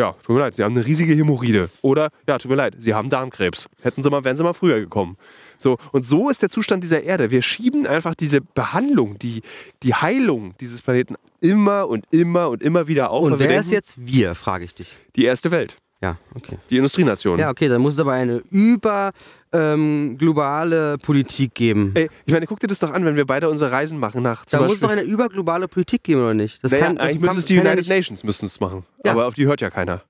Ja, 0.00 0.12
tut 0.24 0.34
mir 0.34 0.40
leid, 0.40 0.54
Sie 0.54 0.64
haben 0.64 0.74
eine 0.74 0.86
riesige 0.86 1.12
Hämorrhoide. 1.12 1.68
Oder, 1.82 2.08
ja, 2.26 2.38
tut 2.38 2.50
mir 2.50 2.56
leid, 2.56 2.74
Sie 2.78 2.94
haben 2.94 3.10
Darmkrebs. 3.10 3.66
Hätten 3.82 4.02
Sie 4.02 4.08
mal, 4.08 4.24
wären 4.24 4.34
Sie 4.34 4.42
mal 4.42 4.54
früher 4.54 4.80
gekommen. 4.80 5.18
So, 5.58 5.76
und 5.92 6.06
so 6.06 6.30
ist 6.30 6.40
der 6.40 6.48
Zustand 6.48 6.82
dieser 6.82 7.02
Erde. 7.02 7.30
Wir 7.30 7.42
schieben 7.42 7.86
einfach 7.86 8.14
diese 8.14 8.40
Behandlung, 8.40 9.18
die, 9.18 9.42
die 9.82 9.92
Heilung 9.92 10.54
dieses 10.58 10.80
Planeten 10.80 11.16
immer 11.42 11.86
und 11.86 12.06
immer 12.14 12.48
und 12.48 12.62
immer 12.62 12.88
wieder 12.88 13.10
auf. 13.10 13.24
Und 13.24 13.38
wer 13.38 13.50
ist 13.50 13.66
denken, 13.66 13.74
jetzt 13.74 14.06
wir, 14.06 14.34
frage 14.34 14.64
ich 14.64 14.74
dich. 14.74 14.96
Die 15.16 15.26
erste 15.26 15.50
Welt, 15.50 15.76
Ja, 16.02 16.16
okay. 16.34 16.56
die 16.70 16.76
Industrienation. 16.76 17.38
Ja, 17.38 17.50
okay, 17.50 17.68
dann 17.68 17.82
muss 17.82 17.94
es 17.94 18.00
aber 18.00 18.12
eine 18.12 18.42
über 18.50 19.12
ähm, 19.52 20.16
globale 20.18 20.96
Politik 20.96 21.54
geben. 21.54 21.92
Ey, 21.94 22.08
ich 22.24 22.32
meine, 22.32 22.46
guck 22.46 22.58
dir 22.58 22.68
das 22.68 22.78
doch 22.78 22.90
an, 22.90 23.04
wenn 23.04 23.16
wir 23.16 23.26
beide 23.26 23.50
unsere 23.50 23.70
Reisen 23.70 23.98
machen 23.98 24.22
nach 24.22 24.46
Da 24.46 24.60
muss 24.62 24.74
es 24.74 24.80
doch 24.80 24.88
eine 24.88 25.02
überglobale 25.02 25.68
Politik 25.68 26.04
geben, 26.04 26.22
oder 26.22 26.32
nicht? 26.32 26.64
Das 26.64 26.72
naja, 26.72 26.86
kann, 26.86 26.98
eigentlich 26.98 27.20
müsste 27.20 27.38
es 27.40 27.44
die 27.44 27.54
ja 27.56 27.60
United 27.60 27.88
Nations 27.88 28.24
müssen 28.24 28.46
es 28.46 28.60
machen. 28.60 28.84
Ja. 29.04 29.12
Aber 29.12 29.26
auf 29.26 29.34
die 29.34 29.46
hört 29.46 29.60
ja 29.60 29.68
keiner. 29.68 30.02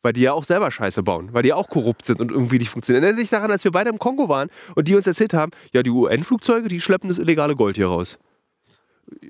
Weil 0.00 0.14
die 0.14 0.22
ja 0.22 0.32
auch 0.32 0.44
selber 0.44 0.70
Scheiße 0.70 1.02
bauen, 1.02 1.30
weil 1.32 1.42
die 1.42 1.50
ja 1.50 1.56
auch 1.56 1.68
korrupt 1.68 2.06
sind 2.06 2.20
und 2.22 2.30
irgendwie 2.30 2.58
nicht 2.58 2.70
funktionieren. 2.70 3.04
Erinnere 3.04 3.20
dich 3.20 3.30
daran, 3.30 3.50
als 3.50 3.64
wir 3.64 3.70
beide 3.70 3.90
im 3.90 3.98
Kongo 3.98 4.30
waren 4.30 4.48
und 4.74 4.88
die 4.88 4.94
uns 4.94 5.06
erzählt 5.06 5.34
haben, 5.34 5.52
ja, 5.72 5.82
die 5.82 5.90
UN-Flugzeuge, 5.90 6.68
die 6.68 6.80
schleppen 6.80 7.08
das 7.08 7.18
illegale 7.18 7.54
Gold 7.54 7.76
hier 7.76 7.88
raus. 7.88 8.18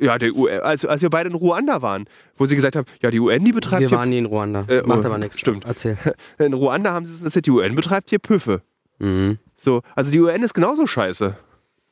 Ja, 0.00 0.18
der 0.18 0.34
UN, 0.34 0.60
als, 0.60 0.84
als 0.84 1.02
wir 1.02 1.10
beide 1.10 1.30
in 1.30 1.34
Ruanda 1.34 1.82
waren, 1.82 2.06
wo 2.36 2.46
sie 2.46 2.54
gesagt 2.54 2.76
haben, 2.76 2.86
ja, 3.02 3.10
die 3.10 3.20
UN, 3.20 3.44
die 3.44 3.52
betreibt 3.52 3.82
Wir 3.82 3.88
hier 3.88 3.98
waren 3.98 4.08
nie 4.10 4.18
in 4.18 4.26
Ruanda. 4.26 4.64
Äh, 4.68 4.82
Macht 4.86 5.02
oh, 5.02 5.06
aber 5.06 5.18
nichts. 5.18 5.38
stimmt. 5.40 5.64
Erzähl. 5.66 5.98
In 6.38 6.52
Ruanda 6.52 6.92
haben 6.92 7.04
sie 7.06 7.14
es 7.14 7.22
erzählt, 7.22 7.46
die 7.46 7.50
UN 7.50 7.74
betreibt 7.74 8.10
hier 8.10 8.18
Püffe. 8.18 8.62
Mhm. 8.98 9.38
So, 9.56 9.82
also 9.94 10.10
die 10.10 10.20
UN 10.20 10.42
ist 10.42 10.54
genauso 10.54 10.86
scheiße. 10.86 11.36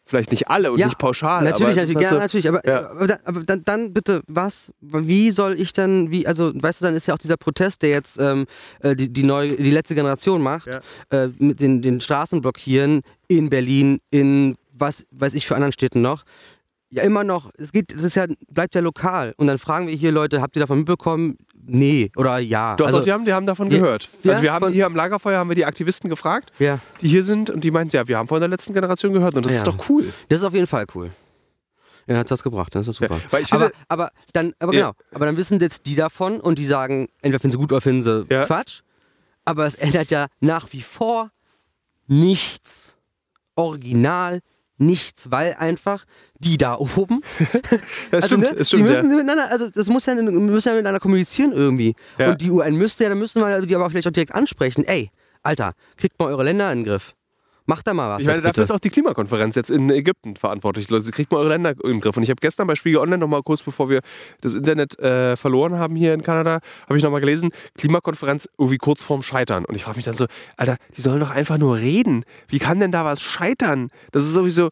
Vielleicht 0.04 0.32
nicht 0.32 0.48
alle 0.48 0.72
und 0.72 0.78
Ja, 0.78 0.86
nicht 0.86 0.98
pauschal. 0.98 1.44
Natürlich, 1.44 1.74
aber 1.78 1.82
es 1.84 1.88
ist 1.88 1.94
natürlich, 1.94 2.10
halt 2.10 2.16
so, 2.16 2.18
natürlich, 2.18 2.48
aber, 2.48 2.66
Ja. 2.68 2.90
aber, 2.90 3.06
dann, 3.06 3.18
aber 3.24 3.40
dann, 3.44 3.64
dann 3.64 3.92
bitte, 3.92 4.22
was, 4.26 4.72
wie 4.80 5.30
soll 5.30 5.54
ich 5.60 5.72
dann, 5.72 6.10
wie, 6.10 6.26
also, 6.26 6.52
weißt 6.54 6.80
du, 6.80 6.86
dann 6.86 6.96
ist 6.96 7.06
ja 7.06 7.14
auch 7.14 7.18
dieser 7.18 7.36
Protest, 7.36 7.82
der 7.82 7.90
jetzt 7.90 8.18
ähm, 8.20 8.46
äh, 8.80 8.96
die, 8.96 9.12
die, 9.12 9.22
neue, 9.22 9.54
die 9.56 9.70
letzte 9.70 9.94
Generation 9.94 10.42
macht, 10.42 10.66
Ja. 11.12 11.24
äh, 11.24 11.28
mit 11.38 11.60
den, 11.60 11.82
den 11.82 12.00
Straßen 12.00 12.40
blockieren 12.40 13.02
in 13.28 13.48
Berlin, 13.48 14.00
in 14.10 14.56
was 14.72 15.06
weiß 15.12 15.34
ich 15.34 15.46
für 15.46 15.54
anderen 15.54 15.72
Städten 15.72 16.02
noch. 16.02 16.24
Ja, 16.94 17.04
immer 17.04 17.24
noch, 17.24 17.50
es 17.56 17.72
geht, 17.72 17.90
es 17.92 18.02
ist 18.02 18.16
ja, 18.16 18.26
bleibt 18.50 18.74
ja 18.74 18.82
lokal. 18.82 19.32
Und 19.38 19.46
dann 19.46 19.58
fragen 19.58 19.86
wir 19.86 19.94
hier 19.94 20.12
Leute, 20.12 20.42
habt 20.42 20.54
ihr 20.56 20.60
davon 20.60 20.78
mitbekommen? 20.78 21.38
Nee, 21.64 22.10
oder 22.16 22.38
ja. 22.38 22.76
Doch, 22.76 22.84
also, 22.86 22.98
doch, 22.98 23.04
die 23.04 23.12
haben, 23.12 23.24
die 23.24 23.32
haben 23.32 23.46
davon 23.46 23.70
Ja, 23.70 23.78
gehört. 23.78 24.08
ja, 24.24 24.30
also 24.32 24.42
wir 24.42 24.52
haben 24.52 24.64
von- 24.64 24.72
hier 24.74 24.84
am 24.84 24.94
Lagerfeuer 24.94 25.38
haben 25.38 25.48
wir 25.48 25.54
die 25.54 25.64
Aktivisten 25.64 26.10
gefragt, 26.10 26.52
ja, 26.58 26.80
die 27.00 27.08
hier 27.08 27.22
sind 27.22 27.48
und 27.48 27.64
die 27.64 27.70
meinten, 27.70 27.96
ja, 27.96 28.06
wir 28.08 28.18
haben 28.18 28.28
von 28.28 28.40
der 28.40 28.48
letzten 28.48 28.74
Generation 28.74 29.12
gehört 29.14 29.34
und 29.36 29.46
das 29.46 29.54
ist 29.54 29.66
doch 29.66 29.88
cool. 29.88 30.12
das 30.28 30.40
ist 30.40 30.44
auf 30.44 30.52
jeden 30.54 30.66
Fall 30.66 30.84
cool. 30.94 31.10
Ja, 32.08 32.16
hat 32.18 32.30
was 32.30 32.42
gebracht, 32.42 32.74
das 32.74 32.88
ist 32.88 32.96
super. 32.96 33.16
Finde, 33.16 33.46
aber, 33.52 33.70
aber 33.88 34.10
dann, 34.32 34.52
aber 34.58 34.72
genau, 34.72 34.92
aber 35.14 35.24
dann 35.26 35.36
wissen 35.36 35.60
jetzt 35.60 35.86
die 35.86 35.94
davon 35.94 36.40
und 36.40 36.58
die 36.58 36.66
sagen, 36.66 37.08
entweder 37.22 37.38
finden 37.40 37.52
sie 37.52 37.58
gut 37.58 37.72
oder 37.72 37.80
finden 37.80 38.02
sie. 38.02 38.24
Quatsch. 38.44 38.80
Aber 39.44 39.64
es 39.66 39.76
ändert 39.76 40.10
ja 40.10 40.26
nach 40.40 40.66
wie 40.72 40.82
vor 40.82 41.30
nichts. 42.06 42.94
Original 43.54 44.40
nichts, 44.82 45.30
weil 45.30 45.54
einfach 45.54 46.04
die 46.38 46.58
da 46.58 46.76
oben. 46.76 47.20
das 48.10 48.26
stimmt, 48.26 48.44
ne, 48.44 48.56
es 48.58 48.68
stimmt. 48.68 48.82
die 48.82 48.88
müssen 48.88 49.10
ja. 49.10 49.16
miteinander, 49.16 49.50
also 49.50 49.70
das 49.70 49.88
muss 49.88 50.06
ja, 50.06 50.14
müssen 50.14 50.68
ja 50.68 50.74
miteinander 50.74 51.00
kommunizieren 51.00 51.52
irgendwie. 51.52 51.94
Ja. 52.18 52.30
Und 52.30 52.40
die 52.40 52.50
UN 52.50 52.76
müsste 52.76 53.04
ja, 53.04 53.10
dann 53.10 53.18
müssen 53.18 53.40
wir 53.40 53.60
die 53.62 53.74
aber 53.74 53.88
vielleicht 53.90 54.08
auch 54.08 54.12
direkt 54.12 54.34
ansprechen. 54.34 54.84
Ey, 54.84 55.10
Alter, 55.42 55.72
kriegt 55.96 56.18
mal 56.18 56.26
eure 56.26 56.44
Länder 56.44 56.70
in 56.72 56.80
den 56.80 56.84
Griff. 56.84 57.14
Macht 57.66 57.86
da 57.86 57.94
mal 57.94 58.10
was. 58.10 58.20
Ich 58.20 58.26
meine, 58.26 58.40
dafür 58.40 58.64
ist 58.64 58.70
auch 58.70 58.80
die 58.80 58.90
Klimakonferenz 58.90 59.54
jetzt 59.54 59.70
in 59.70 59.88
Ägypten 59.90 60.36
verantwortlich. 60.36 60.90
Leute, 60.90 61.10
kriegt 61.12 61.30
mal 61.30 61.38
eure 61.38 61.50
Länder 61.50 61.74
den 61.74 62.00
Griff. 62.00 62.16
Und 62.16 62.22
ich 62.24 62.30
habe 62.30 62.40
gestern 62.40 62.66
bei 62.66 62.74
Spiegel 62.74 62.98
Online 63.00 63.18
nochmal 63.18 63.42
kurz 63.42 63.62
bevor 63.62 63.88
wir 63.88 64.00
das 64.40 64.54
Internet 64.54 64.98
äh, 64.98 65.36
verloren 65.36 65.74
haben 65.78 65.94
hier 65.94 66.14
in 66.14 66.22
Kanada, 66.22 66.58
habe 66.88 66.96
ich 66.96 67.04
nochmal 67.04 67.20
gelesen, 67.20 67.50
Klimakonferenz 67.76 68.48
irgendwie 68.58 68.78
kurz 68.78 69.02
vorm 69.02 69.22
Scheitern. 69.22 69.64
Und 69.64 69.74
ich 69.76 69.84
frage 69.84 69.96
mich 69.96 70.04
dann 70.04 70.14
so, 70.14 70.26
Alter, 70.56 70.76
die 70.96 71.00
sollen 71.00 71.20
doch 71.20 71.30
einfach 71.30 71.58
nur 71.58 71.76
reden. 71.76 72.24
Wie 72.48 72.58
kann 72.58 72.80
denn 72.80 72.90
da 72.90 73.04
was 73.04 73.22
scheitern? 73.22 73.90
Das 74.10 74.24
ist 74.24 74.32
sowieso. 74.32 74.70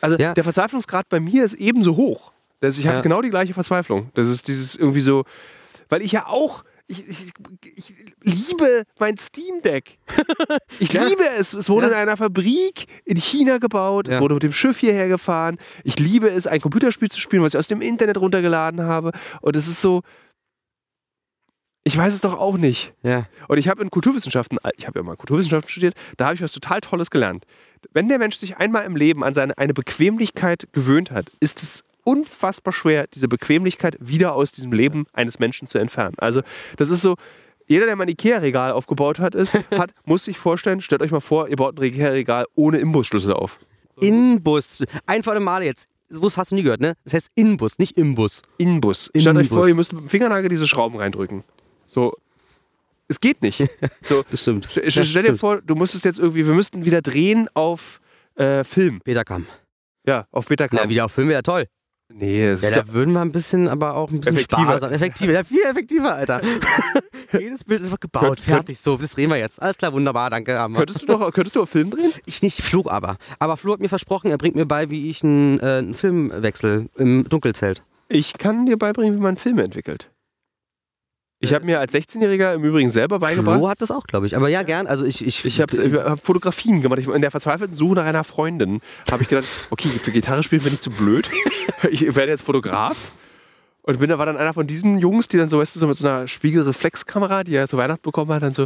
Also 0.00 0.16
Ja. 0.18 0.34
der 0.34 0.44
Verzweiflungsgrad 0.44 1.08
bei 1.08 1.20
mir 1.20 1.44
ist 1.44 1.54
ebenso 1.54 1.96
hoch. 1.96 2.32
Ich 2.60 2.86
habe 2.86 2.96
Ja. 2.96 3.02
genau 3.02 3.20
die 3.20 3.30
gleiche 3.30 3.52
Verzweiflung. 3.54 4.10
Das 4.14 4.28
ist 4.28 4.48
dieses 4.48 4.74
irgendwie 4.76 5.00
so, 5.00 5.22
weil 5.88 6.02
ich 6.02 6.12
ja 6.12 6.26
auch. 6.26 6.64
Ich, 6.86 7.08
ich, 7.08 7.32
ich 7.76 7.94
liebe 8.22 8.82
mein 8.98 9.16
Steam 9.16 9.62
Deck. 9.62 9.98
Ich 10.80 10.92
Ja. 10.92 11.04
liebe 11.04 11.24
es. 11.38 11.54
Es 11.54 11.68
wurde 11.70 11.86
Ja. 11.86 11.92
in 11.94 11.98
einer 11.98 12.16
Fabrik 12.16 12.86
in 13.04 13.16
China 13.16 13.58
gebaut. 13.58 14.08
Es 14.08 14.14
Ja. 14.14 14.20
wurde 14.20 14.34
mit 14.34 14.42
dem 14.42 14.52
Schiff 14.52 14.78
hierher 14.78 15.08
gefahren. 15.08 15.56
Ich 15.84 15.98
liebe 15.98 16.28
es, 16.28 16.46
ein 16.46 16.60
Computerspiel 16.60 17.10
zu 17.10 17.20
spielen, 17.20 17.42
was 17.42 17.54
ich 17.54 17.58
aus 17.58 17.68
dem 17.68 17.80
Internet 17.80 18.18
runtergeladen 18.18 18.82
habe. 18.82 19.12
Und 19.40 19.56
es 19.56 19.66
ist 19.68 19.80
so. 19.80 20.02
Ich 21.86 21.96
weiß 21.96 22.14
es 22.14 22.22
doch 22.22 22.38
auch 22.38 22.56
nicht. 22.56 22.92
Ja. 23.02 23.26
Und 23.48 23.58
ich 23.58 23.68
habe 23.68 23.82
in 23.82 23.90
Kulturwissenschaften, 23.90 24.58
ich 24.76 24.86
habe 24.86 24.98
ja 24.98 25.02
mal 25.02 25.16
Kulturwissenschaften 25.16 25.68
studiert, 25.70 25.94
da 26.16 26.26
habe 26.26 26.34
ich 26.34 26.40
was 26.42 26.52
total 26.52 26.80
Tolles 26.80 27.10
gelernt. 27.10 27.44
Wenn 27.92 28.08
der 28.08 28.18
Mensch 28.18 28.36
sich 28.36 28.56
einmal 28.56 28.84
im 28.84 28.96
Leben 28.96 29.22
an 29.22 29.34
seine, 29.34 29.56
eine 29.58 29.74
Bequemlichkeit 29.74 30.66
gewöhnt 30.72 31.10
hat, 31.10 31.30
ist 31.40 31.62
es 31.62 31.84
unfassbar 32.04 32.72
schwer, 32.72 33.06
diese 33.12 33.28
Bequemlichkeit 33.28 33.96
wieder 34.00 34.34
aus 34.34 34.52
diesem 34.52 34.72
Leben 34.72 35.06
eines 35.12 35.38
Menschen 35.38 35.68
zu 35.68 35.78
entfernen. 35.78 36.14
Also 36.18 36.42
das 36.76 36.90
ist 36.90 37.00
so, 37.02 37.16
jeder, 37.66 37.86
der 37.86 37.96
mal 37.96 38.04
ein 38.04 38.08
Ikea-Regal 38.10 38.72
aufgebaut 38.72 39.18
hat, 39.18 39.34
ist, 39.34 39.54
hat, 39.78 39.92
muss 40.04 40.24
sich 40.24 40.38
vorstellen, 40.38 40.80
stellt 40.82 41.02
euch 41.02 41.10
mal 41.10 41.20
vor, 41.20 41.48
ihr 41.48 41.56
baut 41.56 41.78
ein 41.78 41.82
Ikea-Regal 41.84 42.44
ohne 42.54 42.78
Imbusschlüssel 42.78 43.32
auf. 43.32 43.58
Inbus. 44.00 44.84
Einfach 45.06 45.38
Mal 45.40 45.62
jetzt. 45.62 45.88
Bus 46.10 46.36
hast 46.36 46.50
du 46.50 46.54
nie 46.54 46.62
gehört, 46.62 46.80
ne? 46.80 46.94
Das 47.04 47.14
heißt 47.14 47.28
Inbus, 47.34 47.78
nicht 47.78 47.96
Imbus. 47.96 48.42
Inbus. 48.58 49.10
Stellt 49.16 49.26
euch 49.36 49.44
Inbus. 49.44 49.48
vor, 49.48 49.68
ihr 49.68 49.74
müsst 49.74 49.92
mit 49.92 50.02
dem 50.02 50.08
Fingernagel 50.08 50.48
diese 50.48 50.66
Schrauben 50.68 50.96
reindrücken. 50.98 51.42
So, 51.86 52.14
es 53.08 53.20
geht 53.20 53.42
nicht. 53.42 53.64
So, 54.02 54.22
Das 54.30 54.42
stimmt. 54.42 54.66
St- 54.68 54.82
Ja, 54.84 54.90
Stell 54.90 55.04
dir 55.04 55.20
stimmt. 55.22 55.40
vor, 55.40 55.62
du 55.62 55.74
müsstest 55.74 56.04
jetzt 56.04 56.18
irgendwie, 56.20 56.46
wir 56.46 56.54
müssten 56.54 56.84
wieder 56.84 57.00
drehen 57.02 57.48
auf 57.54 58.00
äh, 58.36 58.62
Film. 58.64 59.00
Peter 59.02 59.24
Kamm. 59.24 59.46
Ja, 60.06 60.26
auf 60.30 60.46
Betacam. 60.46 60.80
Na, 60.82 60.88
wieder 60.88 61.06
auf 61.06 61.12
Film 61.12 61.28
wäre 61.30 61.42
toll. 61.42 61.64
Nee, 62.12 62.50
das 62.50 62.62
Ja, 62.62 62.70
da 62.70 62.88
würden 62.92 63.12
wir 63.14 63.20
ein 63.20 63.32
bisschen, 63.32 63.68
aber 63.68 63.94
auch 63.94 64.10
ein 64.10 64.20
bisschen 64.20 64.36
Effektiver. 64.36 64.62
sparsam. 64.62 64.92
Effektiver. 64.92 65.32
Ja, 65.32 65.44
viel 65.44 65.62
effektiver, 65.62 66.14
Alter. 66.14 66.40
Jedes 67.32 67.64
Bild 67.64 67.80
ist 67.80 67.86
einfach 67.86 68.00
gebaut, 68.00 68.22
Könnt- 68.24 68.40
fertig, 68.40 68.78
so, 68.80 68.96
das 68.96 69.10
drehen 69.10 69.30
wir 69.30 69.36
jetzt. 69.38 69.60
Alles 69.60 69.76
klar, 69.76 69.92
wunderbar, 69.92 70.30
danke. 70.30 70.52
Wir. 70.52 70.76
könntest 70.76 71.02
du 71.02 71.06
doch, 71.06 71.32
könntest 71.32 71.56
du 71.56 71.62
auf 71.62 71.70
Film 71.70 71.90
drehen? 71.90 72.12
Ich 72.26 72.42
nicht, 72.42 72.62
Flo 72.62 72.84
aber. 72.86 73.16
Aber 73.38 73.56
Flo 73.56 73.72
hat 73.72 73.80
mir 73.80 73.88
versprochen, 73.88 74.30
er 74.30 74.38
bringt 74.38 74.54
mir 74.56 74.66
bei, 74.66 74.90
wie 74.90 75.10
ich 75.10 75.24
einen, 75.24 75.58
äh, 75.60 75.78
einen 75.78 75.94
Film 75.94 76.32
wechsel 76.34 76.86
im 76.96 77.28
Dunkelzelt. 77.28 77.82
Ich 78.08 78.34
kann 78.38 78.66
dir 78.66 78.76
beibringen, 78.76 79.16
wie 79.16 79.22
man 79.22 79.36
Filme 79.36 79.62
entwickelt. 79.64 80.10
Ich 81.44 81.54
habe 81.54 81.64
mir 81.64 81.80
als 81.80 81.94
16-Jähriger 81.94 82.54
im 82.54 82.64
Übrigen 82.64 82.88
selber 82.88 83.18
beigebracht. 83.18 83.58
Flo 83.58 83.68
hat 83.68 83.80
das 83.80 83.90
auch, 83.90 84.06
glaube 84.06 84.26
ich. 84.26 84.36
Aber 84.36 84.48
ja, 84.48 84.62
gern. 84.62 84.86
Also 84.86 85.04
ich, 85.04 85.24
ich, 85.24 85.44
Ich 85.44 85.60
habe 85.60 86.04
hab 86.04 86.24
Fotografien 86.24 86.82
gemacht. 86.82 86.98
Ich, 86.98 87.08
in 87.08 87.20
der 87.20 87.30
verzweifelten 87.30 87.76
Suche 87.76 87.94
nach 87.96 88.04
einer 88.04 88.24
Freundin 88.24 88.80
habe 89.10 89.22
ich 89.22 89.28
gedacht, 89.28 89.46
okay, 89.70 89.88
für 89.88 90.10
Gitarre 90.10 90.42
spielen 90.42 90.62
bin 90.62 90.74
ich 90.74 90.80
zu 90.80 90.90
blöd. 90.90 91.28
Ich 91.90 92.14
werde 92.14 92.32
jetzt 92.32 92.42
Fotograf. 92.42 93.12
Und 93.86 94.00
bin 94.00 94.08
da 94.08 94.18
war 94.18 94.24
dann 94.24 94.38
einer 94.38 94.54
von 94.54 94.66
diesen 94.66 94.98
Jungs, 94.98 95.28
die 95.28 95.36
dann 95.36 95.50
so, 95.50 95.58
weißt 95.58 95.76
du, 95.76 95.80
so 95.80 95.86
mit 95.86 95.96
so 95.96 96.08
einer 96.08 96.26
Spiegelreflexkamera, 96.26 97.44
die 97.44 97.54
er 97.54 97.68
zu 97.68 97.76
Weihnachten 97.76 98.00
bekommen 98.00 98.32
hat, 98.32 98.42
dann 98.42 98.54
so 98.54 98.64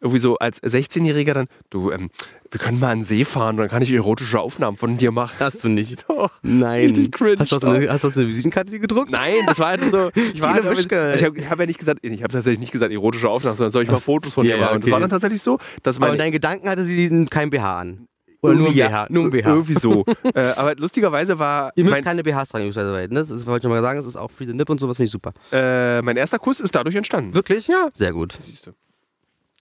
irgendwie 0.00 0.18
so 0.18 0.38
als 0.38 0.60
16-Jähriger 0.60 1.34
dann, 1.34 1.46
du, 1.70 1.92
ähm, 1.92 2.10
wir 2.50 2.58
können 2.58 2.80
mal 2.80 2.90
an 2.90 2.98
den 2.98 3.04
See 3.04 3.24
fahren 3.24 3.50
und 3.50 3.58
dann 3.58 3.68
kann 3.68 3.82
ich 3.82 3.92
erotische 3.92 4.40
Aufnahmen 4.40 4.76
von 4.76 4.96
dir 4.96 5.12
machen. 5.12 5.36
Hast 5.38 5.62
du 5.62 5.68
nicht. 5.68 6.04
Doch. 6.08 6.32
Nein. 6.42 7.12
Cringe, 7.12 7.36
hast, 7.38 7.52
du 7.52 7.60
so 7.60 7.70
eine, 7.70 7.88
hast 7.88 8.02
du 8.02 8.08
so 8.10 8.20
eine 8.20 8.28
Visitenkarte 8.28 8.72
die 8.72 8.80
gedruckt? 8.80 9.10
Nein, 9.10 9.34
das 9.46 9.60
war 9.60 9.68
halt 9.68 9.84
so. 9.84 10.10
Ich, 10.14 10.42
war 10.42 10.54
halt, 10.54 10.64
Mischke. 10.64 11.14
ich 11.14 11.22
habe 11.22 11.48
hab 11.48 11.60
ja 11.60 11.66
nicht 11.66 11.78
gesagt, 11.78 12.00
ich 12.02 12.22
habe 12.24 12.32
tatsächlich 12.32 12.58
nicht 12.58 12.72
gesagt 12.72 12.92
erotische 12.92 13.28
Aufnahmen, 13.28 13.56
sondern 13.56 13.70
soll 13.70 13.84
ich 13.84 13.90
mal 13.90 13.98
Fotos 13.98 14.34
von 14.34 14.44
ja, 14.44 14.56
dir 14.56 14.62
machen. 14.62 14.74
Und 14.74 14.82
das 14.82 14.88
okay. 14.88 14.92
war 14.92 15.00
dann 15.00 15.10
tatsächlich 15.10 15.42
so, 15.42 15.58
dass 15.84 15.96
Aber 15.98 16.06
meine 16.06 16.14
in 16.14 16.18
deinen 16.18 16.32
Gedanken 16.32 16.68
hatte 16.68 16.84
sie 16.84 17.26
kein 17.30 17.50
BH 17.50 17.78
an. 17.78 18.08
Oder 18.46 18.54
nur 18.54 18.68
ein 18.68 18.74
BH. 18.74 19.06
Nur 19.10 19.24
ein 19.24 19.30
BH. 19.30 19.48
Irgendwie 19.48 19.74
so. 19.74 20.04
äh, 20.34 20.40
aber 20.56 20.74
lustigerweise 20.76 21.38
war 21.38 21.72
Ihr 21.76 21.84
müsst 21.84 22.02
keine 22.02 22.22
BHs 22.22 22.48
tragen, 22.48 22.66
also, 22.66 22.80
ne? 22.80 23.08
Das 23.08 23.30
ist, 23.30 23.46
wollte 23.46 23.58
ich 23.58 23.64
noch 23.64 23.76
mal 23.76 23.82
sagen, 23.82 23.98
das 23.98 24.06
ist 24.06 24.16
auch 24.16 24.30
Free 24.30 24.46
the 24.46 24.54
Nip 24.54 24.68
und 24.70 24.80
sowas 24.80 24.96
finde 24.96 25.06
ich 25.06 25.12
super. 25.12 25.32
äh, 25.52 26.00
mein 26.02 26.16
erster 26.16 26.38
Kuss 26.38 26.60
ist 26.60 26.74
dadurch 26.74 26.94
entstanden. 26.94 27.34
Wirklich? 27.34 27.66
Ja. 27.68 27.88
Sehr 27.94 28.12
gut. 28.12 28.36
Siehst 28.40 28.66
du. 28.66 28.70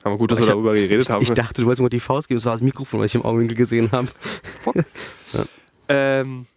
Haben 0.03 0.13
wir 0.13 0.17
gut, 0.19 0.31
dass 0.31 0.39
Ich 0.39 0.45
wir 0.45 0.49
hab- 0.49 0.55
darüber 0.55 0.73
geredet 0.75 1.09
haben. 1.09 1.21
Ich 1.23 1.31
dachte, 1.31 1.61
du 1.61 1.65
wolltest 1.67 1.81
mir 1.81 1.89
die 1.89 1.99
Faust 1.99 2.27
geben, 2.27 2.37
das 2.37 2.45
war 2.45 2.53
das 2.53 2.61
Mikrofon, 2.61 2.99
was 2.99 3.07
ich 3.07 3.15
im 3.15 3.23
Augenwinkel 3.25 3.57
gesehen 3.57 3.91
habe. 3.91 4.07
Ähm, 5.87 6.47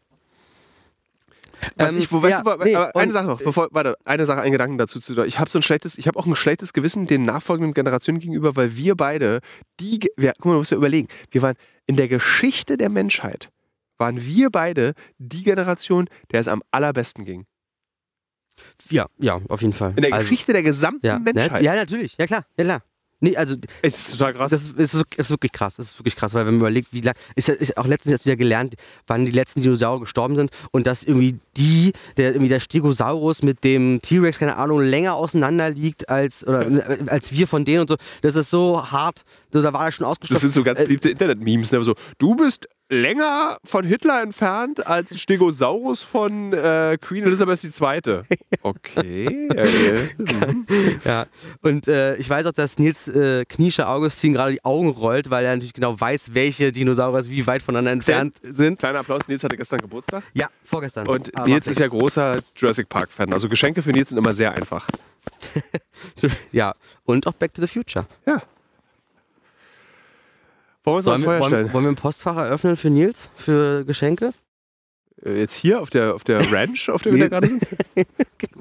was 1.77 1.93
Ähm, 1.95 1.99
ich, 2.01 2.13
wo, 2.13 2.23
weißt 2.23 2.43
ja, 2.45 2.57
du, 2.57 2.65
nee, 2.65 2.75
aber 2.75 2.95
eine 2.97 3.13
Sache 3.13 3.27
noch, 3.27 3.39
bevor, 3.43 3.69
warte, 3.73 3.97
eine 4.05 4.27
Sache, 4.27 4.41
ein 4.41 4.53
Gedanken 4.53 4.79
dazu 4.79 5.01
zu. 5.01 5.21
Ich 5.25 5.39
habe 5.39 5.51
so 5.51 5.59
ein 5.59 5.63
schlechtes, 5.63 5.99
ich 5.99 6.07
habe 6.07 6.19
auch 6.19 6.27
ein 6.27 6.37
schlechtes 6.37 6.73
Gewissen 6.73 7.07
den 7.07 7.23
nachfolgenden 7.25 7.75
Generationen 7.75 8.21
gegenüber, 8.21 8.57
weil 8.57 8.77
wir 8.77 8.95
beide, 8.97 9.41
die, 9.81 10.01
wir, 10.17 10.33
guck 10.37 10.47
mal, 10.47 10.53
du 10.53 10.59
musst 10.59 10.71
ja 10.71 10.77
überlegen, 10.77 11.09
wir 11.31 11.43
waren 11.43 11.55
in 11.87 11.97
der 11.97 12.09
Geschichte 12.09 12.77
der 12.77 12.91
Menschheit, 12.91 13.51
waren 13.97 14.25
wir 14.25 14.51
beide 14.51 14.95
die 15.19 15.43
Generation, 15.43 16.09
der 16.31 16.41
es 16.41 16.49
am 16.49 16.63
allerbesten 16.71 17.25
ging. 17.25 17.47
Ja, 18.91 19.07
ja, 19.19 19.41
auf 19.49 19.61
jeden 19.63 19.73
Fall. 19.75 19.93
In 19.97 20.03
der 20.03 20.13
Also, 20.13 20.25
Geschichte 20.25 20.53
der 20.53 20.63
gesamten 20.63 21.07
ja, 21.07 21.19
Menschheit. 21.19 21.53
ne? 21.53 21.63
ja, 21.63 21.75
natürlich. 21.75 22.17
Ja, 22.19 22.27
klar. 22.27 22.45
Ja, 22.57 22.65
klar. 22.65 22.83
Nee, 23.21 23.37
also 23.37 23.57
Es 23.83 23.99
ist 23.99 24.13
total 24.13 24.33
krass. 24.35 24.51
das 24.53 24.63
ist, 24.63 24.95
ist, 24.95 25.05
ist 25.17 25.31
wirklich 25.31 25.51
krass. 25.53 25.75
Das 25.77 25.87
ist 25.87 25.99
wirklich 25.99 26.15
krass, 26.15 26.35
weil 26.35 26.47
wenn 26.47 26.55
man 26.55 26.61
überlegt, 26.61 26.93
wie 26.93 27.01
lang, 27.01 27.15
ist, 27.35 27.49
ist 27.49 27.77
auch 27.77 27.87
letztens 27.87 28.13
jetzt 28.13 28.27
wieder 28.27 28.37
gelernt, 28.37 28.75
wann 29.09 29.27
die 29.27 29.33
letzten 29.33 29.61
Dinosaurier 29.61 30.01
gestorben 30.01 30.37
sind 30.37 30.51
und 30.71 30.87
dass 30.87 31.03
irgendwie 31.03 31.39
die, 31.57 31.93
der 32.17 32.31
irgendwie 32.31 32.49
der 32.49 32.61
Stegosaurus 32.61 33.43
mit 33.43 33.65
dem 33.65 34.01
T-Rex, 34.03 34.39
keine 34.39 34.57
Ahnung, 34.57 34.81
länger 34.83 35.15
auseinander 35.15 35.71
liegt 35.71 36.09
als, 36.09 36.47
oder, 36.47 36.67
äh, 36.69 37.09
als 37.09 37.33
wir 37.33 37.49
von 37.49 37.65
denen 37.65 37.81
und 37.81 37.89
so. 37.89 37.97
Das 38.23 38.37
ist 38.37 38.51
so 38.51 38.89
hart. 38.91 39.25
So, 39.53 39.63
da 39.63 39.73
war 39.73 39.87
er 39.87 39.93
schon 39.93 40.05
Das 40.05 40.11
ausgestorben. 40.13 40.41
sind 40.41 40.55
so 40.55 40.63
ganz 40.63 40.79
beliebte 40.79 41.11
Internet-Memes. 41.11 41.73
Ne? 41.73 41.83
So, 41.83 41.95
du 42.19 42.37
bist 42.37 42.69
länger 42.89 43.59
von 43.65 43.85
Hitler 43.85 44.23
entfernt 44.23 44.87
als 44.87 45.19
Stegosaurus 45.19 46.03
von 46.03 46.53
äh, 46.53 46.97
Queen 47.01 47.25
Elizabeth 47.25 47.63
II. 47.65 48.23
Okay. 48.63 49.49
okay. 49.51 50.09
Ja, 51.05 51.27
und 51.63 51.89
äh, 51.89 52.17
ich 52.17 52.29
weiß 52.29 52.47
auch, 52.47 52.53
dass 52.53 52.79
Nils 52.79 53.09
äh, 53.09 53.45
Kniesche 53.45 53.89
Augustin 53.89 54.33
gerade 54.33 54.53
die 54.53 54.65
Augen 54.65 54.89
rollt, 54.89 55.31
weil 55.31 55.45
er 55.45 55.55
natürlich 55.55 55.73
genau 55.73 55.99
weiß, 55.99 56.35
welche 56.35 56.73
Dinosaurier 56.73 57.25
wie 57.27 57.47
weit 57.47 57.63
voneinander 57.63 57.93
entfernt 57.93 58.39
sind. 58.43 58.79
Kleiner 58.79 59.01
Applaus, 59.01 59.29
Nils 59.29 59.45
hatte 59.45 59.57
gestern 59.57 59.81
Geburtstag. 59.81 60.25
Ja, 60.35 60.49
vorgestern. 60.65 61.07
Und 61.07 61.37
Aber 61.37 61.49
Nils 61.49 61.67
ist 61.67 61.79
ja 61.79 61.89
großer 61.89 62.41
Jurassic 62.57 62.89
Park-Fan. 62.89 63.33
Also 63.33 63.49
Geschenke 63.49 63.83
für 63.83 63.91
Nils 63.91 64.11
sind 64.11 64.19
immer 64.19 64.33
sehr 64.33 64.53
einfach. 64.53 64.87
Ja, 66.53 66.75
und 67.05 67.27
auch 67.27 67.35
Back 67.35 67.55
to 67.55 67.61
the 67.61 67.69
Future. 67.69 68.07
Ja. 68.27 68.43
Wollen 70.89 71.23
wir 71.23 71.41
Wollen 71.41 71.73
wollen, 71.73 71.85
wir 71.85 71.91
ein 71.91 71.97
Postfach 71.97 72.37
eröffnen 72.37 72.77
für 72.77 72.91
Nils? 72.91 73.31
Für 73.37 73.85
Geschenke? 73.85 74.33
Äh, 75.25 75.41
Jetzt 75.41 75.55
hier 75.55 75.81
auf 75.81 75.91
der, 75.91 76.15
auf 76.15 76.25
der 76.25 76.41
Ranch, 76.53 76.89
auf 76.91 77.03
der 77.03 77.15
wir 77.15 77.21
da 77.21 77.29
gerade 77.29 77.49
sind? 77.49 77.67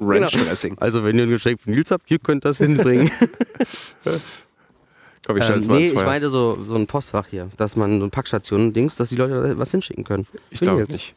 Ranch-Dressing. 0.00 0.76
Also, 0.78 1.04
wenn 1.04 1.16
ihr 1.18 1.24
ein 1.24 1.30
Geschenk 1.30 1.60
für 1.60 1.70
Nils 1.70 1.90
habt, 1.90 2.10
ihr 2.10 2.18
könnt 2.18 2.44
das 2.44 2.58
hinbringen. 2.58 3.10
Komm, 5.26 5.36
ich 5.36 5.48
ähm, 5.48 5.58
nee, 5.68 5.88
ich 5.88 5.94
meine 5.94 6.30
so, 6.30 6.58
so 6.66 6.74
ein 6.74 6.86
Postfach 6.86 7.26
hier, 7.26 7.50
dass 7.58 7.76
man 7.76 7.98
so 7.98 8.06
ein 8.06 8.10
Packstation-Dings, 8.10 8.96
dass 8.96 9.10
die 9.10 9.16
Leute 9.16 9.42
da 9.42 9.58
was 9.58 9.70
hinschicken 9.70 10.04
können. 10.04 10.26
ich 10.50 10.60
glaube 10.60 10.84
nicht. 10.84 11.14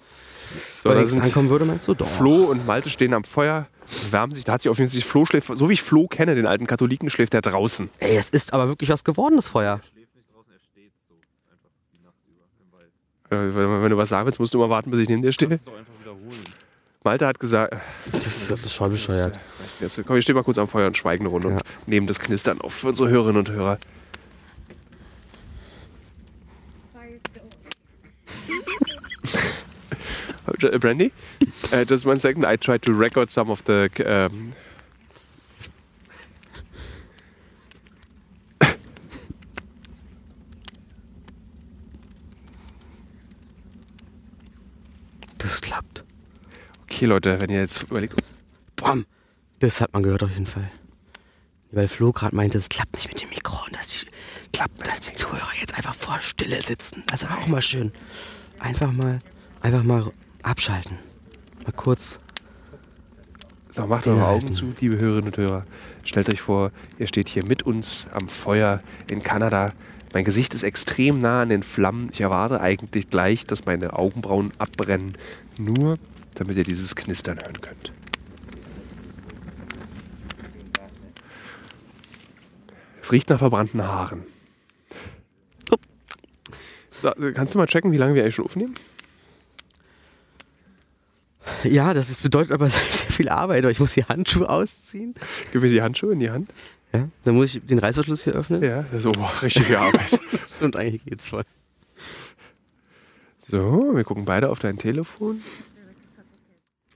So, 0.82 0.90
Weil 0.90 0.96
da 0.96 1.02
nichts 1.02 1.18
ankommen 1.18 1.50
würde, 1.50 1.64
meinst 1.64 1.88
du? 1.88 1.94
Doch. 1.94 2.10
Flo 2.10 2.44
und 2.44 2.68
Malte 2.68 2.90
stehen 2.90 3.14
am 3.14 3.24
Feuer, 3.24 3.68
wärmen 4.10 4.34
sich. 4.34 4.44
Da 4.44 4.52
hat 4.54 4.64
sich 4.64 4.70
auf 4.70 4.80
jeden 4.80 4.90
Fall 4.92 5.00
Flo 5.02 5.26
schläft, 5.26 5.50
so 5.56 5.70
wie 5.70 5.74
ich 5.74 5.82
Flo 5.82 6.08
kenne, 6.08 6.36
den 6.36 6.46
alten 6.46 6.68
Katholiken, 6.68 7.10
schläft 7.10 7.34
er 7.34 7.42
draußen. 7.42 7.90
Ey, 8.00 8.18
es 8.18 8.30
ist 8.30 8.54
aber 8.54 8.68
wirklich 8.68 8.90
was 8.90 9.06
geworden, 9.06 9.38
das 9.38 9.48
Feuer. 9.48 9.80
Äh, 9.96 10.02
wenn, 13.32 13.82
wenn 13.84 13.90
du 13.90 13.98
was 13.98 14.10
sagen 14.10 14.26
willst, 14.26 14.40
musst 14.40 14.54
du 14.54 14.58
immer 14.60 14.70
warten, 14.70 14.92
bis 14.92 15.00
ich 15.00 15.10
neben 15.10 15.22
dir 15.22 15.32
stehe. 15.32 15.50
doch 15.58 15.74
einfach 15.78 15.94
wiederholen. 16.00 16.44
Malte 17.04 17.26
hat 17.26 17.40
gesagt, 17.40 17.74
Das, 18.12 18.48
das 18.48 18.66
ist 18.66 18.74
voll 18.74 18.90
bescheuert. 18.90 19.40
jetzt 19.80 20.00
komm, 20.06 20.18
ich 20.18 20.24
stehe 20.24 20.36
mal 20.36 20.44
kurz 20.44 20.58
am 20.60 20.68
Feuer 20.68 20.86
und 20.88 20.98
schweigen 20.98 21.24
eine 21.24 21.30
Runde 21.30 21.50
Ja. 21.50 21.56
und 21.56 21.88
nehmen 21.88 22.06
das 22.08 22.20
Knistern 22.20 22.62
auf 22.62 22.74
für 22.74 22.90
unsere 22.90 23.10
Hörerinnen 23.10 23.38
und 23.40 23.50
Hörer. 23.50 23.80
Uh, 30.64 30.78
Brandy, 30.80 31.12
uh, 31.74 31.86
just 31.86 32.06
one 32.06 32.18
second. 32.20 32.46
I 32.46 32.56
tried 32.56 32.82
to 32.84 32.94
record 32.94 33.30
some 33.32 33.50
of 33.50 33.64
the. 33.66 33.90
Um, 34.06 34.54
Das 45.38 45.62
klappt. 45.62 46.04
Okay, 47.02 47.08
Leute, 47.08 47.42
wenn 47.42 47.50
ihr 47.50 47.62
jetzt 47.62 47.82
überlegt, 47.82 48.14
Bam. 48.76 49.08
Das 49.58 49.82
hat 49.82 49.92
man 49.92 50.04
gehört 50.04 50.22
auf 50.22 50.30
jeden 50.30 50.46
Fall. 50.46 50.70
Weil 51.72 51.88
Flo 51.88 52.12
gerade 52.12 52.36
meinte, 52.36 52.60
es 52.60 52.70
klappt 52.70 52.94
nicht 52.94 53.08
mit 53.08 53.22
dem 53.22 53.30
Mikro 53.30 53.58
und 53.66 53.76
dass 53.76 53.88
die, 53.88 54.08
es 54.40 54.52
klappt, 54.52 54.86
dass 54.86 55.00
die 55.00 55.14
Zuhörer 55.14 55.50
jetzt 55.60 55.76
einfach 55.76 55.96
vor 55.96 56.20
Stille 56.22 56.62
sitzen. 56.62 57.04
Das 57.08 57.24
ist 57.24 57.30
aber 57.30 57.42
auch 57.42 57.48
mal 57.48 57.62
schön. 57.62 57.92
Einfach 58.60 58.92
mal, 58.92 59.18
einfach 59.62 59.82
mal 59.82 60.12
abschalten. 60.44 61.00
Mal 61.64 61.72
kurz. 61.72 62.20
So, 63.72 63.88
macht 63.88 64.06
eure 64.06 64.28
Augen 64.28 64.54
zu, 64.54 64.76
liebe 64.80 64.98
Hörerinnen 64.98 65.30
und 65.30 65.38
Hörer. 65.38 65.66
Stellt 66.04 66.32
euch 66.32 66.42
vor, 66.42 66.72
ihr 67.00 67.08
steht 67.08 67.30
hier 67.30 67.46
mit 67.48 67.64
uns 67.64 68.06
am 68.14 68.30
Feuer 68.30 68.80
in 69.10 69.24
Kanada. 69.24 69.74
Mein 70.14 70.26
Gesicht 70.26 70.54
ist 70.54 70.64
extrem 70.64 71.22
nah 71.22 71.42
an 71.42 71.50
den 71.50 71.64
Flammen. 71.64 72.10
Ich 72.12 72.22
erwarte 72.22 72.60
eigentlich 72.60 73.10
gleich, 73.10 73.46
dass 73.46 73.66
meine 73.66 73.94
Augenbrauen 73.94 74.52
abbrennen. 74.58 75.14
Nur 75.58 75.98
damit 76.36 76.58
ihr 76.58 76.64
dieses 76.64 76.96
Knistern 76.96 77.38
hören 77.40 77.62
könnt. 77.62 77.92
Es 83.02 83.12
riecht 83.12 83.30
nach 83.30 83.40
verbrannten 83.40 83.84
Haaren. 83.84 84.24
So, 87.02 87.12
kannst 87.34 87.56
du 87.56 87.58
mal 87.58 87.66
checken, 87.66 87.92
wie 87.92 87.98
lange 87.98 88.14
wir 88.14 88.22
eigentlich 88.22 88.36
schon 88.36 88.46
aufnehmen? 88.46 88.76
Ja, 91.64 91.94
das 91.94 92.10
ist, 92.10 92.24
bedeutet 92.24 92.52
aber 92.52 92.68
sehr, 92.68 92.84
sehr 92.92 93.12
viel 93.12 93.30
Arbeit. 93.30 93.66
Ich 93.66 93.80
muss 93.80 93.94
die 93.94 94.04
Handschuhe 94.04 94.50
ausziehen. 94.50 95.16
Gib 95.52 95.62
mir 95.62 95.70
die 95.70 95.82
Handschuhe 95.82 96.14
in 96.14 96.20
die 96.20 96.30
Hand. 96.30 96.52
Ja, 96.94 97.08
dann 97.24 97.36
muss 97.36 97.56
ich 97.56 97.66
den 97.66 97.80
Reißverschluss 97.80 98.24
hier 98.24 98.34
öffnen. 98.34 98.62
Ja, 98.62 98.84
das 98.92 99.06
ist 99.06 99.18
oh, 99.18 99.26
richtige 99.42 99.80
Arbeit. 99.80 100.20
Das 100.32 100.56
stimmt, 100.56 100.76
eigentlich 100.76 101.06
geht's 101.06 101.28
voll. 101.28 101.44
So, 103.50 103.96
wir 103.96 104.04
gucken 104.04 104.26
beide 104.26 104.50
auf 104.50 104.60
dein 104.60 104.78
Telefon. 104.78 105.42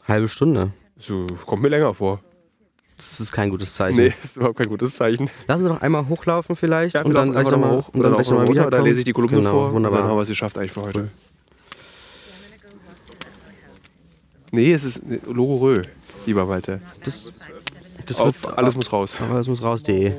Halbe 0.08 0.30
Stunde. 0.30 0.72
So, 0.98 1.26
kommt 1.46 1.62
mir 1.62 1.70
länger 1.70 1.94
vor. 1.94 2.22
Das 2.98 3.20
ist 3.20 3.32
kein 3.32 3.50
gutes 3.50 3.74
Zeichen. 3.76 3.98
Nee, 3.98 4.14
ist 4.24 4.38
überhaupt 4.38 4.58
kein 4.58 4.70
gutes 4.70 4.96
Zeichen. 4.96 5.30
Lassen 5.48 5.64
Sie 5.64 5.70
doch 5.70 5.82
einmal 5.82 6.08
hochlaufen 6.08 6.56
vielleicht 6.56 6.96
Ja, 6.96 7.04
und 7.04 7.14
dann 7.14 7.32
gleich 7.32 7.50
nochmal 7.50 7.72
hoch 7.72 7.90
und 7.90 8.02
dann 8.02 8.14
gleich 8.14 8.28
laufen 8.28 8.38
wir 8.38 8.40
nochmal 8.40 8.46
runter, 8.48 8.68
wieder. 8.68 8.78
Da 8.78 8.84
lese 8.84 9.00
ich 9.00 9.06
die 9.06 9.12
Kolumne 9.12 9.38
genau, 9.38 9.52
vor 9.52 9.74
Wunderbar. 9.74 10.00
und 10.00 10.04
dann 10.04 10.12
haben 10.12 10.18
wir 10.18 10.24
es 10.24 10.30
geschafft 10.30 10.58
eigentlich 10.58 10.72
für 10.72 10.82
heute. 10.82 11.10
Nee, 14.52 14.72
es 14.72 14.86
ist 14.86 15.02
Logo 15.28 15.58
Rö, 15.58 15.82
lieber 16.26 16.46
Malte. 16.46 16.80
Das, 17.04 17.30
das 18.06 18.20
Auf, 18.20 18.44
wird 18.44 18.58
alles 18.58 18.76
muss 18.76 18.92
raus. 18.92 19.16
Alles 19.20 19.48
muss 19.48 19.62
raus.de. 19.62 20.14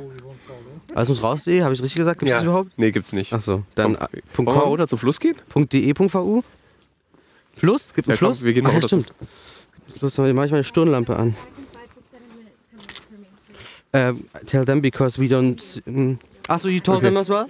Alles 0.95 1.09
muss 1.09 1.23
raus.de, 1.23 1.63
habe 1.63 1.75
ich 1.75 1.81
richtig 1.83 1.97
gesagt? 1.97 2.21
Gibt 2.21 2.31
es 2.31 2.37
das 2.39 2.45
überhaupt? 2.45 2.79
Nee, 2.79 2.91
gibt's 2.91 3.13
nicht. 3.13 3.33
Achso, 3.33 3.63
dann 3.75 3.97
Komm, 3.97 4.07
äh, 4.07 4.23
Wollen 4.47 4.47
wir 4.57 4.61
.com, 4.63 4.69
runter 4.71 4.89
zum 4.89 4.99
Fluss 4.99 5.21
gehen? 5.21 5.37
.de.vu? 5.55 6.43
Fluss? 7.57 7.93
Gibt 7.95 8.09
einen 8.09 8.15
Ja, 8.15 8.19
komm, 8.19 8.29
Fluss? 8.29 8.45
wir 8.45 8.53
gehen 8.53 8.67
Ach, 8.67 8.73
ja, 8.73 8.83
stimmt. 8.83 9.13
Fluss, 9.99 10.19
mache 10.19 10.29
ich 10.29 10.35
meine 10.53 10.65
Stirnlampe 10.65 11.17
an. 11.17 11.37
Ähm, 13.93 14.27
tell 14.47 14.65
them 14.65 14.81
because 14.83 15.19
we 15.21 15.27
don't... 15.27 15.83
mm. 15.87 16.19
So, 16.59 16.69
you 16.69 16.81
told 16.81 16.99
Okay. 16.99 17.07
them 17.07 17.17
as 17.17 17.29
well? 17.29 17.47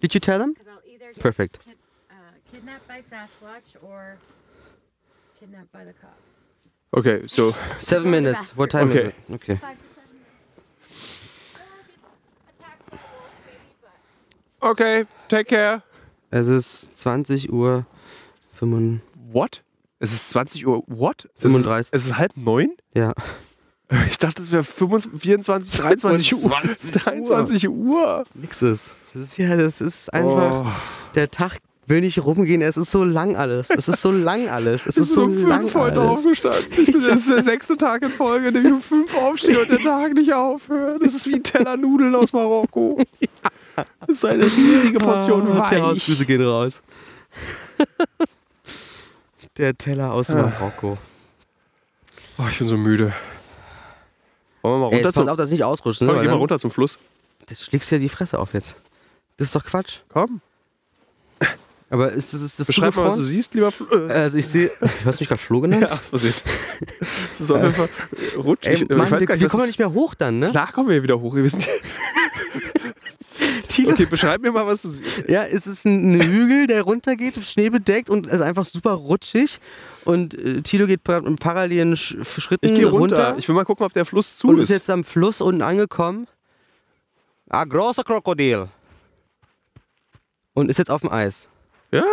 Did 0.00 0.14
you 0.14 0.20
tell 0.20 0.38
them? 0.38 0.54
Perfect. 1.20 1.58
kid- 1.64 1.74
uh, 2.10 2.14
kidnapped 2.50 2.86
by 2.88 2.98
Sasquatch 3.00 3.76
or 3.82 4.16
kidnapped 5.38 5.70
by 5.72 5.84
the 5.84 5.92
cops. 5.92 6.25
Okay, 6.92 7.22
so, 7.26 7.54
Seven 7.78 8.10
minutes. 8.10 8.56
What 8.56 8.70
time 8.70 8.90
Okay. 8.90 8.98
is 8.98 9.04
it? 9.06 9.14
Okay. 9.34 9.58
Okay, 14.60 15.04
take 15.28 15.48
care. 15.48 15.82
Es 16.30 16.48
ist 16.48 16.96
20 16.98 17.52
Uhr 17.52 17.86
5. 18.54 19.00
What? 19.32 19.62
Es 19.98 20.12
ist 20.12 20.30
20 20.30 20.66
Uhr, 20.66 20.82
what? 20.86 21.28
Es 21.36 21.42
35. 21.42 21.92
Ist, 21.92 21.94
es 21.94 22.04
ist 22.10 22.18
halb 22.18 22.36
neun? 22.36 22.70
Ja. 22.94 23.12
Ich 24.10 24.18
dachte, 24.18 24.42
es 24.42 24.50
wäre 24.50 24.64
25, 24.64 25.22
24, 25.22 25.76
23 25.80 26.34
Uhr. 26.42 26.50
25 26.50 26.90
Uhr. 26.96 27.00
23 27.04 27.68
Uhr. 27.68 28.24
Nix 28.34 28.60
ist. 28.60 28.96
Das 29.14 29.22
ist 29.22 29.36
ja, 29.36 29.56
das 29.56 29.80
ist 29.80 30.12
einfach. 30.12 30.66
Oh. 30.66 31.12
Der 31.14 31.30
Tag 31.30 31.58
will 31.86 32.00
nicht 32.00 32.18
rumgehen. 32.24 32.62
Es 32.62 32.76
ist 32.76 32.90
so 32.90 33.04
lang 33.04 33.36
alles. 33.36 33.70
Es 33.70 33.88
ist 33.88 34.00
so 34.02 34.10
lang 34.10 34.48
alles. 34.48 34.86
Es 34.86 34.96
Ich 34.96 35.02
ist 35.02 35.12
so 35.12 35.22
um 35.24 35.46
lang 35.48 35.60
fünf 35.62 35.74
heute 35.74 36.00
alles. 36.00 36.10
aufgestanden. 36.26 36.66
Ich 36.72 36.86
bin, 36.92 37.02
das 37.06 37.20
ist 37.20 37.28
der 37.30 37.42
sechste 37.42 37.76
Tag 37.76 38.02
in 38.02 38.10
Folge, 38.10 38.48
in 38.48 38.54
dem 38.54 38.66
ich 38.66 38.72
um 38.72 38.82
fünf 38.82 39.14
aufstehe 39.16 39.58
und 39.60 39.68
der 39.68 39.78
Tag 39.78 40.14
nicht 40.14 40.32
aufhört. 40.32 41.04
Das 41.04 41.14
ist 41.14 41.26
wie 41.26 41.34
ein 41.36 41.42
Teller 41.42 41.76
Nudeln 41.76 42.14
aus 42.14 42.32
Marokko. 42.32 42.98
Das 44.06 44.08
ist 44.08 44.24
eine 44.24 44.44
riesige 44.44 44.98
Portion 44.98 45.46
Ah, 45.52 45.58
Weich. 45.60 45.70
Der 45.70 45.82
Hausgrüße 45.82 46.24
gehen 46.26 46.42
raus. 46.42 46.82
der 49.58 49.76
Teller 49.76 50.12
aus 50.12 50.30
Ah. 50.30 50.34
Marokko. 50.42 50.98
Oh, 52.38 52.42
ich 52.50 52.58
bin 52.58 52.68
so 52.68 52.76
müde. 52.76 53.12
Wollen 54.62 54.74
wir 54.74 54.78
mal 54.78 54.86
Ey, 54.88 54.94
runter 54.96 55.08
jetzt 55.08 55.14
pass 55.14 55.28
auf, 55.28 55.36
dass 55.36 55.50
nicht 55.50 55.64
ausrutscht. 55.64 56.02
Ne? 56.02 56.08
Komm, 56.08 56.20
geh 56.20 56.26
mal 56.28 56.34
runter 56.34 56.58
zum 56.58 56.70
Fluss. 56.70 56.98
Das 57.46 57.62
schlägst 57.64 57.90
dir 57.90 57.98
die 57.98 58.08
Fresse 58.08 58.38
auf 58.38 58.52
jetzt. 58.54 58.76
Das 59.36 59.48
ist 59.48 59.54
doch 59.54 59.64
Quatsch. 59.64 60.00
Komm. 60.08 60.40
Aber 61.88 62.12
ist 62.12 62.32
das, 62.32 62.40
ist 62.40 62.58
das 62.58 62.66
Beschreib 62.66 62.96
mal, 62.96 63.04
was 63.04 63.16
du 63.16 63.22
siehst, 63.22 63.54
lieber 63.54 63.70
Flo. 63.70 63.86
Äh, 63.92 64.12
Also 64.12 64.38
ich 64.38 64.46
sehe, 64.46 64.70
du 64.80 64.88
hast 65.04 65.20
mich 65.20 65.28
gerade 65.28 65.40
Flo 65.40 65.60
genannt? 65.60 65.82
ja, 65.88 65.92
aus 65.92 66.08
Versehen. 66.08 66.34
Das 66.98 67.40
ist 67.40 67.50
auf 67.50 67.62
jeden 67.62 67.74
Fall 67.74 67.88
rutschig. 68.36 68.70
Ey, 68.70 68.82
ich 68.82 68.88
Mann, 68.88 69.10
weiß 69.10 69.20
wir, 69.20 69.26
gar 69.26 69.34
nicht, 69.34 69.40
wir 69.40 69.44
was 69.44 69.50
kommen 69.52 69.62
ja 69.62 69.66
nicht 69.68 69.78
mehr 69.78 69.92
hoch 69.92 70.14
dann, 70.14 70.40
ne? 70.40 70.50
Klar 70.50 70.72
kommen 70.72 70.88
wir 70.88 71.02
wieder 71.02 71.20
hoch. 71.20 71.34
Wir 71.34 71.48
sind 71.48 71.64
Tilo, 73.68 73.92
okay, 73.92 74.06
beschreib 74.06 74.40
mir 74.42 74.50
mal, 74.50 74.66
was 74.66 74.82
du 74.82 74.88
siehst. 74.88 75.28
Ja, 75.28 75.44
es 75.44 75.66
ist 75.66 75.84
ein 75.84 76.20
Hügel, 76.20 76.66
der 76.66 76.82
runtergeht, 76.82 77.36
schneebedeckt 77.44 78.10
und 78.10 78.26
ist 78.26 78.40
einfach 78.40 78.64
super 78.64 78.92
rutschig. 78.92 79.60
Und 80.04 80.34
äh, 80.34 80.62
Tilo 80.62 80.86
geht 80.86 81.00
in 81.08 81.36
parallelen 81.36 81.96
Sch 81.96 82.16
Schritten 82.22 82.66
Ich 82.66 82.74
gehe 82.74 82.86
runter. 82.86 83.16
runter 83.28 83.38
Ich 83.38 83.48
will 83.48 83.54
mal 83.54 83.64
gucken, 83.64 83.84
ob 83.86 83.92
der 83.92 84.04
Fluss 84.04 84.36
zu 84.36 84.48
und 84.48 84.58
ist. 84.58 84.64
ist 84.64 84.70
jetzt 84.70 84.90
am 84.90 85.04
Fluss 85.04 85.40
unten 85.40 85.62
angekommen. 85.62 86.26
Ah, 87.48 87.64
großer 87.64 88.02
Krokodil. 88.02 88.68
Und 90.54 90.70
ist 90.70 90.78
jetzt 90.78 90.90
auf 90.90 91.02
dem 91.02 91.12
Eis. 91.12 91.48
Ja. 91.90 92.04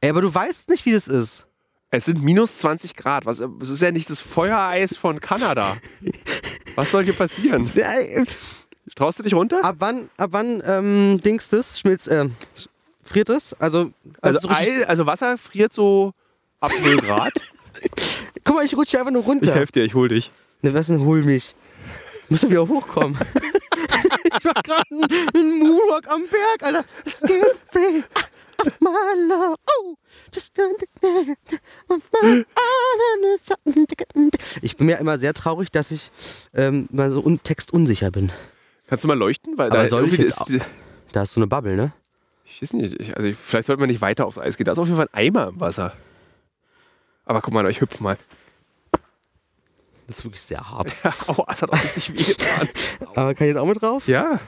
Ey, 0.00 0.10
aber 0.10 0.20
du 0.20 0.34
weißt 0.34 0.68
nicht, 0.68 0.84
wie 0.84 0.92
das 0.92 1.08
ist. 1.08 1.46
Es 1.90 2.04
sind 2.04 2.22
minus 2.22 2.58
20 2.58 2.96
Grad. 2.96 3.26
Was, 3.26 3.38
es 3.38 3.70
ist 3.70 3.80
ja 3.82 3.90
nicht 3.90 4.10
das 4.10 4.20
Feuereis 4.20 4.96
von 4.96 5.20
Kanada. 5.20 5.76
Was 6.74 6.90
soll 6.90 7.04
hier 7.04 7.14
passieren? 7.14 7.70
Traust 8.94 9.18
du 9.18 9.22
dich 9.22 9.34
runter? 9.34 9.64
Ab 9.64 9.76
wann, 9.78 10.10
ab 10.16 10.30
wann 10.32 10.62
ähm, 10.66 11.20
Dings 11.24 11.48
das? 11.48 11.78
Schmilzt, 11.80 12.08
äh, 12.08 12.28
friert 13.02 13.28
es? 13.30 13.54
Also, 13.54 13.92
das 14.20 14.36
Also, 14.36 14.48
so 14.48 14.48
Ei, 14.54 14.86
also 14.86 15.06
Wasser 15.06 15.38
friert 15.38 15.72
so 15.72 16.12
ab 16.60 16.70
0 16.82 16.96
Grad. 16.98 17.32
guck 18.44 18.56
mal, 18.56 18.64
ich 18.64 18.76
rutsche 18.76 18.98
einfach 18.98 19.12
nur 19.12 19.22
Ich 19.22 19.28
runter. 19.28 19.54
helfe 19.54 19.72
dir, 19.72 19.84
ich 19.84 19.94
hol 19.94 20.08
dich. 20.08 20.30
Ne, 20.62 20.72
was 20.74 20.86
denn, 20.88 21.00
hol 21.00 21.22
mich. 21.22 21.54
Musst 22.28 22.44
du 22.44 22.50
wieder 22.50 22.66
hochkommen. 22.66 23.18
ich 24.38 24.44
mach 24.44 24.62
gerade 24.62 24.82
einen, 24.90 25.58
Moonwalk 25.60 26.08
am 26.10 26.22
Berg, 26.28 26.62
Alter. 26.62 26.84
Just 27.04 27.22
get 27.22 27.40
free 28.56 28.68
of 28.68 28.80
my 28.80 29.28
love. 29.28 29.56
Oh, 29.66 29.96
just 30.32 30.52
ich 34.62 34.76
bin 34.76 34.86
mir 34.86 34.98
immer 34.98 35.18
sehr 35.18 35.34
traurig, 35.34 35.70
dass 35.70 35.90
ich 35.90 36.10
ähm, 36.54 36.88
mal 36.90 37.10
so 37.10 37.20
un 37.24 37.42
textunsicher 37.42 38.10
bin. 38.10 38.32
Kannst 38.88 39.04
du 39.04 39.08
mal 39.08 39.18
leuchten? 39.18 39.58
Weil 39.58 39.70
Aber 39.70 39.82
da 39.82 39.88
soll 39.88 40.06
ich 40.06 40.18
jetzt 40.18 40.50
ist, 40.50 40.64
Da 41.12 41.22
ist 41.22 41.32
so 41.32 41.40
eine 41.40 41.46
Bubble, 41.46 41.76
ne? 41.76 41.92
Ich 42.44 42.62
weiß 42.62 42.74
nicht. 42.74 43.00
Ich, 43.00 43.16
also 43.16 43.28
ich, 43.28 43.36
vielleicht 43.36 43.66
sollte 43.66 43.80
man 43.80 43.88
nicht 43.88 44.00
weiter 44.00 44.26
aufs 44.26 44.38
Eis 44.38 44.56
gehen. 44.56 44.64
Da 44.64 44.72
ist 44.72 44.78
auf 44.78 44.86
jeden 44.86 44.96
Fall 44.96 45.08
ein 45.12 45.26
Eimer 45.28 45.48
im 45.48 45.60
Wasser. 45.60 45.92
Aber 47.24 47.42
guck 47.42 47.52
mal, 47.52 47.68
ich 47.68 47.80
hüpfe 47.80 48.02
mal. 48.02 48.16
Das 50.06 50.18
ist 50.18 50.24
wirklich 50.24 50.42
sehr 50.42 50.70
hart. 50.70 50.94
Aua, 51.26 51.46
es 51.52 51.62
hat 51.62 51.70
auch 51.70 51.82
richtig 51.82 52.12
wehgetan. 52.12 52.68
Aber 53.16 53.34
kann 53.34 53.46
ich 53.48 53.54
jetzt 53.54 53.56
auch 53.56 53.66
mit 53.66 53.82
drauf? 53.82 54.06
Ja. 54.06 54.38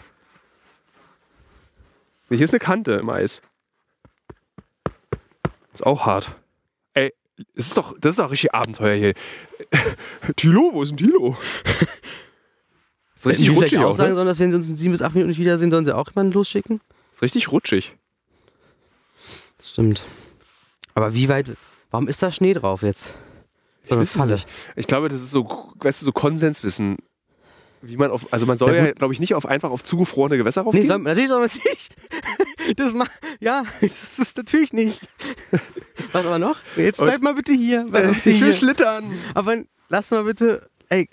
Hier 2.29 2.41
ist 2.41 2.51
eine 2.51 2.61
Kante 2.61 2.93
im 2.93 3.11
Eis. 3.11 3.43
Ist 5.79 5.87
auch 5.87 6.07
hart. 6.07 6.35
Ey, 6.95 7.15
es 7.55 7.69
ist 7.69 7.77
doch, 7.77 7.95
das 8.01 8.15
ist 8.15 8.19
doch 8.19 8.33
richtig 8.33 8.53
Abenteuer 8.53 8.97
hier. 8.97 9.15
Tilo, 10.37 10.71
wo 10.73 10.83
ist 10.83 10.89
denn 10.89 10.97
Tilo? 10.97 11.37
Ist 13.15 13.27
richtig 13.27 13.47
die 13.47 13.55
rutschig 13.55 13.79
auch 13.79 13.93
sagen 13.93 14.11
ne? 14.11 14.15
sollen, 14.17 14.27
dass 14.27 14.41
wenn 14.41 14.51
sie 14.51 14.57
uns 14.57 14.69
in 14.69 14.77
sieben 14.77 14.91
bis 14.91 15.03
acht 15.03 15.15
Minuten 15.15 15.29
nicht 15.29 15.39
wiedersehen, 15.39 15.71
sollen 15.71 15.85
sie 15.85 15.95
auch 15.95 16.09
jemanden 16.09 16.33
losschicken? 16.33 16.81
Ist 17.13 17.23
richtig 17.23 17.53
rutschig. 17.53 17.95
Das 19.57 19.71
stimmt. 19.71 20.05
Aber 20.95 21.15
wie 21.15 21.29
weit. 21.29 21.53
Warum 21.93 22.09
ist 22.09 22.21
da 22.25 22.33
Schnee 22.33 22.55
drauf 22.55 22.83
jetzt? 22.83 23.15
So 23.85 23.95
nicht. 23.95 24.47
Ich 24.75 24.89
glaube, 24.89 25.07
das 25.07 25.23
ist 25.23 25.31
so, 25.31 25.73
weißt 25.79 26.03
du, 26.03 26.07
so 26.07 26.13
Konsenswissen. 26.13 26.97
Wie 27.81 27.97
man 27.97 28.11
auf, 28.11 28.33
also 28.33 28.45
man 28.47 28.59
soll 28.59 28.75
Ja, 28.75 28.91
glaube 28.93 29.13
ich, 29.15 29.21
nicht 29.21 29.35
auf 29.35 29.47
einfach 29.47 29.71
auf 29.71 29.85
zugefrorene 29.85 30.37
Gewässer 30.37 30.63
Nee, 30.63 30.67
raufgehen. 30.67 30.87
soll, 30.89 30.99
natürlich 30.99 31.29
soll 31.31 31.39
man 31.41 31.47
es 31.49 31.65
nicht. 31.65 31.95
Das 32.77 32.93
ma 32.93 33.07
ja, 33.41 33.65
das 33.81 34.19
ist 34.19 34.37
natürlich 34.37 34.73
nicht. 34.75 35.01
Was 36.13 36.27
aber 36.27 36.39
noch? 36.39 36.57
Jetzt 36.77 37.01
bleib 37.01 37.23
mal 37.23 37.33
bitte 37.35 37.53
hier. 37.53 37.85
Mal 37.91 38.09
bitte 38.13 38.31
ich 38.31 38.41
will 38.41 38.49
hier. 38.49 38.55
schlittern. 38.55 39.11
Aber 39.35 39.57
lass 39.89 40.11
mal 40.11 40.25
bitte. 40.25 40.69
Ey, 40.91 41.09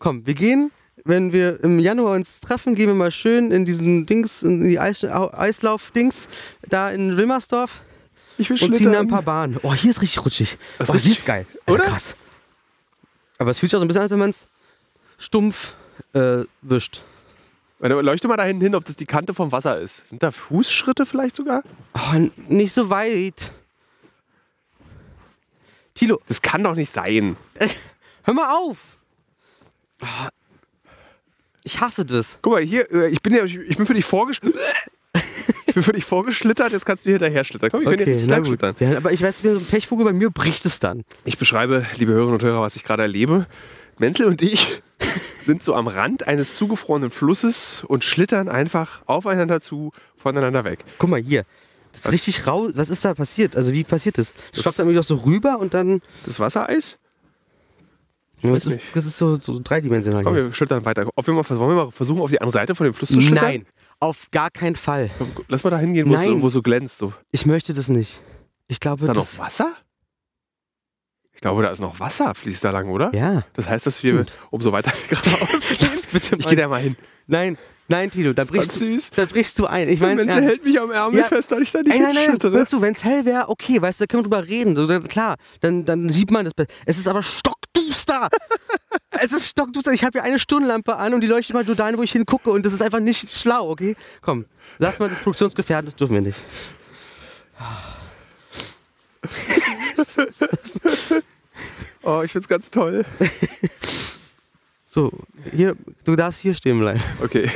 komm, 0.00 0.26
wir 0.26 0.34
gehen. 0.34 0.72
Wenn 1.04 1.32
wir 1.32 1.62
im 1.62 1.78
Januar 1.78 2.14
uns 2.16 2.40
treffen, 2.40 2.74
gehen 2.74 2.88
wir 2.88 2.94
mal 2.94 3.10
schön 3.12 3.52
in 3.52 3.64
diesen 3.64 4.04
Dings, 4.04 4.42
in 4.42 4.64
die 4.68 4.78
Eis, 4.80 5.04
Au- 5.04 5.30
Eislauf-Dings, 5.32 6.28
da 6.68 6.90
in 6.90 7.16
Wilmersdorf 7.16 7.82
Ich 8.36 8.50
will 8.50 8.62
und 8.62 8.74
ziehen 8.74 8.92
da 8.92 9.00
ein 9.00 9.08
paar 9.08 9.22
Bahnen. 9.22 9.58
Oh, 9.62 9.72
hier 9.72 9.90
ist 9.92 10.02
richtig 10.02 10.24
rutschig. 10.24 10.58
Das 10.78 10.88
ist 10.88 10.90
oh, 10.90 10.98
hier 10.98 11.04
richtig- 11.04 11.18
ist 11.18 11.26
geil. 11.26 11.46
Alter, 11.66 11.72
oder? 11.72 11.84
Krass. 11.90 12.16
Aber 13.38 13.50
es 13.52 13.58
fühlt 13.60 13.70
sich 13.70 13.76
auch 13.76 13.80
so 13.80 13.84
ein 13.84 13.88
bisschen 13.88 14.00
an, 14.00 14.04
als 14.04 14.12
wenn 14.12 14.18
man 14.18 14.30
es 14.30 14.48
stumpf 15.18 15.74
äh, 16.12 16.44
wischt. 16.62 17.02
Leuchte 17.80 18.28
mal 18.28 18.36
dahin 18.36 18.60
hin, 18.60 18.74
ob 18.74 18.84
das 18.84 18.96
die 18.96 19.06
Kante 19.06 19.32
vom 19.32 19.52
Wasser 19.52 19.78
ist. 19.80 20.08
Sind 20.08 20.22
da 20.22 20.30
Fußschritte 20.30 21.06
vielleicht 21.06 21.34
sogar? 21.36 21.62
Oh, 21.94 22.18
nicht 22.48 22.72
so 22.72 22.90
weit. 22.90 23.52
Tilo, 25.94 26.20
Das 26.26 26.42
kann 26.42 26.62
doch 26.62 26.74
nicht 26.74 26.90
sein. 26.90 27.36
hör 28.24 28.34
mal 28.34 28.50
auf. 28.54 28.76
Oh, 30.02 30.28
ich 31.64 31.80
hasse 31.80 32.04
das. 32.04 32.38
Guck 32.42 32.52
mal, 32.54 32.62
hier, 32.62 32.90
äh, 32.92 33.08
ich 33.08 33.22
bin 33.22 33.34
ja, 33.34 33.44
ich 33.44 33.76
bin 33.76 33.86
für 33.86 33.94
dich 33.94 34.04
vorgesch 34.04 34.40
Ich 35.66 35.74
bin 35.74 35.82
für 35.84 35.92
dich 35.92 36.04
vorgeschlittert, 36.04 36.72
jetzt 36.72 36.84
kannst 36.84 37.04
du 37.04 37.10
hier 37.10 37.18
hinterher 37.18 37.44
schlittern. 37.44 37.70
Komm, 37.70 37.80
wir 37.80 37.90
können 37.90 37.98
hier 38.04 38.06
richtig 38.14 38.28
na 38.28 38.38
gut. 38.38 38.48
schlittern. 38.48 38.74
Ja, 38.80 38.96
aber 38.96 39.12
ich 39.12 39.22
weiß, 39.22 39.36
ich 39.36 39.42
bin 39.42 39.54
so 39.54 39.60
ein 39.60 39.66
Pechvogel, 39.66 40.04
bei 40.04 40.12
mir 40.12 40.30
bricht 40.30 40.66
es 40.66 40.80
dann. 40.80 41.04
Ich 41.24 41.38
beschreibe, 41.38 41.86
liebe 41.96 42.12
Hörerinnen 42.12 42.34
und 42.34 42.42
Hörer, 42.42 42.60
was 42.60 42.74
ich 42.74 42.82
gerade 42.82 43.02
erlebe. 43.02 43.46
Menzel 43.98 44.26
und 44.26 44.42
ich 44.42 44.82
sind 45.50 45.64
so 45.64 45.74
am 45.74 45.88
Rand 45.88 46.28
eines 46.28 46.54
zugefrorenen 46.54 47.10
Flusses 47.10 47.82
und 47.88 48.04
schlittern 48.04 48.48
einfach 48.48 49.02
aufeinander 49.06 49.60
zu, 49.60 49.90
voneinander 50.16 50.62
weg. 50.62 50.84
Guck 50.98 51.10
mal 51.10 51.20
hier. 51.20 51.44
Das 51.90 52.02
ist 52.02 52.06
Was? 52.06 52.12
richtig 52.12 52.46
rau. 52.46 52.68
Was 52.74 52.88
ist 52.88 53.04
da 53.04 53.14
passiert? 53.14 53.56
Also 53.56 53.72
wie 53.72 53.82
passiert 53.82 54.16
das? 54.16 54.32
Das 54.52 54.62
schwappt 54.62 54.78
dann 54.78 54.86
irgendwie 54.86 54.98
doch 54.98 55.04
so 55.04 55.16
rüber 55.16 55.58
und 55.58 55.74
dann. 55.74 56.02
Das 56.24 56.38
Wassereis? 56.38 56.98
Das 58.42 58.64
ist, 58.64 58.78
das 58.94 59.06
ist 59.06 59.18
so, 59.18 59.40
so 59.40 59.60
dreidimensional. 59.62 60.22
Komm, 60.22 60.34
wir 60.36 60.52
schlittern 60.54 60.84
weiter. 60.84 61.04
Wollen 61.16 61.44
wir 61.44 61.64
mal 61.74 61.90
versuchen, 61.90 62.20
auf 62.22 62.30
die 62.30 62.40
andere 62.40 62.52
Seite 62.52 62.76
von 62.76 62.84
dem 62.84 62.94
Fluss 62.94 63.10
zu 63.10 63.20
schlittern? 63.20 63.44
Nein, 63.44 63.66
auf 63.98 64.30
gar 64.30 64.50
keinen 64.50 64.76
Fall. 64.76 65.10
Lass 65.48 65.64
mal 65.64 65.70
da 65.70 65.78
hingehen, 65.78 66.08
wo 66.08 66.14
es 66.14 66.22
so, 66.22 66.48
so 66.48 66.62
glänzt. 66.62 66.98
So. 66.98 67.12
Ich 67.32 67.44
möchte 67.44 67.74
das 67.74 67.88
nicht. 67.88 68.22
Ich 68.68 68.78
glaube, 68.78 69.02
Ist 69.02 69.08
da 69.08 69.14
noch. 69.14 69.38
Wasser? 69.38 69.72
Ich 71.34 71.40
glaube, 71.40 71.62
da 71.62 71.70
ist 71.70 71.80
noch 71.80 71.98
Wasser, 72.00 72.34
fließt 72.34 72.64
da 72.64 72.70
lang, 72.70 72.88
oder? 72.90 73.10
Ja. 73.14 73.42
Das 73.54 73.68
heißt, 73.68 73.86
dass 73.86 74.02
wir, 74.02 74.12
Stimmt. 74.14 74.32
umso 74.50 74.72
weiter 74.72 74.92
wir 75.08 75.16
geradeaus 75.16 75.50
gehen, 75.78 75.88
bitte 76.12 76.36
ich 76.36 76.44
mal- 76.44 76.48
gehe 76.50 76.56
da 76.58 76.68
mal 76.68 76.80
hin. 76.82 76.96
Nein, 77.26 77.56
nein, 77.88 78.10
Tilo, 78.10 78.32
da 78.32 78.44
brichst, 78.44 78.72
du, 78.80 78.86
süß. 78.86 79.10
da 79.16 79.24
brichst 79.24 79.58
du 79.58 79.66
ein. 79.66 79.88
Ich 79.88 80.00
meine, 80.00 80.16
Menzel 80.16 80.42
hält 80.42 80.64
mich 80.64 80.78
am 80.80 80.90
Ärmel 80.90 81.18
Ja. 81.20 81.26
fest, 81.26 81.50
dass 81.52 81.60
ich 81.60 81.70
da 81.70 81.80
nicht 81.80 81.92
Ey, 81.94 82.00
nein, 82.00 82.14
nein, 82.14 82.22
hinschlittere. 82.24 82.58
hör 82.58 82.66
zu, 82.66 82.82
wenn 82.82 82.92
es 82.94 83.04
hell 83.04 83.24
wäre, 83.24 83.48
okay, 83.48 83.80
weißt 83.80 84.00
du, 84.00 84.04
da 84.04 84.06
können 84.08 84.24
wir 84.24 84.30
drüber 84.38 84.48
reden. 84.48 84.74
So, 84.76 84.86
dann, 84.86 85.06
klar, 85.08 85.36
dann, 85.60 85.84
dann 85.84 86.10
sieht 86.10 86.30
man 86.32 86.44
das. 86.44 86.52
Es 86.84 86.98
ist 86.98 87.06
aber 87.08 87.22
stockduster. 87.22 88.28
es 89.20 89.32
ist 89.32 89.46
stockduster. 89.48 89.92
Ich 89.92 90.02
habe 90.02 90.18
hier 90.18 90.24
eine 90.24 90.40
Stirnlampe 90.40 90.96
an 90.96 91.14
und 91.14 91.20
die 91.22 91.28
leuchtet 91.28 91.54
mal 91.54 91.64
nur 91.64 91.76
dahin, 91.76 91.96
wo 91.96 92.02
ich 92.02 92.12
hingucke 92.12 92.50
und 92.50 92.66
das 92.66 92.72
ist 92.72 92.82
einfach 92.82 93.00
nicht 93.00 93.30
schlau, 93.30 93.70
okay? 93.70 93.94
Komm, 94.20 94.44
lass 94.78 94.98
mal 94.98 95.08
das 95.08 95.20
Produktionsgefährden, 95.20 95.86
das 95.86 95.94
dürfen 95.96 96.14
wir 96.14 96.20
nicht. 96.22 96.38
Oh, 102.02 102.22
ich 102.24 102.32
find's 102.32 102.48
ganz 102.48 102.70
toll. 102.70 103.04
So, 104.92 105.12
hier, 105.52 105.76
du 106.02 106.16
darfst 106.16 106.40
hier 106.40 106.52
stehen 106.52 106.80
bleiben. 106.80 107.00
Okay. 107.22 107.48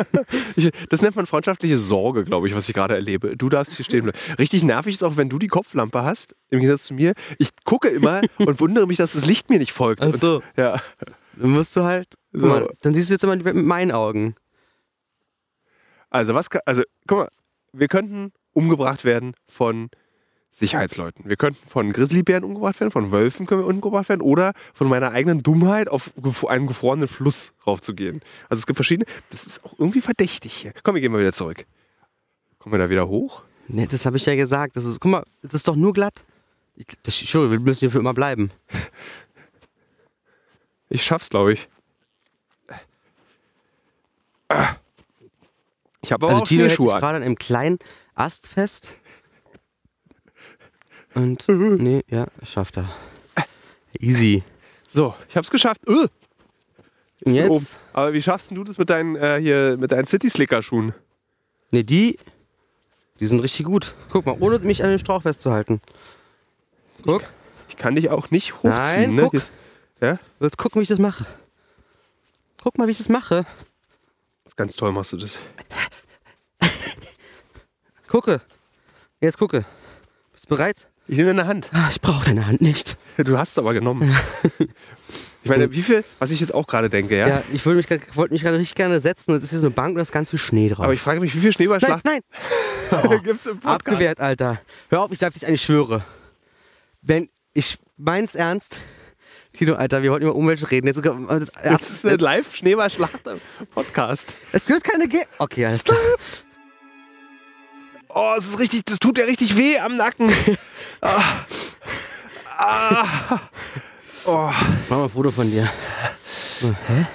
ich, 0.56 0.72
das 0.88 1.00
nennt 1.00 1.14
man 1.14 1.26
freundschaftliche 1.26 1.76
Sorge, 1.76 2.24
glaube 2.24 2.48
ich, 2.48 2.56
was 2.56 2.68
ich 2.68 2.74
gerade 2.74 2.96
erlebe. 2.96 3.36
Du 3.36 3.48
darfst 3.48 3.76
hier 3.76 3.84
stehen 3.84 4.02
bleiben. 4.02 4.18
Richtig 4.36 4.64
nervig 4.64 4.94
ist 4.94 5.04
auch, 5.04 5.16
wenn 5.16 5.28
du 5.28 5.38
die 5.38 5.46
Kopflampe 5.46 6.02
hast, 6.02 6.34
im 6.50 6.58
Gegensatz 6.58 6.86
zu 6.86 6.94
mir. 6.94 7.12
Ich 7.38 7.50
gucke 7.64 7.86
immer 7.86 8.22
und 8.38 8.58
wundere 8.58 8.88
mich, 8.88 8.96
dass 8.96 9.12
das 9.12 9.26
Licht 9.26 9.48
mir 9.48 9.60
nicht 9.60 9.72
folgt. 9.72 10.02
Ach 10.02 10.12
so. 10.12 10.36
Und, 10.36 10.44
ja. 10.56 10.82
Dann 11.36 11.50
musst 11.50 11.76
du 11.76 11.82
halt. 11.82 12.14
So. 12.32 12.48
mal, 12.48 12.68
dann 12.80 12.94
siehst 12.94 13.10
du 13.10 13.14
jetzt 13.14 13.22
immer 13.22 13.36
mit 13.36 13.54
meinen 13.54 13.92
Augen. 13.92 14.34
Also, 16.10 16.34
was, 16.34 16.48
also, 16.66 16.82
guck 17.06 17.18
mal, 17.18 17.28
wir 17.72 17.86
könnten 17.86 18.32
umgebracht 18.54 19.04
werden 19.04 19.34
von 19.46 19.88
Sicherheitsleuten. 20.54 21.28
Wir 21.28 21.36
könnten 21.36 21.66
von 21.66 21.92
Grizzlybären 21.92 22.44
umgebracht 22.44 22.78
werden, 22.78 22.90
von 22.90 23.10
Wölfen 23.10 23.46
können 23.46 23.62
wir 23.62 23.66
umgebracht 23.66 24.08
werden 24.10 24.20
oder 24.20 24.52
von 24.74 24.86
meiner 24.86 25.10
eigenen 25.10 25.42
Dummheit 25.42 25.88
auf 25.88 26.12
einen 26.46 26.66
gefrorenen 26.66 27.08
Fluss 27.08 27.54
raufzugehen. 27.66 28.20
Also 28.50 28.60
es 28.60 28.66
gibt 28.66 28.76
verschiedene. 28.76 29.06
Das 29.30 29.46
ist 29.46 29.64
auch 29.64 29.72
irgendwie 29.78 30.02
verdächtig 30.02 30.52
hier. 30.52 30.74
Komm, 30.82 30.94
wir 30.94 31.00
gehen 31.00 31.10
mal 31.10 31.20
wieder 31.20 31.32
zurück. 31.32 31.64
Kommen 32.58 32.74
wir 32.74 32.78
da 32.78 32.90
wieder 32.90 33.08
hoch? 33.08 33.42
Ne, 33.68 33.86
das 33.86 34.04
habe 34.04 34.18
ich 34.18 34.26
ja 34.26 34.34
gesagt. 34.36 34.76
Das 34.76 34.84
ist, 34.84 35.00
guck 35.00 35.10
mal, 35.10 35.24
das 35.42 35.54
ist 35.54 35.66
doch 35.66 35.76
nur 35.76 35.94
glatt. 35.94 36.22
Ich, 36.76 36.84
das, 37.02 37.18
sure, 37.18 37.50
wir 37.50 37.58
müssen 37.58 37.80
hier 37.80 37.90
für 37.90 37.98
immer 37.98 38.14
bleiben. 38.14 38.50
Ich 40.94 41.02
schaff's, 41.02 41.30
glaube 41.30 41.54
ich. 41.54 41.68
Ich 46.02 46.12
habe 46.12 46.26
aber 46.26 46.28
Also 46.28 46.42
auch 46.42 46.46
Tino 46.46 46.60
hält 46.62 46.70
sich 46.70 46.76
Schneeschuhe 46.76 46.94
an. 46.94 47.00
gerade 47.00 47.16
an 47.16 47.22
einem 47.22 47.36
kleinen 47.36 47.78
Ast 48.14 48.46
fest. 48.46 48.92
Und, 51.14 51.44
nee, 51.48 52.02
ja, 52.08 52.26
schafft 52.44 52.76
er. 52.78 52.88
Easy. 53.98 54.42
So, 54.88 55.14
ich 55.28 55.36
hab's 55.36 55.50
geschafft. 55.50 55.80
Äh, 55.86 55.92
Und 55.92 56.08
oben. 57.24 57.34
jetzt, 57.34 57.78
Aber 57.92 58.12
wie 58.12 58.22
schaffst 58.22 58.50
du 58.50 58.64
das 58.64 58.78
mit 58.78 58.90
deinen, 58.90 59.16
äh, 59.16 59.38
hier, 59.40 59.76
mit 59.78 59.92
deinen 59.92 60.06
City-Slicker-Schuhen? 60.06 60.94
ne, 61.70 61.84
die, 61.84 62.18
die 63.20 63.26
sind 63.26 63.40
richtig 63.40 63.64
gut. 63.66 63.94
Guck 64.10 64.26
mal, 64.26 64.36
ohne 64.40 64.58
mich 64.60 64.82
an 64.84 64.90
dem 64.90 64.98
Strauch 64.98 65.22
festzuhalten. 65.22 65.80
Guck, 67.04 67.24
Ich 67.68 67.76
kann 67.76 67.94
dich 67.94 68.10
auch 68.10 68.30
nicht 68.30 68.54
hochziehen. 68.56 68.70
Nein, 68.74 69.14
ne? 69.14 69.22
guck. 69.22 69.34
Ist- 69.34 69.52
Ja, 70.00 70.18
willst 70.40 70.58
gucken, 70.58 70.80
wie 70.80 70.82
ich 70.82 70.88
das 70.88 70.98
mache? 70.98 71.24
Guck 72.62 72.76
mal, 72.78 72.86
wie 72.86 72.92
ich 72.92 72.98
das 72.98 73.08
mache. 73.08 73.44
das 74.44 74.52
ist 74.52 74.56
ganz 74.56 74.74
toll 74.76 74.92
machst 74.92 75.12
du 75.12 75.16
das. 75.16 75.38
Gucke. 78.08 78.40
Jetzt 79.20 79.38
gucke. 79.38 79.64
Bist 80.32 80.44
du 80.44 80.48
bereit? 80.56 80.88
Ich 81.08 81.16
nehme 81.18 81.34
deine 81.34 81.46
Hand. 81.46 81.70
Ah, 81.72 81.88
ich 81.90 82.00
brauche 82.00 82.24
deine 82.24 82.46
Hand 82.46 82.60
nicht. 82.60 82.96
Du 83.18 83.36
hast 83.36 83.50
es 83.52 83.58
aber 83.58 83.74
genommen. 83.74 84.16
Ich 85.44 85.50
meine, 85.50 85.70
wie 85.72 85.82
viel, 85.82 86.02
was 86.18 86.30
ich 86.30 86.40
jetzt 86.40 86.54
auch 86.54 86.66
gerade 86.66 86.88
denke, 86.88 87.18
ja? 87.18 87.28
Ja, 87.28 87.42
ich 87.52 87.64
würde 87.66 87.76
mich 87.76 88.16
wollte 88.16 88.32
mich 88.32 88.42
gerade 88.42 88.56
richtig 88.56 88.74
gerne 88.74 89.00
setzen. 89.00 89.32
Und 89.32 89.38
es 89.38 89.44
ist 89.44 89.50
hier 89.50 89.58
so 89.58 89.66
eine 89.66 89.74
Bank 89.74 89.90
und 89.90 89.96
da 89.96 90.02
ist 90.02 90.12
ganz 90.12 90.30
viel 90.30 90.38
Schnee 90.38 90.68
drauf. 90.68 90.84
Aber 90.84 90.94
ich 90.94 91.00
frage 91.00 91.20
mich, 91.20 91.34
wie 91.34 91.40
viel 91.40 91.48
nein, 91.48 91.52
Schneeballschlacht 91.52 92.04
nein. 92.04 92.20
gibt's 93.24 93.46
im 93.46 93.60
Podcast? 93.60 93.86
Abgewehrt, 93.86 94.20
Alter. 94.20 94.60
Hör 94.88 95.02
auf, 95.02 95.12
ich 95.12 95.18
sag 95.18 95.34
dich 95.34 95.42
ich 95.42 95.62
schwöre. 95.62 96.04
Wenn 97.02 97.28
ich 97.52 97.76
meins 97.96 98.34
ernst. 98.34 98.78
Tino, 99.52 99.74
Alter, 99.74 100.02
wir 100.02 100.10
wollten 100.10 100.24
über 100.24 100.34
Umwelt 100.34 100.70
reden. 100.70 100.86
Jetzt, 100.86 101.02
Das 101.04 101.90
ist 101.90 102.06
eine 102.06 102.16
Live-Schneeballschlacht 102.16 103.26
im 103.26 103.40
Podcast. 103.74 104.36
es 104.52 104.68
wird 104.70 104.82
keine 104.84 105.06
geben. 105.06 105.28
Okay, 105.38 105.66
alles 105.66 105.84
klar. 105.84 105.98
Oh, 108.14 108.34
es 108.36 108.44
ist 108.46 108.58
richtig, 108.58 108.84
das 108.84 108.98
tut 108.98 109.16
ja 109.18 109.24
richtig 109.24 109.56
weh 109.56 109.78
am 109.78 109.96
Nacken. 109.96 110.30
ah. 111.00 111.22
Ah. 112.58 113.38
Oh. 114.26 114.50
Mach 114.88 114.96
mal 114.98 115.04
ein 115.04 115.10
Foto 115.10 115.30
von 115.30 115.50
dir. 115.50 115.70
So, 116.60 116.68
hä? 116.88 117.06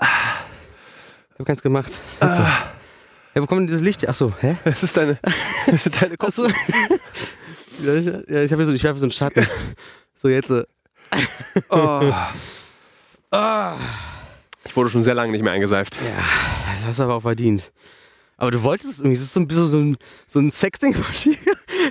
Ich 0.00 1.38
hab 1.38 1.46
keins 1.46 1.62
gemacht. 1.62 1.92
So. 2.20 2.26
Ja, 2.26 3.40
wo 3.40 3.46
kommt 3.46 3.60
denn 3.60 3.66
dieses 3.68 3.80
Licht? 3.80 4.06
Achso, 4.08 4.32
hä? 4.40 4.56
Das 4.64 4.82
ist 4.82 4.96
deine, 4.96 5.18
deine 6.00 6.16
Kopf. 6.16 6.28
Achso. 6.28 6.46
ja, 7.82 7.94
ich, 7.94 8.04
ja, 8.06 8.40
ich 8.42 8.52
habe 8.52 8.62
hier 8.62 8.66
so, 8.66 8.72
ich 8.72 8.84
werfe 8.84 9.00
so 9.00 9.06
einen 9.06 9.12
Schatten. 9.12 9.46
So, 10.22 10.28
jetzt. 10.28 10.50
äh, 10.50 10.64
Oh. 11.70 12.12
Ich 14.64 14.76
wurde 14.76 14.90
schon 14.90 15.02
sehr 15.02 15.14
lange 15.14 15.32
nicht 15.32 15.42
mehr 15.42 15.52
eingeseift. 15.54 15.96
Ja, 15.96 16.22
das 16.74 16.84
hast 16.86 16.98
du 16.98 17.04
aber 17.04 17.14
auch 17.14 17.22
verdient. 17.22 17.72
Aber 18.42 18.50
du 18.50 18.64
wolltest 18.64 18.90
es 18.90 18.98
irgendwie. 18.98 19.14
Es 19.14 19.20
ist 19.22 19.34
so 19.34 19.38
ein 19.38 19.46
bisschen 19.46 19.68
so 19.68 19.78
ein, 19.78 19.96
so 20.26 20.40
ein 20.40 20.50
Sexding 20.50 20.94
von 20.94 21.04
dir. 21.22 21.36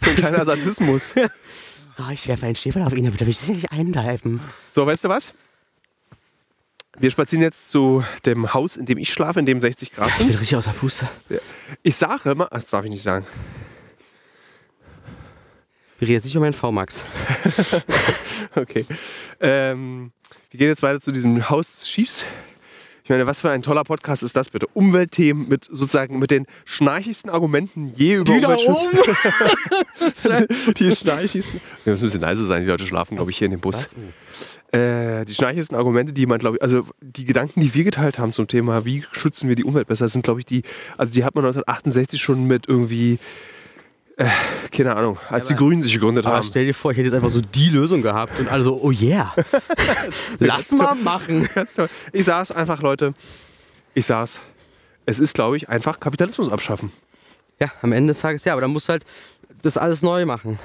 So 0.03 0.09
ein 0.09 0.15
kleiner 0.17 0.43
Sadismus. 0.45 1.15
Oh, 1.97 2.11
ich 2.11 2.27
werfe 2.27 2.45
einen 2.45 2.55
Stiefel 2.55 2.81
auf 2.81 2.93
ihn, 2.93 3.03
damit 3.03 3.19
er 3.21 3.27
mich 3.27 3.47
nicht 3.47 3.71
eingreifen. 3.71 4.39
So, 4.71 4.87
weißt 4.87 5.03
du 5.03 5.09
was? 5.09 5.33
Wir 6.97 7.11
spazieren 7.11 7.43
jetzt 7.43 7.69
zu 7.69 8.03
dem 8.25 8.53
Haus, 8.53 8.77
in 8.77 8.85
dem 8.85 8.97
ich 8.97 9.11
schlafe, 9.11 9.39
in 9.39 9.45
dem 9.45 9.61
60 9.61 9.91
Grad 9.91 10.07
Ich 10.07 10.15
bin 10.15 10.31
sind. 10.31 10.39
richtig 10.41 10.55
außer 10.55 10.73
Fuß. 10.73 11.05
Ich 11.83 11.95
sage 11.97 12.31
immer, 12.31 12.47
das 12.49 12.65
darf 12.67 12.85
ich 12.85 12.91
nicht 12.91 13.03
sagen. 13.03 13.25
Wir 15.99 16.07
reden 16.07 16.15
jetzt 16.15 16.23
nicht 16.23 16.33
über 16.35 16.45
meinen 16.45 16.53
V-Max. 16.53 17.03
Okay. 18.55 18.85
Ähm, 19.41 20.11
wir 20.49 20.57
gehen 20.57 20.69
jetzt 20.69 20.81
weiter 20.81 21.01
zu 21.01 21.11
diesem 21.11 21.49
Haus 21.49 21.71
des 21.71 21.87
Chiefs. 21.87 22.25
Ich 23.11 23.13
meine, 23.13 23.27
was 23.27 23.41
für 23.41 23.49
ein 23.49 23.61
toller 23.61 23.83
Podcast 23.83 24.23
ist 24.23 24.37
das 24.37 24.49
bitte? 24.49 24.67
Umweltthemen 24.67 25.49
mit 25.49 25.65
sozusagen 25.65 26.17
mit 26.17 26.31
den 26.31 26.45
schnarchigsten 26.63 27.29
Argumenten 27.29 27.91
je 27.93 28.15
über 28.15 28.33
Die 28.33 28.39
da 28.39 28.55
Umweltschutz. 28.55 28.87
die 30.77 30.89
schnarchigsten. 30.89 31.59
Wir 31.83 31.91
müssen 31.91 32.05
ein 32.05 32.07
bisschen 32.07 32.21
leise 32.21 32.45
sein, 32.45 32.61
die 32.61 32.69
Leute 32.69 32.87
schlafen, 32.87 33.15
glaube 33.17 33.29
ich, 33.29 33.37
hier 33.37 33.47
in 33.47 33.51
dem 33.51 33.59
Bus. 33.59 33.89
Äh, 34.71 35.25
die 35.25 35.33
schnarchigsten 35.33 35.75
Argumente, 35.75 36.13
die 36.13 36.25
man, 36.25 36.39
glaube 36.39 36.55
ich, 36.55 36.63
also 36.63 36.83
die 37.01 37.25
Gedanken, 37.25 37.59
die 37.59 37.73
wir 37.73 37.83
geteilt 37.83 38.17
haben 38.17 38.31
zum 38.31 38.47
Thema, 38.47 38.85
wie 38.85 39.03
schützen 39.11 39.49
wir 39.49 39.57
die 39.57 39.65
Umwelt 39.65 39.89
besser, 39.89 40.07
sind, 40.07 40.23
glaube 40.23 40.39
ich, 40.39 40.45
die, 40.45 40.63
also 40.97 41.11
die 41.11 41.25
hat 41.25 41.35
man 41.35 41.43
1968 41.43 42.21
schon 42.21 42.47
mit 42.47 42.69
irgendwie, 42.69 43.19
äh, 44.17 44.27
keine 44.71 44.95
Ahnung, 44.95 45.17
als 45.29 45.47
die 45.47 45.53
aber- 45.53 45.63
Grünen 45.65 45.83
sich 45.83 45.93
gegründet 45.93 46.25
haben. 46.25 46.43
stell 46.43 46.65
dir 46.65 46.73
vor, 46.73 46.91
ich 46.91 46.97
hätte 46.97 47.05
jetzt 47.07 47.15
einfach 47.15 47.29
so 47.29 47.41
die 47.41 47.69
Lösung 47.69 48.01
gehabt 48.01 48.39
und 48.39 48.47
alle 48.49 48.63
so, 48.63 48.79
oh 48.81 48.91
yeah. 48.91 49.33
Lass 50.39 50.71
mal 50.71 50.95
machen. 50.95 51.47
Ich 52.11 52.25
saß 52.25 52.51
einfach, 52.51 52.81
Leute, 52.81 53.13
ich 53.93 54.05
saß. 54.05 54.41
Es 55.05 55.19
ist, 55.19 55.33
glaube 55.33 55.57
ich, 55.57 55.67
einfach 55.69 55.99
Kapitalismus 55.99 56.51
abschaffen. 56.51 56.91
Ja, 57.59 57.71
am 57.81 57.91
Ende 57.91 58.11
des 58.11 58.19
Tages 58.19 58.43
ja, 58.45 58.53
aber 58.53 58.61
dann 58.61 58.71
musst 58.71 58.87
du 58.87 58.91
halt 58.93 59.05
das 59.61 59.77
alles 59.77 60.01
neu 60.01 60.25
machen. 60.25 60.59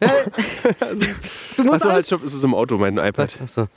du 0.00 1.64
musst 1.64 1.82
Also 1.84 1.90
halt, 1.92 2.06
stopp, 2.06 2.24
ist 2.24 2.32
es 2.34 2.42
im 2.42 2.54
Auto, 2.54 2.78
mein 2.78 2.96
iPad. 2.96 3.36
Achso. 3.42 3.68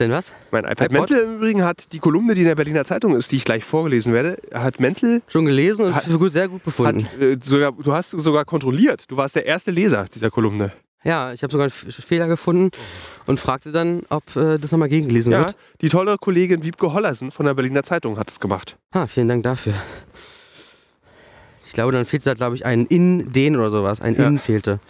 Denn 0.00 0.10
was? 0.10 0.32
Mein 0.50 0.64
iPad. 0.64 0.80
iPod? 0.90 0.92
Menzel 0.92 1.20
im 1.24 1.34
Übrigen 1.36 1.62
hat 1.64 1.92
die 1.92 1.98
Kolumne, 1.98 2.34
die 2.34 2.40
in 2.40 2.46
der 2.48 2.54
Berliner 2.56 2.84
Zeitung 2.84 3.14
ist, 3.14 3.30
die 3.30 3.36
ich 3.36 3.44
gleich 3.44 3.64
vorgelesen 3.64 4.12
werde, 4.14 4.38
hat 4.52 4.80
Menzel, 4.80 5.20
Schon 5.28 5.44
gelesen 5.44 5.86
und 5.86 5.94
Hat- 5.94 6.08
gut, 6.08 6.32
sehr 6.32 6.48
gut 6.48 6.60
hat, 6.60 6.64
befunden. 6.64 7.06
äh, 7.20 7.36
sogar, 7.42 7.70
du 7.72 7.92
hast 7.92 8.10
sogar 8.10 8.44
kontrolliert. 8.46 9.04
Du 9.10 9.16
warst 9.16 9.36
der 9.36 9.44
erste 9.46 9.70
Leser 9.70 10.06
dieser 10.12 10.30
Kolumne. 10.30 10.72
Ja, 11.04 11.32
ich 11.32 11.42
habe 11.42 11.50
sogar 11.52 11.64
einen 11.64 11.92
Fehler 11.92 12.26
gefunden 12.28 12.70
und 13.26 13.38
fragte 13.40 13.72
dann, 13.72 14.02
ob 14.10 14.36
äh, 14.36 14.58
das 14.58 14.72
nochmal 14.72 14.88
gegengelesen 14.88 15.32
Ja, 15.32 15.38
wird. 15.40 15.56
die 15.80 15.88
tolle 15.88 16.16
Kollegin 16.18 16.64
Wiebke 16.64 16.92
Hollersen 16.92 17.30
von 17.30 17.46
der 17.46 17.54
Berliner 17.54 17.82
Zeitung 17.82 18.18
hat 18.18 18.30
es 18.30 18.40
gemacht. 18.40 18.76
Ah, 18.90 19.06
vielen 19.06 19.28
Dank 19.28 19.42
dafür. 19.42 19.74
Ich 21.66 21.72
glaube, 21.72 21.92
dann 21.92 22.04
fehlte 22.04 22.24
da, 22.24 22.34
glaube 22.34 22.56
ich, 22.56 22.66
ein 22.66 22.84
in, 22.86 23.32
den 23.32 23.56
oder 23.56 23.70
sowas. 23.70 24.00
Ein 24.00 24.14
Ja. 24.16 24.26
in 24.26 24.38
fehlte. 24.38 24.80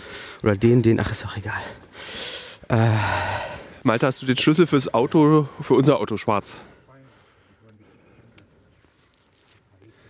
Oder 0.43 0.57
den, 0.57 0.83
den. 0.83 0.99
Ach, 0.99 1.11
ist 1.13 1.25
auch 1.27 1.37
egal. 1.37 1.61
Malte, 3.83 4.07
hast 4.07 4.20
du 4.20 4.26
den 4.26 4.37
Schlüssel 4.37 4.66
fürs 4.66 4.93
Auto, 4.93 5.49
für 5.62 5.74
unser 5.74 5.99
Auto 5.99 6.16
schwarz? 6.16 6.57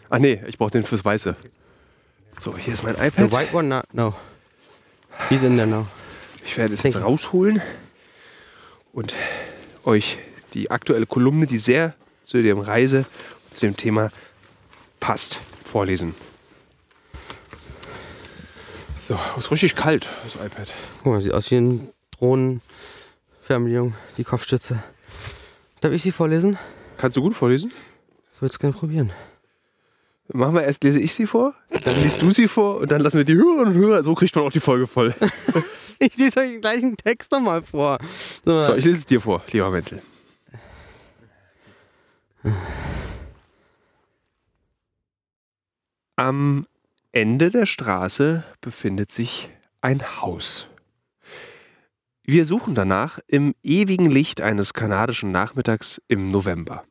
Ach 0.09 0.18
nee, 0.18 0.43
ich 0.47 0.59
brauche 0.59 0.73
den 0.73 0.83
fürs 0.83 1.05
Weiße. 1.05 1.37
So, 2.41 2.57
hier 2.57 2.73
ist 2.73 2.83
mein 2.83 2.97
The 2.97 3.07
iPad. 3.07 3.33
white 3.33 3.55
one? 3.55 3.68
No. 3.68 3.83
no. 3.93 4.14
He's 5.29 5.43
in 5.45 5.57
there 5.57 5.68
now. 5.68 5.87
Ich 6.45 6.57
werde 6.57 6.75
es 6.75 6.83
jetzt 6.83 6.97
rausholen 6.97 7.62
und 8.93 9.14
euch 9.85 10.18
die 10.55 10.71
aktuelle 10.71 11.07
Kolumne, 11.07 11.47
die 11.47 11.59
sehr 11.59 11.95
zu 12.25 12.43
dem 12.43 12.59
Reise 12.59 13.07
und 13.45 13.55
zu 13.57 13.66
dem 13.66 13.77
Thema 13.77 14.11
passt, 14.99 15.41
vorlesen. 15.62 16.14
So, 18.99 19.18
es 19.37 19.45
ist 19.45 19.51
richtig 19.53 19.77
kalt, 19.77 20.09
das 20.25 20.35
iPad. 20.35 20.73
Guck 21.03 21.12
mal, 21.12 21.21
sieht 21.21 21.35
aus 21.35 21.51
wie 21.51 21.57
ein 21.57 21.89
Drohnenfernbedienung, 23.51 23.95
die 24.17 24.25
Kopfstütze. 24.25 24.83
Darf 25.81 25.93
ich 25.93 26.03
sie 26.03 26.13
vorlesen? 26.13 26.57
Kannst 26.99 27.17
du 27.17 27.23
gut 27.23 27.35
vorlesen? 27.35 27.73
Ich 28.35 28.41
würde 28.41 28.53
es 28.53 28.59
gerne 28.59 28.75
probieren. 28.75 29.13
Machen 30.33 30.55
wir 30.55 30.63
erst, 30.63 30.85
lese 30.85 31.01
ich 31.01 31.13
sie 31.13 31.27
vor, 31.27 31.55
dann 31.71 31.97
liest 31.97 32.23
du 32.23 32.31
sie 32.31 32.47
vor 32.47 32.77
und 32.77 32.93
dann 32.93 33.01
lassen 33.01 33.17
wir 33.17 33.25
die 33.25 33.35
Hörerinnen 33.35 33.75
und 33.75 33.75
Hörer, 33.75 34.05
so 34.05 34.15
kriegt 34.15 34.37
man 34.37 34.45
auch 34.45 34.53
die 34.53 34.61
Folge 34.61 34.87
voll. 34.87 35.15
Ich 36.03 36.17
lese 36.17 36.41
euch 36.41 36.53
den 36.53 36.63
gleichen 36.63 36.97
Text 36.97 37.31
nochmal 37.31 37.61
vor. 37.61 37.99
So, 38.47 38.63
So, 38.63 38.75
ich 38.75 38.87
lese 38.87 39.01
es 39.01 39.05
dir 39.05 39.21
vor, 39.21 39.43
lieber 39.53 39.71
Menzel. 39.71 40.01
Am 46.17 46.67
Ende 47.13 47.51
der 47.51 47.67
Straße 47.67 48.45
befindet 48.63 49.13
sich 49.13 49.51
ein 49.83 50.01
Haus. 50.23 50.69
Wir 52.33 52.45
suchen 52.45 52.76
danach 52.76 53.18
im 53.26 53.57
ewigen 53.61 54.09
Licht 54.09 54.41
eines 54.41 54.72
kanadischen 54.72 55.33
Nachmittags 55.33 56.01
im 56.07 56.31
November. 56.31 56.85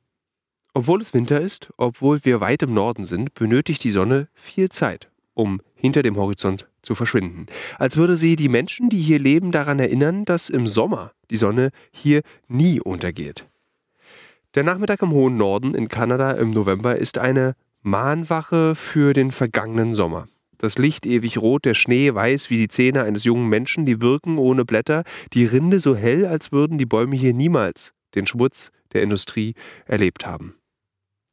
Obwohl 0.73 1.01
es 1.01 1.13
Winter 1.13 1.39
ist, 1.39 1.69
obwohl 1.77 2.25
wir 2.25 2.41
weit 2.41 2.61
im 2.63 2.73
Norden 2.73 3.05
sind, 3.05 3.35
benötigt 3.35 3.81
die 3.85 3.91
Sonne 3.91 4.27
viel 4.33 4.67
Zeit, 4.67 5.09
um 5.35 5.61
hinter 5.75 6.03
dem 6.03 6.17
Horizont 6.17 6.67
zu 6.81 6.93
verschwinden. 6.93 7.45
Als 7.77 7.95
würde 7.95 8.17
sie 8.17 8.35
die 8.35 8.49
Menschen, 8.49 8.89
die 8.89 8.99
hier 8.99 9.17
leben, 9.17 9.53
daran 9.53 9.79
erinnern, 9.79 10.25
dass 10.25 10.49
im 10.49 10.67
Sommer 10.67 11.13
die 11.29 11.37
Sonne 11.37 11.69
hier 11.93 12.21
nie 12.49 12.81
untergeht. 12.81 13.47
Der 14.55 14.65
Nachmittag 14.65 15.01
im 15.01 15.11
hohen 15.11 15.37
Norden 15.37 15.73
in 15.73 15.87
Kanada 15.87 16.31
im 16.31 16.51
November 16.51 16.97
ist 16.97 17.17
eine 17.17 17.55
Mahnwache 17.81 18.75
für 18.75 19.13
den 19.13 19.31
vergangenen 19.31 19.95
Sommer. 19.95 20.25
Das 20.60 20.78
Licht 20.78 21.05
ewig 21.05 21.38
rot, 21.38 21.64
der 21.64 21.74
Schnee 21.74 22.14
weiß 22.14 22.49
wie 22.49 22.57
die 22.57 22.68
Zähne 22.68 23.03
eines 23.03 23.24
jungen 23.24 23.47
Menschen, 23.47 23.86
die 23.86 24.01
wirken 24.01 24.38
ohne 24.38 24.66
Blätter, 24.66 25.03
die 25.34 25.45
Rinde 25.45 25.80
so 25.80 25.95
hell, 25.95 26.26
als 26.26 26.51
würden 26.51 26.78
die 26.78 26.86
Bäume 26.86 27.16
hier 27.16 27.34
niemals 27.34 27.93
den 28.14 28.28
Schmutz 28.28 28.72
der 28.91 29.01
Industrie 29.01 29.55
erlebt 29.86 30.26
haben. 30.26 30.55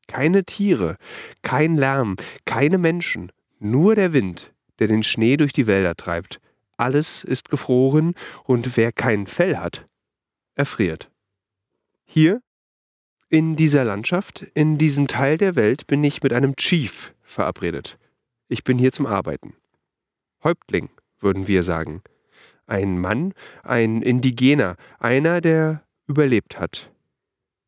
Keine 0.06 0.44
Tiere, 0.44 0.96
kein 1.42 1.76
Lärm, 1.76 2.14
keine 2.44 2.78
Menschen, 2.78 3.32
nur 3.58 3.96
der 3.96 4.12
Wind, 4.12 4.54
der 4.78 4.86
den 4.86 5.02
Schnee 5.02 5.36
durch 5.36 5.52
die 5.52 5.66
Wälder 5.66 5.96
treibt. 5.96 6.40
Alles 6.76 7.24
ist 7.24 7.48
gefroren 7.48 8.14
und 8.44 8.76
wer 8.76 8.92
kein 8.92 9.26
Fell 9.26 9.56
hat, 9.56 9.88
erfriert. 10.54 11.10
Hier, 12.04 12.42
in 13.28 13.56
dieser 13.56 13.84
Landschaft, 13.84 14.46
in 14.54 14.78
diesem 14.78 15.08
Teil 15.08 15.36
der 15.36 15.56
Welt 15.56 15.88
bin 15.88 16.04
ich 16.04 16.22
mit 16.22 16.32
einem 16.32 16.54
Chief 16.54 17.12
verabredet. 17.24 17.98
Ich 18.48 18.62
bin 18.62 18.78
hier 18.78 18.92
zum 18.92 19.06
Arbeiten. 19.06 19.54
Häuptling, 20.44 20.90
würden 21.18 21.48
wir 21.48 21.64
sagen. 21.64 22.02
Ein 22.66 23.00
Mann, 23.00 23.34
ein 23.64 24.02
Indigener, 24.02 24.76
einer, 25.00 25.40
der 25.40 25.82
überlebt 26.06 26.60
hat. 26.60 26.92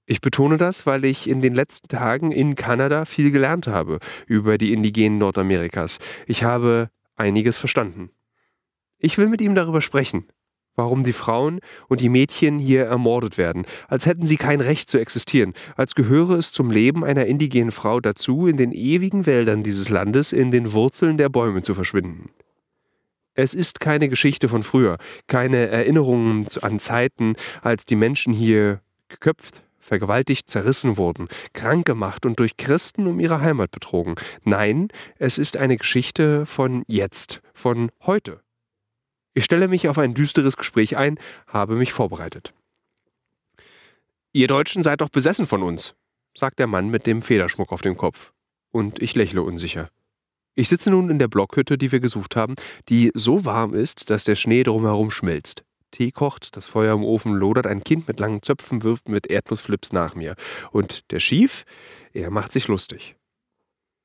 Ich 0.07 0.21
betone 0.21 0.57
das, 0.57 0.87
weil 0.87 1.05
ich 1.05 1.29
in 1.29 1.43
den 1.43 1.55
letzten 1.55 1.89
Tagen 1.89 2.31
in 2.31 2.55
Kanada 2.55 3.05
viel 3.05 3.31
gelernt 3.31 3.67
habe 3.67 3.99
über 4.27 4.57
die 4.57 4.73
Indigenen 4.73 5.19
Nordamerikas. 5.19 5.99
Ich 6.27 6.45
habe 6.45 6.91
einiges 7.17 7.57
verstanden. 7.57 8.11
Ich 8.99 9.19
will 9.19 9.29
mit 9.29 9.41
ihm 9.41 9.55
darüber 9.55 9.81
sprechen, 9.81 10.27
warum 10.79 11.03
die 11.03 11.13
Frauen 11.13 11.59
und 11.89 12.01
die 12.01 12.09
Mädchen 12.09 12.59
hier 12.59 12.85
ermordet 12.85 13.37
werden, 13.37 13.67
als 13.89 14.07
hätten 14.07 14.27
sie 14.27 14.37
kein 14.37 14.61
Recht 14.61 14.89
zu 14.89 14.99
existieren, 14.99 15.53
als 15.77 15.97
gehöre 15.97 16.39
es 16.39 16.53
zum 16.53 16.71
Leben 16.71 17.05
einer 17.05 17.27
indigenen 17.27 17.73
Frau 17.73 18.01
dazu, 18.01 18.47
in 18.47 18.57
den 18.57 18.73
ewigen 18.73 19.27
Wäldern 19.27 19.65
dieses 19.65 19.89
Landes 19.91 20.33
in 20.33 20.53
den 20.53 20.73
Wurzeln 20.73 21.19
der 21.19 21.29
Bäume 21.29 21.63
zu 21.63 21.75
verschwinden. 21.75 22.31
Es 23.35 23.55
ist 23.55 23.81
keine 23.81 24.09
Geschichte 24.09 24.49
von 24.49 24.63
früher, 24.63 24.99
keine 25.27 25.69
Erinnerungen 25.69 26.47
an 26.63 26.79
Zeiten, 26.79 27.35
als 27.63 27.85
die 27.85 27.97
Menschen 27.97 28.33
hier 28.33 28.81
geköpft, 29.09 29.63
vergewaltigt, 29.81 30.49
zerrissen 30.49 30.97
wurden, 30.97 31.29
krank 31.55 31.87
gemacht 31.87 32.25
und 32.25 32.39
durch 32.39 32.57
Christen 32.57 33.07
um 33.09 33.19
ihre 33.19 33.41
Heimat 33.41 33.73
betrogen. 33.73 34.15
Nein, 34.45 34.89
es 35.19 35.39
ist 35.39 35.57
eine 35.57 35.77
Geschichte 35.77 36.47
von 36.47 36.85
jetzt, 36.87 37.41
von 37.53 37.91
heute. 38.07 38.41
Ich 39.39 39.45
stelle 39.45 39.69
mich 39.69 39.87
auf 39.87 39.99
ein 39.99 40.15
düsteres 40.15 40.57
Gespräch 40.57 40.97
ein, 40.97 41.17
habe 41.47 41.77
mich 41.77 41.93
vorbereitet. 41.93 42.53
Ihr 44.33 44.49
Deutschen 44.49 44.83
seid 44.83 45.01
doch 45.01 45.11
besessen 45.11 45.47
von 45.47 45.63
uns, 45.63 45.95
sagt 46.37 46.59
der 46.59 46.67
Mann 46.67 46.91
mit 46.91 47.07
dem 47.07 47.23
Federschmuck 47.23 47.71
auf 47.71 47.81
dem 47.81 47.97
Kopf. 47.97 48.33
Und 48.73 49.01
ich 49.01 49.15
lächle 49.15 49.43
unsicher. 49.43 49.91
Ich 50.57 50.69
sitze 50.69 50.91
nun 50.91 51.09
in 51.09 51.21
der 51.21 51.29
Blockhütte, 51.29 51.79
die 51.79 51.93
wir 51.93 52.01
gesucht 52.01 52.35
haben, 52.35 52.57
die 52.89 53.13
so 53.15 53.45
warm 53.45 53.75
ist, 53.75 54.11
dass 54.11 54.25
der 54.25 54.35
Schnee 54.35 54.65
drumherum 54.65 55.13
schmilzt. 55.13 55.63
Tee 55.93 56.11
kocht, 56.11 56.57
das 56.57 56.67
Feuer 56.67 56.97
im 56.97 57.05
Ofen 57.05 57.33
lodert, 57.33 57.69
ein 57.69 57.85
Kind 57.85 58.09
mit 58.09 58.19
langen 58.19 58.43
Zöpfen 58.43 58.83
wirft 58.83 59.09
mit 59.09 59.29
Erdnussflips 59.29 59.93
nach 59.93 60.17
mir. 60.17 60.35
Und 60.73 61.13
der 61.13 61.21
Schief, 61.21 61.65
er 62.13 62.33
macht 62.33 62.51
sich 62.51 62.67
lustig. 62.67 63.15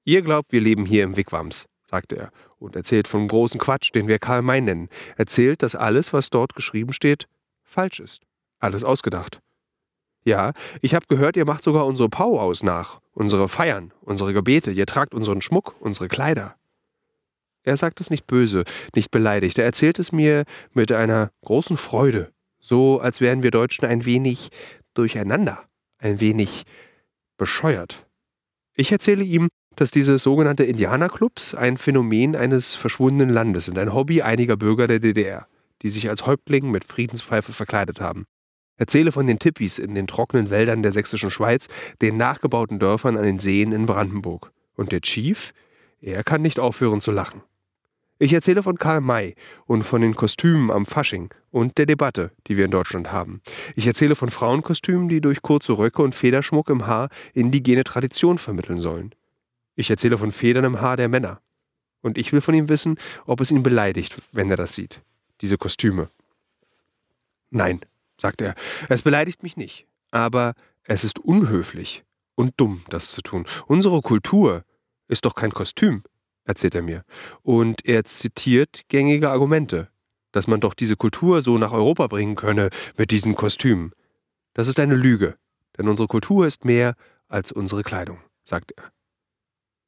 Ihr 0.05 0.21
glaubt, 0.21 0.51
wir 0.51 0.61
leben 0.61 0.85
hier 0.85 1.03
im 1.03 1.17
Wigwams, 1.17 1.65
sagt 1.93 2.11
er 2.11 2.31
und 2.57 2.75
erzählt 2.75 3.07
vom 3.07 3.27
großen 3.27 3.59
Quatsch, 3.59 3.93
den 3.93 4.07
wir 4.07 4.17
Karl 4.17 4.41
May 4.41 4.61
nennen. 4.61 4.89
Erzählt, 5.15 5.61
dass 5.61 5.75
alles, 5.75 6.11
was 6.11 6.31
dort 6.31 6.55
geschrieben 6.55 6.91
steht, 6.91 7.27
falsch 7.63 7.99
ist. 7.99 8.23
Alles 8.57 8.83
ausgedacht. 8.83 9.41
Ja, 10.25 10.53
ich 10.81 10.95
habe 10.95 11.05
gehört, 11.07 11.37
ihr 11.37 11.45
macht 11.45 11.63
sogar 11.63 11.85
unsere 11.85 12.09
Pau 12.09 12.39
aus 12.39 12.63
nach, 12.63 12.99
unsere 13.11 13.47
Feiern, 13.47 13.93
unsere 14.01 14.33
Gebete, 14.33 14.71
ihr 14.71 14.87
tragt 14.87 15.13
unseren 15.13 15.43
Schmuck, 15.43 15.75
unsere 15.81 16.07
Kleider. 16.07 16.55
Er 17.61 17.77
sagt 17.77 17.99
es 17.99 18.09
nicht 18.09 18.25
böse, 18.25 18.63
nicht 18.95 19.11
beleidigt, 19.11 19.59
er 19.59 19.65
erzählt 19.65 19.99
es 19.99 20.11
mir 20.11 20.45
mit 20.71 20.91
einer 20.91 21.29
großen 21.41 21.77
Freude, 21.77 22.31
so 22.59 23.01
als 23.01 23.21
wären 23.21 23.43
wir 23.43 23.51
Deutschen 23.51 23.85
ein 23.85 24.05
wenig 24.05 24.49
durcheinander, 24.95 25.63
ein 25.99 26.19
wenig 26.19 26.63
bescheuert. 27.37 28.07
Ich 28.73 28.91
erzähle 28.91 29.23
ihm, 29.23 29.49
dass 29.75 29.91
diese 29.91 30.17
sogenannte 30.17 30.63
Indianerclubs 30.63 31.55
ein 31.55 31.77
Phänomen 31.77 32.35
eines 32.35 32.75
verschwundenen 32.75 33.29
Landes 33.29 33.65
sind, 33.65 33.77
ein 33.77 33.93
Hobby 33.93 34.21
einiger 34.21 34.57
Bürger 34.57 34.87
der 34.87 34.99
DDR, 34.99 35.47
die 35.81 35.89
sich 35.89 36.09
als 36.09 36.25
Häuptling 36.25 36.71
mit 36.71 36.85
Friedenspfeife 36.85 37.53
verkleidet 37.53 38.01
haben. 38.01 38.25
Erzähle 38.77 39.11
von 39.11 39.27
den 39.27 39.39
Tippis 39.39 39.77
in 39.77 39.95
den 39.95 40.07
trockenen 40.07 40.49
Wäldern 40.49 40.83
der 40.83 40.91
sächsischen 40.91 41.31
Schweiz, 41.31 41.67
den 42.01 42.17
nachgebauten 42.17 42.79
Dörfern 42.79 43.17
an 43.17 43.23
den 43.23 43.39
Seen 43.39 43.71
in 43.71 43.85
Brandenburg. 43.85 44.51
Und 44.75 44.91
der 44.91 45.01
Chief, 45.01 45.53
er 46.01 46.23
kann 46.23 46.41
nicht 46.41 46.59
aufhören 46.59 47.01
zu 47.01 47.11
lachen. 47.11 47.43
Ich 48.19 48.31
erzähle 48.33 48.63
von 48.63 48.77
Karl 48.77 49.01
May 49.01 49.35
und 49.65 49.83
von 49.83 50.01
den 50.01 50.15
Kostümen 50.15 50.71
am 50.71 50.85
Fasching 50.85 51.33
und 51.51 51.77
der 51.77 51.85
Debatte, 51.85 52.31
die 52.47 52.57
wir 52.57 52.65
in 52.65 52.71
Deutschland 52.71 53.11
haben. 53.11 53.41
Ich 53.75 53.85
erzähle 53.85 54.15
von 54.15 54.29
Frauenkostümen, 54.29 55.09
die 55.09 55.19
durch 55.19 55.41
kurze 55.41 55.77
Röcke 55.77 56.01
und 56.01 56.15
Federschmuck 56.15 56.69
im 56.69 56.87
Haar 56.87 57.09
indigene 57.33 57.83
Tradition 57.83 58.37
vermitteln 58.37 58.79
sollen. 58.79 59.13
Ich 59.75 59.89
erzähle 59.89 60.17
von 60.17 60.31
Federn 60.31 60.65
im 60.65 60.81
Haar 60.81 60.97
der 60.97 61.09
Männer. 61.09 61.41
Und 62.01 62.17
ich 62.17 62.33
will 62.33 62.41
von 62.41 62.53
ihm 62.53 62.69
wissen, 62.69 62.97
ob 63.25 63.41
es 63.41 63.51
ihn 63.51 63.63
beleidigt, 63.63 64.21
wenn 64.31 64.49
er 64.49 64.57
das 64.57 64.75
sieht. 64.75 65.01
Diese 65.41 65.57
Kostüme. 65.57 66.09
Nein, 67.49 67.79
sagt 68.19 68.41
er, 68.41 68.55
es 68.89 69.01
beleidigt 69.01 69.41
mich 69.41 69.57
nicht. 69.57 69.87
Aber 70.11 70.53
es 70.83 71.03
ist 71.03 71.19
unhöflich 71.19 72.03
und 72.35 72.53
dumm, 72.57 72.83
das 72.89 73.11
zu 73.11 73.21
tun. 73.21 73.45
Unsere 73.67 74.01
Kultur 74.01 74.65
ist 75.07 75.25
doch 75.25 75.35
kein 75.35 75.51
Kostüm, 75.51 76.03
erzählt 76.43 76.75
er 76.75 76.81
mir. 76.81 77.05
Und 77.41 77.85
er 77.85 78.03
zitiert 78.03 78.81
gängige 78.89 79.29
Argumente, 79.29 79.89
dass 80.31 80.47
man 80.47 80.59
doch 80.59 80.73
diese 80.73 80.95
Kultur 80.95 81.41
so 81.41 81.57
nach 81.57 81.71
Europa 81.71 82.07
bringen 82.07 82.35
könne 82.35 82.69
mit 82.97 83.11
diesen 83.11 83.35
Kostümen. 83.35 83.93
Das 84.53 84.67
ist 84.67 84.79
eine 84.79 84.95
Lüge, 84.95 85.37
denn 85.77 85.87
unsere 85.87 86.07
Kultur 86.07 86.45
ist 86.45 86.65
mehr 86.65 86.95
als 87.27 87.51
unsere 87.51 87.83
Kleidung, 87.83 88.19
sagt 88.43 88.73
er. 88.75 88.91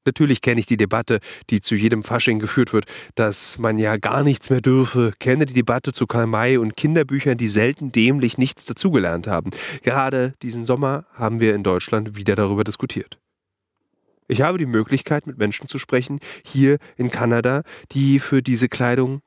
Natürlich 0.06 0.42
kenne 0.42 0.60
ich 0.60 0.68
die 0.68 0.78
Debatte, 0.78 1.20
die 1.50 1.62
zu 1.62 1.76
jedem 1.76 2.04
Fasching 2.04 2.40
geführt 2.40 2.74
wird, 2.74 2.86
dass 3.16 3.58
man 3.58 3.80
ja 3.80 3.98
gar 3.98 4.24
nichts 4.24 4.50
mehr 4.50 4.62
dürfe, 4.62 5.14
kenne 5.20 5.46
die 5.46 5.54
Debatte 5.54 5.94
zu 5.94 6.06
Karl 6.06 6.28
May 6.28 6.58
und 6.58 6.78
Kinderbüchern, 6.78 7.38
die 7.38 7.48
selten 7.48 7.92
dämlich 7.92 8.38
nichts 8.38 8.66
dazugelernt 8.66 9.28
haben. 9.28 9.50
Gerade 9.82 10.34
diesen 10.44 10.66
Sommer 10.66 11.06
haben 11.14 11.40
wir 11.40 11.56
in 11.56 11.64
Deutschland 11.64 12.16
wieder 12.16 12.36
darüber 12.36 12.64
diskutiert. 12.64 13.18
Ich 14.28 14.42
habe 14.42 14.58
die 14.58 14.66
Möglichkeit, 14.66 15.28
mit 15.28 15.38
Menschen 15.38 15.68
zu 15.68 15.78
sprechen, 15.78 16.20
hier 16.44 16.78
in 16.98 17.12
Kanada, 17.12 17.64
die 17.92 18.20
für 18.20 18.42
diese 18.42 18.70
Kleidung 18.70 19.22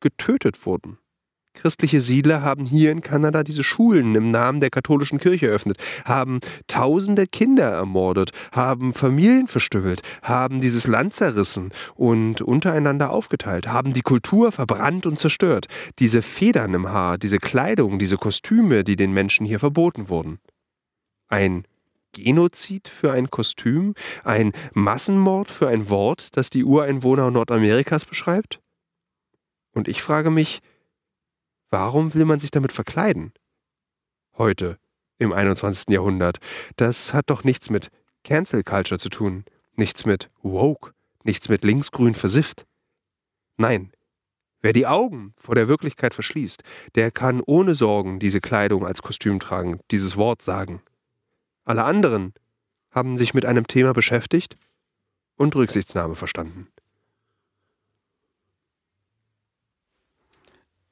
getötet 0.00 0.64
wurden. 0.64 0.98
Christliche 1.60 2.00
Siedler 2.00 2.42
haben 2.42 2.64
hier 2.64 2.92
in 2.92 3.00
Kanada 3.00 3.42
diese 3.42 3.64
Schulen 3.64 4.14
im 4.14 4.30
Namen 4.30 4.60
der 4.60 4.70
katholischen 4.70 5.18
Kirche 5.18 5.48
eröffnet, 5.48 5.76
haben 6.04 6.38
tausende 6.68 7.26
Kinder 7.26 7.68
ermordet, 7.70 8.30
haben 8.52 8.94
Familien 8.94 9.48
verstümmelt, 9.48 10.02
haben 10.22 10.60
dieses 10.60 10.86
Land 10.86 11.14
zerrissen 11.14 11.72
und 11.96 12.42
untereinander 12.42 13.10
aufgeteilt, 13.10 13.66
haben 13.66 13.92
die 13.92 14.02
Kultur 14.02 14.52
verbrannt 14.52 15.04
und 15.04 15.18
zerstört. 15.18 15.66
Diese 15.98 16.22
Federn 16.22 16.74
im 16.74 16.88
Haar, 16.90 17.18
diese 17.18 17.38
Kleidung, 17.38 17.98
diese 17.98 18.18
Kostüme, 18.18 18.84
die 18.84 18.94
den 18.94 19.12
Menschen 19.12 19.44
hier 19.44 19.58
verboten 19.58 20.08
wurden. 20.08 20.38
Ein 21.26 21.64
Genozid 22.12 22.88
für 22.88 23.12
ein 23.12 23.30
Kostüm? 23.30 23.94
Ein 24.22 24.52
Massenmord 24.74 25.50
für 25.50 25.68
ein 25.68 25.90
Wort, 25.90 26.36
das 26.36 26.50
die 26.50 26.64
Ureinwohner 26.64 27.30
Nordamerikas 27.32 28.04
beschreibt? 28.04 28.60
Und 29.72 29.88
ich 29.88 30.02
frage 30.02 30.30
mich, 30.30 30.60
Warum 31.70 32.14
will 32.14 32.24
man 32.24 32.40
sich 32.40 32.50
damit 32.50 32.72
verkleiden? 32.72 33.32
Heute, 34.36 34.78
im 35.18 35.32
21. 35.32 35.88
Jahrhundert. 35.90 36.38
Das 36.76 37.12
hat 37.12 37.30
doch 37.30 37.44
nichts 37.44 37.70
mit 37.70 37.88
Cancel 38.24 38.62
Culture 38.62 38.98
zu 38.98 39.08
tun, 39.08 39.44
nichts 39.74 40.06
mit 40.06 40.30
Woke, 40.42 40.92
nichts 41.24 41.48
mit 41.48 41.64
linksgrün 41.64 42.14
versifft. 42.14 42.66
Nein, 43.56 43.92
wer 44.60 44.72
die 44.72 44.86
Augen 44.86 45.34
vor 45.36 45.54
der 45.54 45.68
Wirklichkeit 45.68 46.14
verschließt, 46.14 46.62
der 46.94 47.10
kann 47.10 47.42
ohne 47.44 47.74
Sorgen 47.74 48.18
diese 48.18 48.40
Kleidung 48.40 48.86
als 48.86 49.02
Kostüm 49.02 49.40
tragen, 49.40 49.80
dieses 49.90 50.16
Wort 50.16 50.42
sagen. 50.42 50.82
Alle 51.64 51.84
anderen 51.84 52.32
haben 52.90 53.16
sich 53.16 53.34
mit 53.34 53.44
einem 53.44 53.66
Thema 53.66 53.92
beschäftigt 53.92 54.56
und 55.36 55.54
Rücksichtsnahme 55.54 56.14
verstanden. 56.14 56.68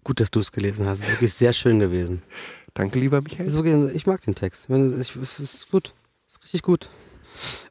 Gut, 0.06 0.20
dass 0.20 0.30
du 0.30 0.38
es 0.38 0.52
gelesen 0.52 0.86
hast. 0.86 1.00
Es 1.00 1.06
ist 1.06 1.10
wirklich 1.14 1.34
sehr 1.34 1.52
schön 1.52 1.80
gewesen. 1.80 2.22
Danke, 2.74 3.00
lieber 3.00 3.20
Michael. 3.20 3.52
Wirklich- 3.52 3.92
Ich 3.96 4.06
mag 4.06 4.20
den 4.20 4.36
Text. 4.36 4.70
Es 4.70 5.16
ist 5.16 5.68
gut. 5.68 5.94
Es 6.28 6.34
ist 6.36 6.44
richtig 6.44 6.62
gut. 6.62 6.88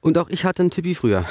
Und 0.01 0.17
auch 0.17 0.27
ich 0.27 0.43
hatte 0.43 0.61
einen 0.61 0.69
Tippi 0.69 0.95
früher. 0.95 1.23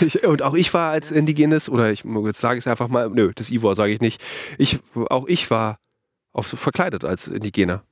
Ich, 0.00 0.24
und 0.26 0.40
auch 0.40 0.54
ich 0.54 0.72
war 0.72 0.92
als 0.92 1.10
Indigenes, 1.10 1.68
oder 1.68 1.92
ich 1.92 2.04
jetzt 2.24 2.40
sage 2.40 2.58
es 2.58 2.66
einfach 2.66 2.88
mal, 2.88 3.10
nö, 3.10 3.32
das 3.34 3.50
I-Wort 3.50 3.76
sage 3.76 3.92
ich 3.92 4.00
nicht. 4.00 4.24
Ich, 4.56 4.78
auch 4.94 5.26
ich 5.28 5.50
war 5.50 5.78
auf, 6.32 6.46
verkleidet 6.46 7.04
als 7.04 7.28
Indigener 7.28 7.84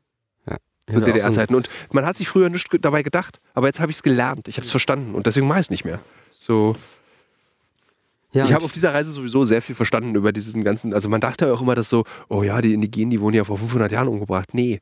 Ich 0.46 0.54
zu 0.94 0.96
auch 0.96 1.00
so 1.00 1.00
DDR-Zeiten. 1.00 1.54
Und 1.54 1.68
man 1.92 2.06
hat 2.06 2.16
sich 2.16 2.30
früher 2.30 2.48
nicht 2.48 2.66
dabei 2.80 3.02
gedacht, 3.02 3.40
aber 3.52 3.66
jetzt 3.66 3.78
habe 3.80 3.90
ich 3.90 3.98
es 3.98 4.02
gelernt. 4.02 4.48
Ich 4.48 4.56
habe 4.56 4.64
es 4.64 4.70
verstanden 4.70 5.14
und 5.14 5.26
deswegen 5.26 5.46
mache 5.46 5.60
ich 5.60 5.66
es 5.66 5.70
nicht 5.70 5.84
mehr. 5.84 6.00
So, 6.40 6.76
Ja, 8.32 8.44
ich 8.44 8.52
habe 8.52 8.64
auf 8.64 8.72
dieser 8.72 8.92
Reise 8.92 9.10
sowieso 9.10 9.44
sehr 9.44 9.62
viel 9.62 9.74
verstanden 9.74 10.14
über 10.14 10.32
diesen 10.32 10.62
ganzen. 10.62 10.92
Also 10.92 11.08
man 11.08 11.20
dachte 11.20 11.46
ja 11.46 11.52
auch 11.52 11.62
immer, 11.62 11.74
dass 11.74 11.88
so, 11.88 12.04
oh 12.28 12.42
ja, 12.42 12.60
die 12.60 12.74
Indigenen, 12.74 13.10
die 13.10 13.20
wurden 13.20 13.34
ja 13.34 13.44
vor 13.44 13.58
500 13.58 13.90
Jahren 13.90 14.08
umgebracht. 14.08 14.52
Nee, 14.52 14.80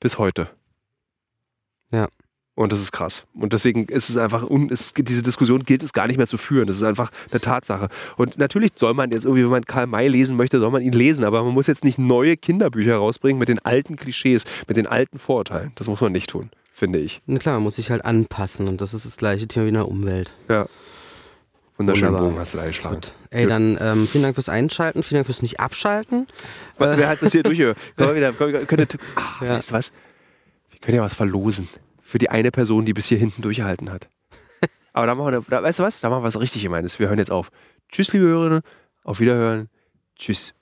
bis 0.00 0.18
heute. 0.18 0.48
Ja. 1.92 2.08
Und 2.58 2.72
das 2.72 2.80
ist 2.80 2.90
krass. 2.90 3.24
Und 3.34 3.52
deswegen 3.52 3.84
ist 3.84 4.10
es 4.10 4.16
einfach, 4.16 4.42
un, 4.42 4.68
es, 4.68 4.92
diese 4.92 5.22
Diskussion 5.22 5.62
gilt 5.62 5.84
es 5.84 5.92
gar 5.92 6.08
nicht 6.08 6.16
mehr 6.16 6.26
zu 6.26 6.36
führen. 6.38 6.66
Das 6.66 6.74
ist 6.74 6.82
einfach 6.82 7.12
eine 7.30 7.40
Tatsache. 7.40 7.88
Und 8.16 8.36
natürlich 8.36 8.72
soll 8.74 8.94
man 8.94 9.12
jetzt 9.12 9.24
irgendwie, 9.26 9.44
wenn 9.44 9.50
man 9.50 9.64
Karl 9.64 9.86
May 9.86 10.08
lesen 10.08 10.36
möchte, 10.36 10.58
soll 10.58 10.72
man 10.72 10.82
ihn 10.82 10.92
lesen. 10.92 11.22
Aber 11.22 11.44
man 11.44 11.54
muss 11.54 11.68
jetzt 11.68 11.84
nicht 11.84 11.98
neue 11.98 12.36
Kinderbücher 12.36 12.96
rausbringen 12.96 13.38
mit 13.38 13.48
den 13.48 13.60
alten 13.60 13.94
Klischees, 13.94 14.42
mit 14.66 14.76
den 14.76 14.88
alten 14.88 15.20
Vorurteilen. 15.20 15.70
Das 15.76 15.86
muss 15.86 16.00
man 16.00 16.10
nicht 16.10 16.30
tun, 16.30 16.50
finde 16.74 16.98
ich. 16.98 17.22
Na 17.26 17.38
klar, 17.38 17.54
man 17.54 17.62
muss 17.62 17.76
sich 17.76 17.92
halt 17.92 18.04
anpassen 18.04 18.66
und 18.66 18.80
das 18.80 18.92
ist 18.92 19.06
das 19.06 19.18
gleiche 19.18 19.46
Thema 19.46 19.66
wie 19.66 19.68
in 19.68 19.74
der 19.74 19.86
Umwelt. 19.86 20.32
Ja. 20.48 20.66
Wunderschönen 21.78 22.12
Wunderbar. 22.12 22.30
Bogen 22.30 22.40
hast 22.40 22.54
du 22.54 22.58
da 22.58 22.66
geschlagen. 22.66 22.94
Gut. 22.96 23.14
Ey, 23.30 23.46
dann 23.46 23.78
ähm, 23.80 24.06
vielen 24.08 24.24
Dank 24.24 24.34
fürs 24.34 24.48
Einschalten, 24.48 25.04
vielen 25.04 25.18
Dank 25.18 25.26
fürs 25.26 25.42
nicht 25.42 25.60
abschalten. 25.60 26.26
Wer 26.76 27.08
hat 27.08 27.22
das 27.22 27.32
hier 27.32 27.44
durch? 27.44 27.58
Können 27.58 27.76
wir 27.96 28.14
wieder, 28.16 28.32
können 28.32 28.52
wir, 28.52 28.66
könnte, 28.66 28.98
ah, 29.14 29.44
Ja. 29.44 29.50
Weißt 29.50 29.70
du 29.70 29.74
was? 29.74 29.92
Wir 30.70 30.80
können 30.80 30.96
ja 30.96 31.02
was 31.02 31.14
verlosen. 31.14 31.68
Für 32.02 32.18
die 32.18 32.30
eine 32.30 32.50
Person, 32.50 32.84
die 32.84 32.92
bis 32.94 33.06
hier 33.06 33.18
hinten 33.18 33.42
durchgehalten 33.42 33.90
hat. 33.92 34.08
Aber 34.92 35.06
da 35.06 35.14
machen 35.14 35.32
wir, 35.32 35.44
da, 35.48 35.62
weißt 35.62 35.78
du 35.78 35.84
was? 35.84 36.00
Da 36.00 36.10
machen 36.10 36.22
wir 36.22 36.26
was 36.26 36.40
richtig 36.40 36.62
gemeines. 36.62 36.98
Wir 36.98 37.08
hören 37.08 37.18
jetzt 37.18 37.30
auf. 37.30 37.50
Tschüss, 37.92 38.12
liebe 38.12 38.24
Hörerinnen. 38.24 38.62
Auf 39.04 39.20
Wiederhören. 39.20 39.68
Tschüss. 40.18 40.54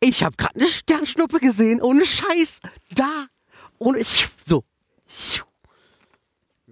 Ich 0.00 0.24
habe 0.24 0.36
gerade 0.36 0.56
eine 0.56 0.68
Sternschnuppe 0.68 1.38
gesehen, 1.38 1.80
ohne 1.80 2.04
Scheiß. 2.04 2.60
Da. 2.94 3.26
Ohne. 3.78 4.02
So. 4.44 4.64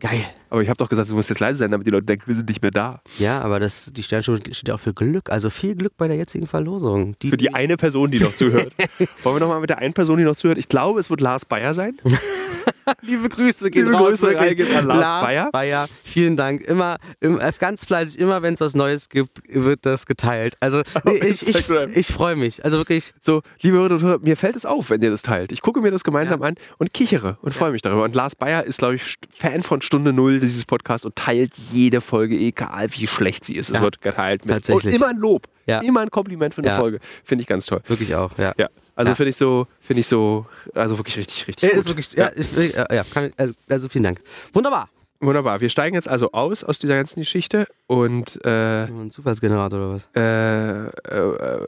Geil. 0.04 0.22
Aber 0.50 0.60
ich 0.60 0.68
habe 0.68 0.76
doch 0.76 0.90
gesagt, 0.90 1.08
du 1.08 1.14
musst 1.14 1.30
jetzt 1.30 1.40
leise 1.40 1.60
sein, 1.60 1.70
damit 1.70 1.86
die 1.86 1.90
Leute 1.90 2.04
denken, 2.04 2.24
wir 2.26 2.34
sind 2.34 2.46
nicht 2.46 2.60
mehr 2.60 2.70
da. 2.70 3.00
Ja, 3.18 3.40
aber 3.40 3.58
das, 3.58 3.90
die 3.90 4.02
Sternschnuppe 4.02 4.54
steht 4.54 4.68
ja 4.68 4.74
auch 4.74 4.80
für 4.80 4.92
Glück. 4.92 5.30
Also 5.30 5.48
viel 5.48 5.74
Glück 5.74 5.94
bei 5.96 6.08
der 6.08 6.18
jetzigen 6.18 6.46
Verlosung. 6.46 7.16
Für 7.22 7.38
die 7.38 7.54
eine 7.54 7.78
Person, 7.78 8.10
die 8.10 8.18
noch 8.18 8.34
zuhört. 8.34 8.70
Wollen 9.22 9.36
wir 9.36 9.40
nochmal 9.40 9.60
mit 9.60 9.70
der 9.70 9.78
einen 9.78 9.94
Person, 9.94 10.18
die 10.18 10.24
noch 10.24 10.36
zuhört? 10.36 10.58
Ich 10.58 10.68
glaube, 10.68 11.00
es 11.00 11.08
wird 11.08 11.22
Lars 11.22 11.46
Bayer 11.46 11.72
sein. 11.72 11.96
Liebe 13.02 13.28
Grüße 13.28 13.70
gehen 13.70 13.86
Liebe 13.86 13.96
raus, 13.96 14.08
Grüße 14.20 14.28
wirklich. 14.28 14.56
gehen 14.56 14.76
an 14.76 14.86
Lars 14.86 15.50
Bayer. 15.52 15.88
vielen 16.04 16.36
Dank. 16.36 16.62
Immer, 16.62 16.96
im, 17.20 17.38
äh, 17.40 17.52
ganz 17.58 17.84
fleißig, 17.84 18.18
immer 18.18 18.42
wenn 18.42 18.54
es 18.54 18.60
was 18.60 18.74
Neues 18.74 19.08
gibt, 19.08 19.40
wird 19.48 19.86
das 19.86 20.06
geteilt. 20.06 20.54
Also 20.60 20.82
nee, 21.04 21.16
ich, 21.18 21.42
ich, 21.48 21.68
ich 21.70 22.06
freue 22.08 22.36
mich. 22.36 22.64
Also 22.64 22.78
wirklich, 22.78 23.12
So, 23.20 23.42
liebe 23.60 23.76
Hörerinnen 23.76 23.98
und 24.02 24.04
Hörer, 24.06 24.18
mir 24.20 24.36
fällt 24.36 24.56
es 24.56 24.66
auf, 24.66 24.90
wenn 24.90 25.00
ihr 25.02 25.10
das 25.10 25.22
teilt. 25.22 25.52
Ich 25.52 25.60
gucke 25.62 25.80
mir 25.80 25.90
das 25.90 26.04
gemeinsam 26.04 26.42
an 26.42 26.54
und 26.78 26.92
kichere 26.92 27.38
und 27.42 27.52
freue 27.54 27.70
mich 27.72 27.82
darüber. 27.82 28.04
Und 28.04 28.14
Lars 28.14 28.36
Bayer 28.36 28.64
ist, 28.64 28.78
glaube 28.78 28.96
ich, 28.96 29.16
Fan 29.30 29.60
von 29.60 29.82
Stunde 29.82 30.12
Null 30.12 30.40
dieses 30.40 30.64
Podcasts 30.64 31.04
und 31.04 31.16
teilt 31.16 31.52
jede 31.72 32.00
Folge, 32.00 32.36
egal 32.36 32.86
wie 32.90 33.06
schlecht 33.06 33.44
sie 33.44 33.56
ist. 33.56 33.70
Es 33.70 33.76
Ja, 33.76 33.82
wird 33.82 34.00
geteilt. 34.00 34.44
Mit, 34.44 34.54
tatsächlich. 34.54 34.94
Und 34.94 35.00
immer 35.00 35.08
ein 35.08 35.16
Lob. 35.16 35.46
Ja. 35.66 35.80
Immer 35.80 36.00
ein 36.00 36.10
Kompliment 36.10 36.54
für 36.54 36.60
eine 36.60 36.68
Ja. 36.68 36.76
Folge. 36.76 36.98
Finde 37.24 37.42
ich 37.42 37.48
ganz 37.48 37.66
toll. 37.66 37.80
wirklich 37.86 38.14
auch, 38.14 38.36
ja. 38.38 38.52
Ja. 38.96 38.98
Also 38.98 39.10
Ja. 39.10 39.14
finde 39.16 39.30
ich 39.30 39.36
so, 39.36 39.66
finde 39.80 40.00
ich 40.00 40.06
so, 40.06 40.46
also 40.74 40.96
wirklich 40.98 41.16
richtig, 41.16 41.46
richtig 41.48 41.68
Ja, 41.68 41.70
gut. 41.76 41.78
ist 41.80 41.88
wirklich, 41.88 42.12
ja, 42.14 42.30
ich, 42.34 42.76
äh, 42.76 42.94
ja 42.96 43.02
kann, 43.12 43.30
also, 43.36 43.54
also 43.68 43.88
vielen 43.88 44.04
Dank. 44.04 44.20
Wunderbar. 44.52 44.88
Wunderbar. 45.20 45.60
Wir 45.60 45.68
steigen 45.70 45.94
jetzt 45.94 46.08
also 46.08 46.32
aus 46.32 46.62
aus 46.64 46.78
dieser 46.78 46.94
ganzen 46.96 47.20
Geschichte 47.20 47.66
und 47.86 48.38
äh, 48.44 48.84
Ein 48.84 49.10
Zufallsgenerator 49.10 49.78
oder 49.78 49.94
was? 49.94 50.08
äh, 50.14 50.86
äh, 50.86 51.66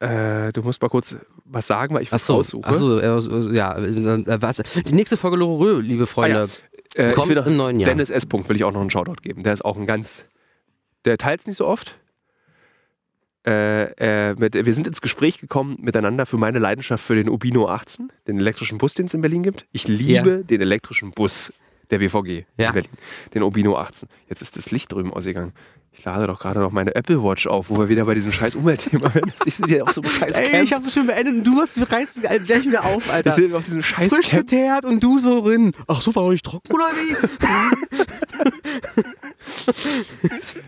äh, 0.00 0.46
äh, 0.48 0.52
du 0.52 0.62
musst 0.62 0.80
mal 0.82 0.88
kurz 0.88 1.14
was 1.44 1.66
sagen, 1.66 1.94
weil 1.94 2.02
ich 2.02 2.10
was 2.10 2.22
Achso, 2.22 2.36
raussuche. 2.36 2.66
achso 2.68 2.98
äh, 2.98 3.54
ja, 3.56 3.76
äh, 3.76 4.42
was? 4.42 4.62
Die 4.86 4.94
nächste 4.94 5.16
Folge 5.16 5.36
Lorö, 5.36 5.80
liebe 5.80 6.06
Freunde. 6.06 6.48
Äh, 6.94 7.08
ich 7.10 7.14
Kommt 7.14 7.28
will 7.28 7.36
noch- 7.36 7.46
im 7.46 7.56
neuen 7.56 7.78
Jahr. 7.78 7.88
Dennis 7.90 8.10
S. 8.10 8.26
Punkt 8.26 8.48
will 8.48 8.56
ich 8.56 8.64
auch 8.64 8.72
noch 8.72 8.80
einen 8.80 8.90
Shoutout 8.90 9.20
geben. 9.22 9.42
Der 9.42 9.52
ist 9.52 9.64
auch 9.64 9.76
ein 9.78 9.86
ganz. 9.86 10.24
Der 11.04 11.18
teilt 11.18 11.40
es 11.40 11.46
nicht 11.46 11.56
so 11.56 11.66
oft. 11.66 11.98
Äh, 13.44 14.30
äh, 14.30 14.34
mit, 14.38 14.54
wir 14.54 14.72
sind 14.72 14.86
ins 14.86 15.00
Gespräch 15.00 15.38
gekommen 15.38 15.76
miteinander 15.80 16.26
für 16.26 16.38
meine 16.38 16.60
Leidenschaft 16.60 17.04
für 17.04 17.16
den 17.16 17.28
Ubino 17.28 17.68
18, 17.68 18.12
den 18.28 18.38
elektrischen 18.38 18.78
Bus, 18.78 18.94
den 18.94 19.06
es 19.06 19.14
in 19.14 19.20
Berlin 19.20 19.42
gibt. 19.42 19.66
Ich 19.72 19.88
liebe 19.88 20.44
den 20.44 20.60
elektrischen 20.60 21.10
Bus 21.10 21.52
der 21.90 21.98
WVG 22.00 22.44
Ja. 22.56 22.68
in 22.68 22.74
Berlin, 22.74 22.90
den 23.34 23.42
Ubino 23.42 23.76
18. 23.76 24.08
Jetzt 24.28 24.42
ist 24.42 24.56
das 24.56 24.70
Licht 24.70 24.92
drüben 24.92 25.12
ausgegangen. 25.12 25.52
Ich 25.94 26.04
lade 26.04 26.26
doch 26.26 26.38
gerade 26.40 26.60
noch 26.60 26.72
meine 26.72 26.94
Apple 26.94 27.22
Watch 27.22 27.46
auf, 27.48 27.68
wo 27.68 27.78
wir 27.78 27.88
wieder 27.90 28.06
bei 28.06 28.14
diesem 28.14 28.32
scheiß 28.32 28.54
Umweltthema 28.54 29.12
werden. 29.14 29.30
Das 29.36 29.46
ist 29.46 29.66
wieder 29.66 29.82
auf 29.82 29.92
so 29.92 30.00
einem 30.00 30.10
scheiß 30.12 30.38
Ey, 30.38 30.50
Camp. 30.50 30.64
ich 30.64 30.72
hab 30.72 30.82
so 30.84 30.88
schön 30.90 31.06
beendet 31.06 31.34
und 31.34 31.44
du 31.44 31.60
hast 31.60 31.92
reißt 31.92 32.24
es 32.24 32.42
gleich 32.44 32.64
wieder 32.64 32.84
auf, 32.84 33.06
wir 33.08 33.12
Alter. 33.12 33.32
sind 33.32 33.52
auf 33.54 33.64
diesem 33.64 33.82
scheiß 33.82 34.14
Frisch 34.14 34.28
Camp. 34.30 34.48
geteert 34.48 34.84
und 34.86 35.02
du 35.02 35.18
so 35.18 35.42
drin. 35.44 35.72
Ach 35.88 36.00
so, 36.00 36.14
war 36.14 36.22
noch 36.22 36.30
nicht 36.30 36.46
trocken 36.46 36.72
oder 36.72 36.84
wie? 36.94 37.16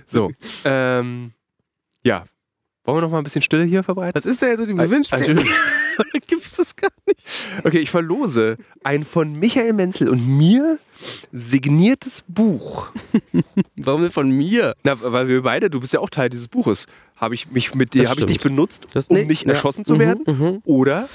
So, 0.07 0.31
ähm, 0.65 1.33
ja. 2.05 2.25
Wollen 2.85 2.99
wir 2.99 3.03
noch 3.03 3.11
mal 3.11 3.19
ein 3.19 3.25
bisschen 3.25 3.43
Stille 3.43 3.65
hier 3.65 3.83
verbreiten? 3.83 4.13
Was 4.15 4.27
ist 4.27 4.43
denn 4.43 4.51
jetzt 4.51 4.61
so 4.61 4.67
die 4.67 4.73
Also- 4.79 4.83
Gewinnspiel? 4.91 5.37
Oder 5.99 6.21
gibt's 6.27 6.57
das 6.57 6.75
gar 6.75 6.91
nicht? 7.07 7.25
Okay, 7.63 7.79
ich 7.79 7.91
verlose 7.91 8.57
ein 8.83 9.05
von 9.05 9.39
Michael 9.39 9.73
Menzel 9.75 10.09
und 10.09 10.27
mir 10.27 10.79
signiertes 11.33 12.25
Buch. 12.29 12.89
Warum 13.77 14.03
denn 14.03 14.11
von 14.11 14.29
mir? 14.31 14.75
Na, 14.83 14.95
weil 15.01 15.29
wir 15.29 15.43
beide, 15.43 15.71
du 15.71 15.81
bist 15.81 15.93
ja 15.93 16.01
auch 16.01 16.11
Teil 16.11 16.29
dieses 16.31 16.49
Buches. 16.49 16.87
Habe 17.17 17.35
ich 17.35 17.51
mich 17.51 17.75
mit 17.75 17.95
dir, 17.95 18.03
Das 18.03 18.11
habe 18.11 18.21
ich 18.21 18.27
dich 18.27 18.41
benutzt, 18.41 18.87
Das- 18.93 19.09
um 19.09 19.17
nicht 19.27 19.45
ja. 19.47 19.53
erschossen 19.53 19.85
zu 19.85 19.95
Mhm, 19.95 19.99
werden? 20.01 20.25
mhm. 20.27 20.63
Oder, 20.65 21.09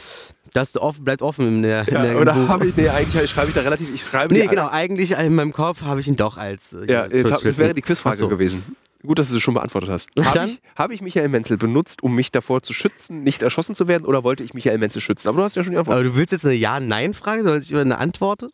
Das 0.54 0.76
offen, 0.78 1.04
bleibt 1.04 1.22
offen 1.22 1.48
in 1.58 1.62
der, 1.64 1.88
in 1.88 1.94
ja, 1.94 2.02
der 2.04 2.20
oder 2.20 2.48
habe 2.48 2.66
ich, 2.66 2.76
nee, 2.76 2.90
eigentlich 2.90 3.30
schreibe 3.30 3.50
ich 3.50 3.54
da 3.54 3.62
relativ, 3.62 3.94
ich 3.94 4.02
schreibe 4.04 4.34
Nee, 4.34 4.48
genau, 4.48 4.68
eigentlich 4.70 5.12
in 5.12 5.36
meinem 5.36 5.52
Kopf 5.54 5.82
habe 5.84 6.00
ich 6.00 6.08
ihn 6.08 6.16
doch 6.16 6.38
als. 6.38 6.74
äh, 6.74 6.92
Ja, 6.92 7.06
jetzt 7.06 7.30
das 7.30 7.58
wäre 7.58 7.74
die 7.76 7.82
Quizfrage 7.84 8.16
so. 8.18 8.30
gewesen. 8.30 8.64
Gut, 9.02 9.18
dass 9.18 9.30
du 9.30 9.38
es 9.38 9.42
schon 9.42 9.54
beantwortet 9.54 9.90
hast. 9.90 10.10
Habe 10.20 10.38
Dann? 10.38 10.50
ich, 10.50 10.62
hab 10.76 10.92
ich 10.92 11.02
Michael 11.02 11.30
Menzel 11.30 11.58
benutzt, 11.58 12.04
um 12.04 12.16
mich 12.16 12.32
davor 12.32 12.64
zu 12.64 12.74
schützen, 12.74 13.24
nicht 13.24 13.42
erschossen 13.42 13.74
zu 13.74 13.88
werden, 13.88 14.06
oder 14.06 14.24
wollte 14.24 14.44
ich 14.44 14.54
Michael 14.54 14.78
Menzel 14.78 15.02
schützen? 15.02 15.30
Aber 15.30 15.38
du 15.38 15.44
hast 15.44 15.56
ja 15.56 15.64
schon 15.64 15.72
die 15.72 15.78
Antwort. 15.78 15.96
Aber 15.96 16.04
du 16.04 16.16
willst 16.16 16.34
jetzt 16.34 16.46
eine 16.46 16.56
Ja-Nein-Frage, 16.56 17.44
soll 17.44 17.60
ich 17.60 17.72
über 17.72 17.82
eine 17.82 17.98
Antwort? 17.98 18.50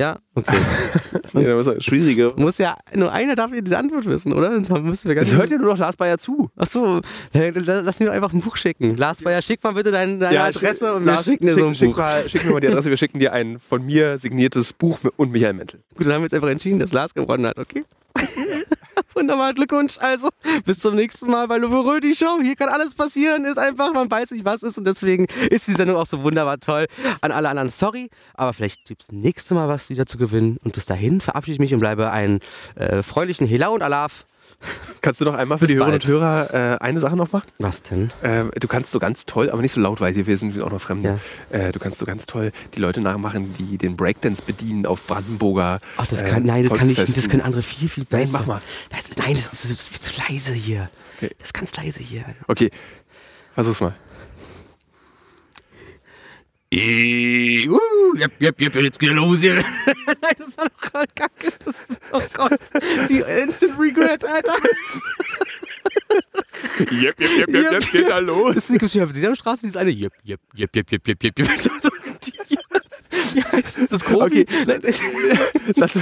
Ja, 0.00 0.18
okay. 0.34 0.56
Nee, 1.32 1.44
das 1.44 1.66
ist 1.66 1.84
schwierige. 1.84 2.32
Muss 2.36 2.58
ja, 2.58 2.76
nur 2.94 3.12
einer 3.12 3.36
darf 3.36 3.52
ja 3.52 3.60
diese 3.60 3.78
Antwort 3.78 4.06
wissen, 4.06 4.32
oder? 4.32 4.58
Dann 4.60 4.82
müssen 4.82 5.06
wir 5.08 5.14
ganz 5.14 5.30
Es 5.30 5.36
hört 5.36 5.50
ja 5.50 5.58
nur 5.58 5.68
noch 5.68 5.78
Lars 5.78 5.96
Bayer 5.96 6.18
zu. 6.18 6.50
Achso, 6.56 7.00
lass 7.32 8.00
mir 8.00 8.10
einfach 8.10 8.32
ein 8.32 8.40
Buch 8.40 8.56
schicken. 8.56 8.96
Lars 8.96 9.22
Bayer, 9.22 9.40
schick 9.42 9.62
mal 9.62 9.74
bitte 9.74 9.92
deine, 9.92 10.18
deine 10.18 10.42
Adresse 10.42 10.86
schick- 10.86 10.94
und 10.96 11.04
wir 11.04 11.12
Lars, 11.12 11.24
schicken 11.24 11.46
dir 11.46 11.52
schick, 11.52 11.60
so 11.60 11.66
ein 11.68 11.74
schick, 11.74 11.90
Buch. 11.90 11.98
Mal, 11.98 12.28
schick 12.28 12.44
mir 12.46 12.52
mal 12.52 12.60
die 12.60 12.68
Adresse, 12.68 12.90
wir 12.90 12.96
schicken 12.96 13.18
dir 13.20 13.32
ein 13.32 13.60
von 13.60 13.84
mir 13.84 14.18
signiertes 14.18 14.72
Buch 14.72 14.98
und 15.16 15.30
Michael 15.30 15.52
Menzel. 15.52 15.80
Gut, 15.94 16.06
dann 16.06 16.14
haben 16.14 16.22
wir 16.22 16.26
jetzt 16.26 16.34
einfach 16.34 16.48
entschieden, 16.48 16.80
dass 16.80 16.92
Lars 16.92 17.14
gewonnen 17.14 17.46
hat, 17.46 17.58
okay? 17.58 17.84
Wunderbar, 19.14 19.54
Glückwunsch. 19.54 19.98
Also, 19.98 20.28
bis 20.64 20.78
zum 20.78 20.94
nächsten 20.94 21.30
Mal 21.30 21.48
bei 21.48 21.56
Louvre 21.58 22.00
die 22.00 22.14
Show. 22.14 22.38
Hier 22.42 22.54
kann 22.54 22.68
alles 22.68 22.94
passieren, 22.94 23.44
ist 23.44 23.58
einfach, 23.58 23.92
man 23.92 24.10
weiß 24.10 24.30
nicht, 24.32 24.44
was 24.44 24.62
ist 24.62 24.78
und 24.78 24.86
deswegen 24.86 25.26
ist 25.50 25.66
die 25.66 25.72
Sendung 25.72 25.96
auch 25.96 26.06
so 26.06 26.22
wunderbar 26.22 26.58
toll. 26.60 26.86
An 27.20 27.32
alle 27.32 27.48
anderen, 27.48 27.70
sorry, 27.70 28.08
aber 28.34 28.52
vielleicht 28.52 28.84
gibt 28.84 29.02
es 29.02 29.12
nächste 29.12 29.54
Mal 29.54 29.68
was 29.68 29.90
wieder 29.90 30.06
zu 30.06 30.18
gewinnen. 30.18 30.58
Und 30.62 30.74
bis 30.74 30.86
dahin 30.86 31.20
verabschiede 31.20 31.54
ich 31.54 31.60
mich 31.60 31.74
und 31.74 31.80
bleibe 31.80 32.10
einen 32.10 32.40
äh, 32.76 33.02
fröhlichen 33.02 33.46
Hela 33.46 33.68
und 33.68 33.82
Alaf. 33.82 34.26
Kannst 35.00 35.20
du 35.20 35.24
noch 35.24 35.34
einmal 35.34 35.58
für 35.58 35.62
Bis 35.62 35.70
die 35.70 35.76
Hörerinnen 35.76 36.00
und 36.00 36.06
Hörer 36.06 36.74
äh, 36.74 36.78
eine 36.78 37.00
Sache 37.00 37.16
noch 37.16 37.32
machen? 37.32 37.48
Was 37.58 37.82
denn? 37.82 38.10
Äh, 38.22 38.44
du 38.58 38.68
kannst 38.68 38.90
so 38.90 38.98
ganz 38.98 39.24
toll, 39.24 39.50
aber 39.50 39.62
nicht 39.62 39.72
so 39.72 39.80
laut, 39.80 40.00
weil 40.00 40.12
hier 40.12 40.26
wir 40.26 40.36
sind 40.36 40.60
auch 40.60 40.70
noch 40.70 40.80
Fremde. 40.80 41.18
Ja. 41.50 41.58
Äh, 41.58 41.72
du 41.72 41.78
kannst 41.78 41.98
so 41.98 42.06
ganz 42.06 42.26
toll 42.26 42.52
die 42.74 42.80
Leute 42.80 43.00
nachmachen, 43.00 43.54
die 43.58 43.78
den 43.78 43.96
Breakdance 43.96 44.42
bedienen 44.42 44.84
auf 44.84 45.06
Brandenburger. 45.06 45.80
Ach, 45.96 46.06
das 46.06 46.22
äh, 46.22 46.26
kann, 46.26 46.44
nein, 46.44 46.68
das 46.68 46.78
kann 46.78 46.90
ich 46.90 46.98
nicht, 46.98 47.16
das 47.16 47.28
können 47.28 47.42
andere 47.42 47.62
viel, 47.62 47.88
viel 47.88 48.06
Nein, 48.10 48.20
besser. 48.20 48.40
mach 48.40 48.46
mal. 48.46 48.62
Das 48.90 49.08
ist, 49.08 49.18
nein, 49.18 49.34
das 49.34 49.52
ist, 49.52 49.64
das 49.64 49.70
ist 49.70 50.04
zu 50.04 50.12
leise 50.28 50.52
hier. 50.52 50.90
Okay. 51.16 51.30
Das 51.38 51.48
ist 51.48 51.54
ganz 51.54 51.76
leise 51.76 52.02
hier. 52.02 52.24
Okay, 52.46 52.70
versuch's 53.54 53.80
mal. 53.80 53.94
Uh, 56.72 58.14
jep, 58.16 58.32
jep, 58.38 58.60
jep, 58.60 58.74
jetzt 58.76 59.00
geht 59.00 59.10
los 59.10 59.40
hier. 59.40 59.54
Nein, 60.06 60.34
das 60.38 60.56
war 60.56 60.68
doch 60.68 60.92
gerade 60.92 61.12
kacke. 61.16 61.52
Das 61.64 61.74
ist, 61.88 62.00
oh 62.12 62.22
Gott, 62.32 62.60
die 63.08 63.24
Instant 63.42 63.76
Regret, 63.76 64.24
Alter. 64.24 64.54
Jep, 66.92 67.18
jep, 67.18 67.20
jep, 67.20 67.50
jep, 67.50 67.72
jep, 67.72 67.90
geht 67.90 68.08
da 68.08 68.18
los. 68.18 68.54
Das 68.54 68.70
ist 68.70 68.94
nicht 68.94 69.02
auf 69.02 69.10
Sesamstraße, 69.10 69.62
dieses 69.62 69.76
eine. 69.76 69.90
Jep, 69.90 70.12
jep, 70.22 70.40
jep, 70.54 70.70
jep, 70.72 70.90
jep, 70.92 71.04
jep, 71.04 71.22
jep, 71.22 71.38
jep. 71.38 71.48
Wie 73.34 73.42
heißt 73.42 73.80
das 73.90 74.04
Grobi? 74.04 74.42
Okay, 74.42 74.46
lass, 75.76 75.92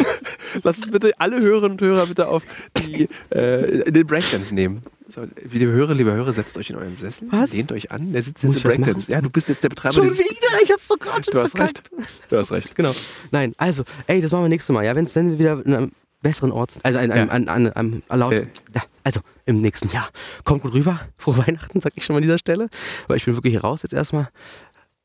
lass 0.63 0.79
uns 0.79 0.91
bitte 0.91 1.19
alle 1.19 1.41
Hörerinnen 1.41 1.73
und 1.73 1.81
Hörer 1.81 2.07
bitte 2.07 2.29
auf 2.29 2.43
die, 2.77 3.09
äh, 3.31 3.91
den 3.91 4.07
Breakdance 4.07 4.55
nehmen. 4.55 4.83
So, 5.11 5.27
liebe 5.51 5.73
Hörer, 5.73 5.95
liebe 5.95 6.13
Hörer, 6.13 6.33
setzt 6.35 6.59
euch 6.59 6.69
in 6.69 6.77
euren 6.77 6.97
Sessel, 6.97 7.29
Was? 7.31 7.55
lehnt 7.55 7.73
euch 7.73 7.91
an. 7.91 8.13
Der 8.13 8.23
sitzt 8.23 8.45
Muss 8.45 8.63
jetzt 8.63 8.75
im 8.75 8.83
Breakdance. 8.83 9.11
Ja, 9.11 9.23
du 9.23 9.31
bist 9.31 9.49
jetzt 9.49 9.63
der 9.65 9.71
Betreiber 9.71 9.95
Schon 9.95 10.05
wieder? 10.05 10.63
Ich 10.63 10.71
hab's 10.71 10.87
so 10.87 10.97
gerade 10.97 11.23
schon 11.25 11.33
Du 11.33 11.41
hast 11.41 11.57
verkackt. 11.57 11.91
Du 12.29 12.37
hast 12.37 12.53
recht. 12.53 12.75
Genau. 12.75 12.93
Nein, 13.31 13.55
also, 13.57 13.85
ey, 14.07 14.21
das 14.21 14.33
machen 14.33 14.45
wir 14.45 14.49
nächstes 14.51 14.73
Mal, 14.75 14.85
ja? 14.85 14.95
Wenn's, 14.95 15.15
wenn 15.15 15.31
wir 15.31 15.39
wieder 15.39 15.65
in 15.65 15.75
einem 15.75 15.93
besseren 16.21 16.53
Ort 16.53 16.73
sind. 16.73 16.85
Also, 16.85 16.99
an 16.99 17.11
einem, 17.11 17.29
Ja. 17.29 17.33
an, 17.35 17.49
an, 17.49 17.67
an, 17.69 18.03
an, 18.07 18.19
laut, 18.19 18.35
Äh. 18.35 18.49
ja, 18.75 18.83
also 19.03 19.21
im 19.47 19.63
nächsten 19.63 19.89
Jahr. 19.91 20.11
Kommt 20.45 20.61
gut 20.63 20.75
rüber. 20.75 21.01
Frohe 21.17 21.39
Weihnachten, 21.39 21.81
sag 21.81 21.93
ich 21.97 22.05
schon 22.05 22.13
mal 22.13 22.19
an 22.19 22.25
dieser 22.25 22.39
Stelle. 22.39 22.69
Aber 23.05 23.17
ich 23.17 23.25
bin 23.25 23.35
wirklich 23.35 23.53
hier 23.53 23.63
raus 23.63 23.83
jetzt 23.85 23.95
erstmal. 23.95 24.29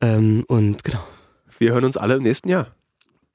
Ähm, 0.02 0.44
und 0.50 0.84
genau. 0.84 1.02
Wir 1.60 1.72
hören 1.72 1.86
uns 1.86 1.96
alle 1.96 2.16
im 2.16 2.24
nächsten 2.24 2.50
Jahr. 2.50 2.68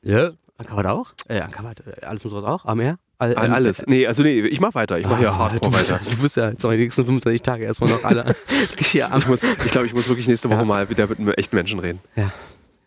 Ja. 0.02 0.32
Ankabat 0.58 0.84
auch? 0.86 1.12
Äh, 1.28 1.40
Ankabat, 1.40 1.82
äh, 1.86 2.04
alles 2.04 2.24
muss 2.24 2.34
raus 2.34 2.44
auch. 2.44 2.64
Am 2.66 2.76
Meer? 2.76 2.98
All, 3.20 3.34
All- 3.34 3.52
Alles. 3.52 3.82
Nee, 3.86 4.06
also 4.06 4.22
nee, 4.22 4.40
ich 4.42 4.60
mach 4.60 4.74
weiter. 4.74 4.96
Ich 4.98 5.06
mach 5.06 5.18
hier 5.18 5.32
Ah, 5.32 5.38
hardcore 5.38 5.72
du 5.72 5.76
bist, 5.76 5.90
weiter. 5.90 6.00
Du 6.10 6.16
bist 6.18 6.36
ja 6.36 6.50
jetzt 6.50 6.62
noch 6.62 6.70
die 6.70 6.76
nächsten 6.78 7.04
25 7.04 7.42
Tage 7.42 7.64
erstmal 7.64 7.90
noch 7.90 8.04
alle 8.04 8.36
hier 8.78 9.10
am. 9.12 9.18
Ich, 9.18 9.26
muss, 9.26 9.42
ich 9.42 9.58
glaube, 9.72 9.86
ich 9.88 9.92
muss 9.94 10.06
wirklich 10.08 10.28
nächste 10.28 10.48
Woche 10.48 10.58
Ja. 10.60 10.64
mal 10.64 10.88
wieder 10.88 11.06
mit 11.08 11.18
einem 11.18 11.30
echten 11.32 11.56
Menschen 11.56 11.80
reden. 11.80 11.98
Ja, 12.14 12.32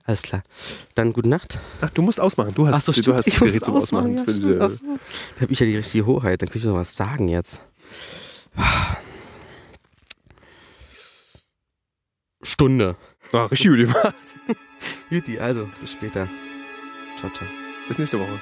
alles 0.05 0.21
klar. 0.21 0.43
Dann 0.95 1.11
gute 1.11 1.27
Nacht. 1.27 1.59
Ach, 1.81 1.89
du 1.89 2.01
musst 2.01 2.21
ausmachen. 2.21 2.53
Du 2.55 2.65
hast, 2.65 2.75
Ach 2.75 2.81
so, 2.81 2.91
du 2.93 3.01
stimmt. 3.01 3.17
hast 3.17 3.27
Ich 3.27 3.33
das 3.39 3.43
Gerät 3.47 3.65
zum 3.65 3.75
ausmachen, 3.75 4.15
ja, 4.17 4.23
stimmt. 4.23 4.61
Ach 4.61 4.69
so. 4.69 4.85
Da 5.35 5.41
habe 5.41 5.51
ich 5.51 5.59
ja 5.59 5.65
die 5.65 5.75
richtige 5.75 6.05
Hoheit. 6.05 6.41
Dann 6.41 6.47
kann 6.49 6.57
ich 6.57 6.63
noch 6.63 6.75
was 6.75 6.95
sagen 6.95 7.27
jetzt. 7.27 7.61
Stunde. 12.43 12.95
Ah, 13.33 13.45
richtig 13.45 13.67
gut 13.69 13.77
gemacht. 13.79 14.15
Juti, 15.09 15.39
also 15.39 15.69
bis 15.79 15.91
später. 15.91 16.27
Ciao, 17.19 17.29
ciao. 17.31 17.47
Bis 17.87 17.97
nächste 17.99 18.19
Woche. 18.19 18.39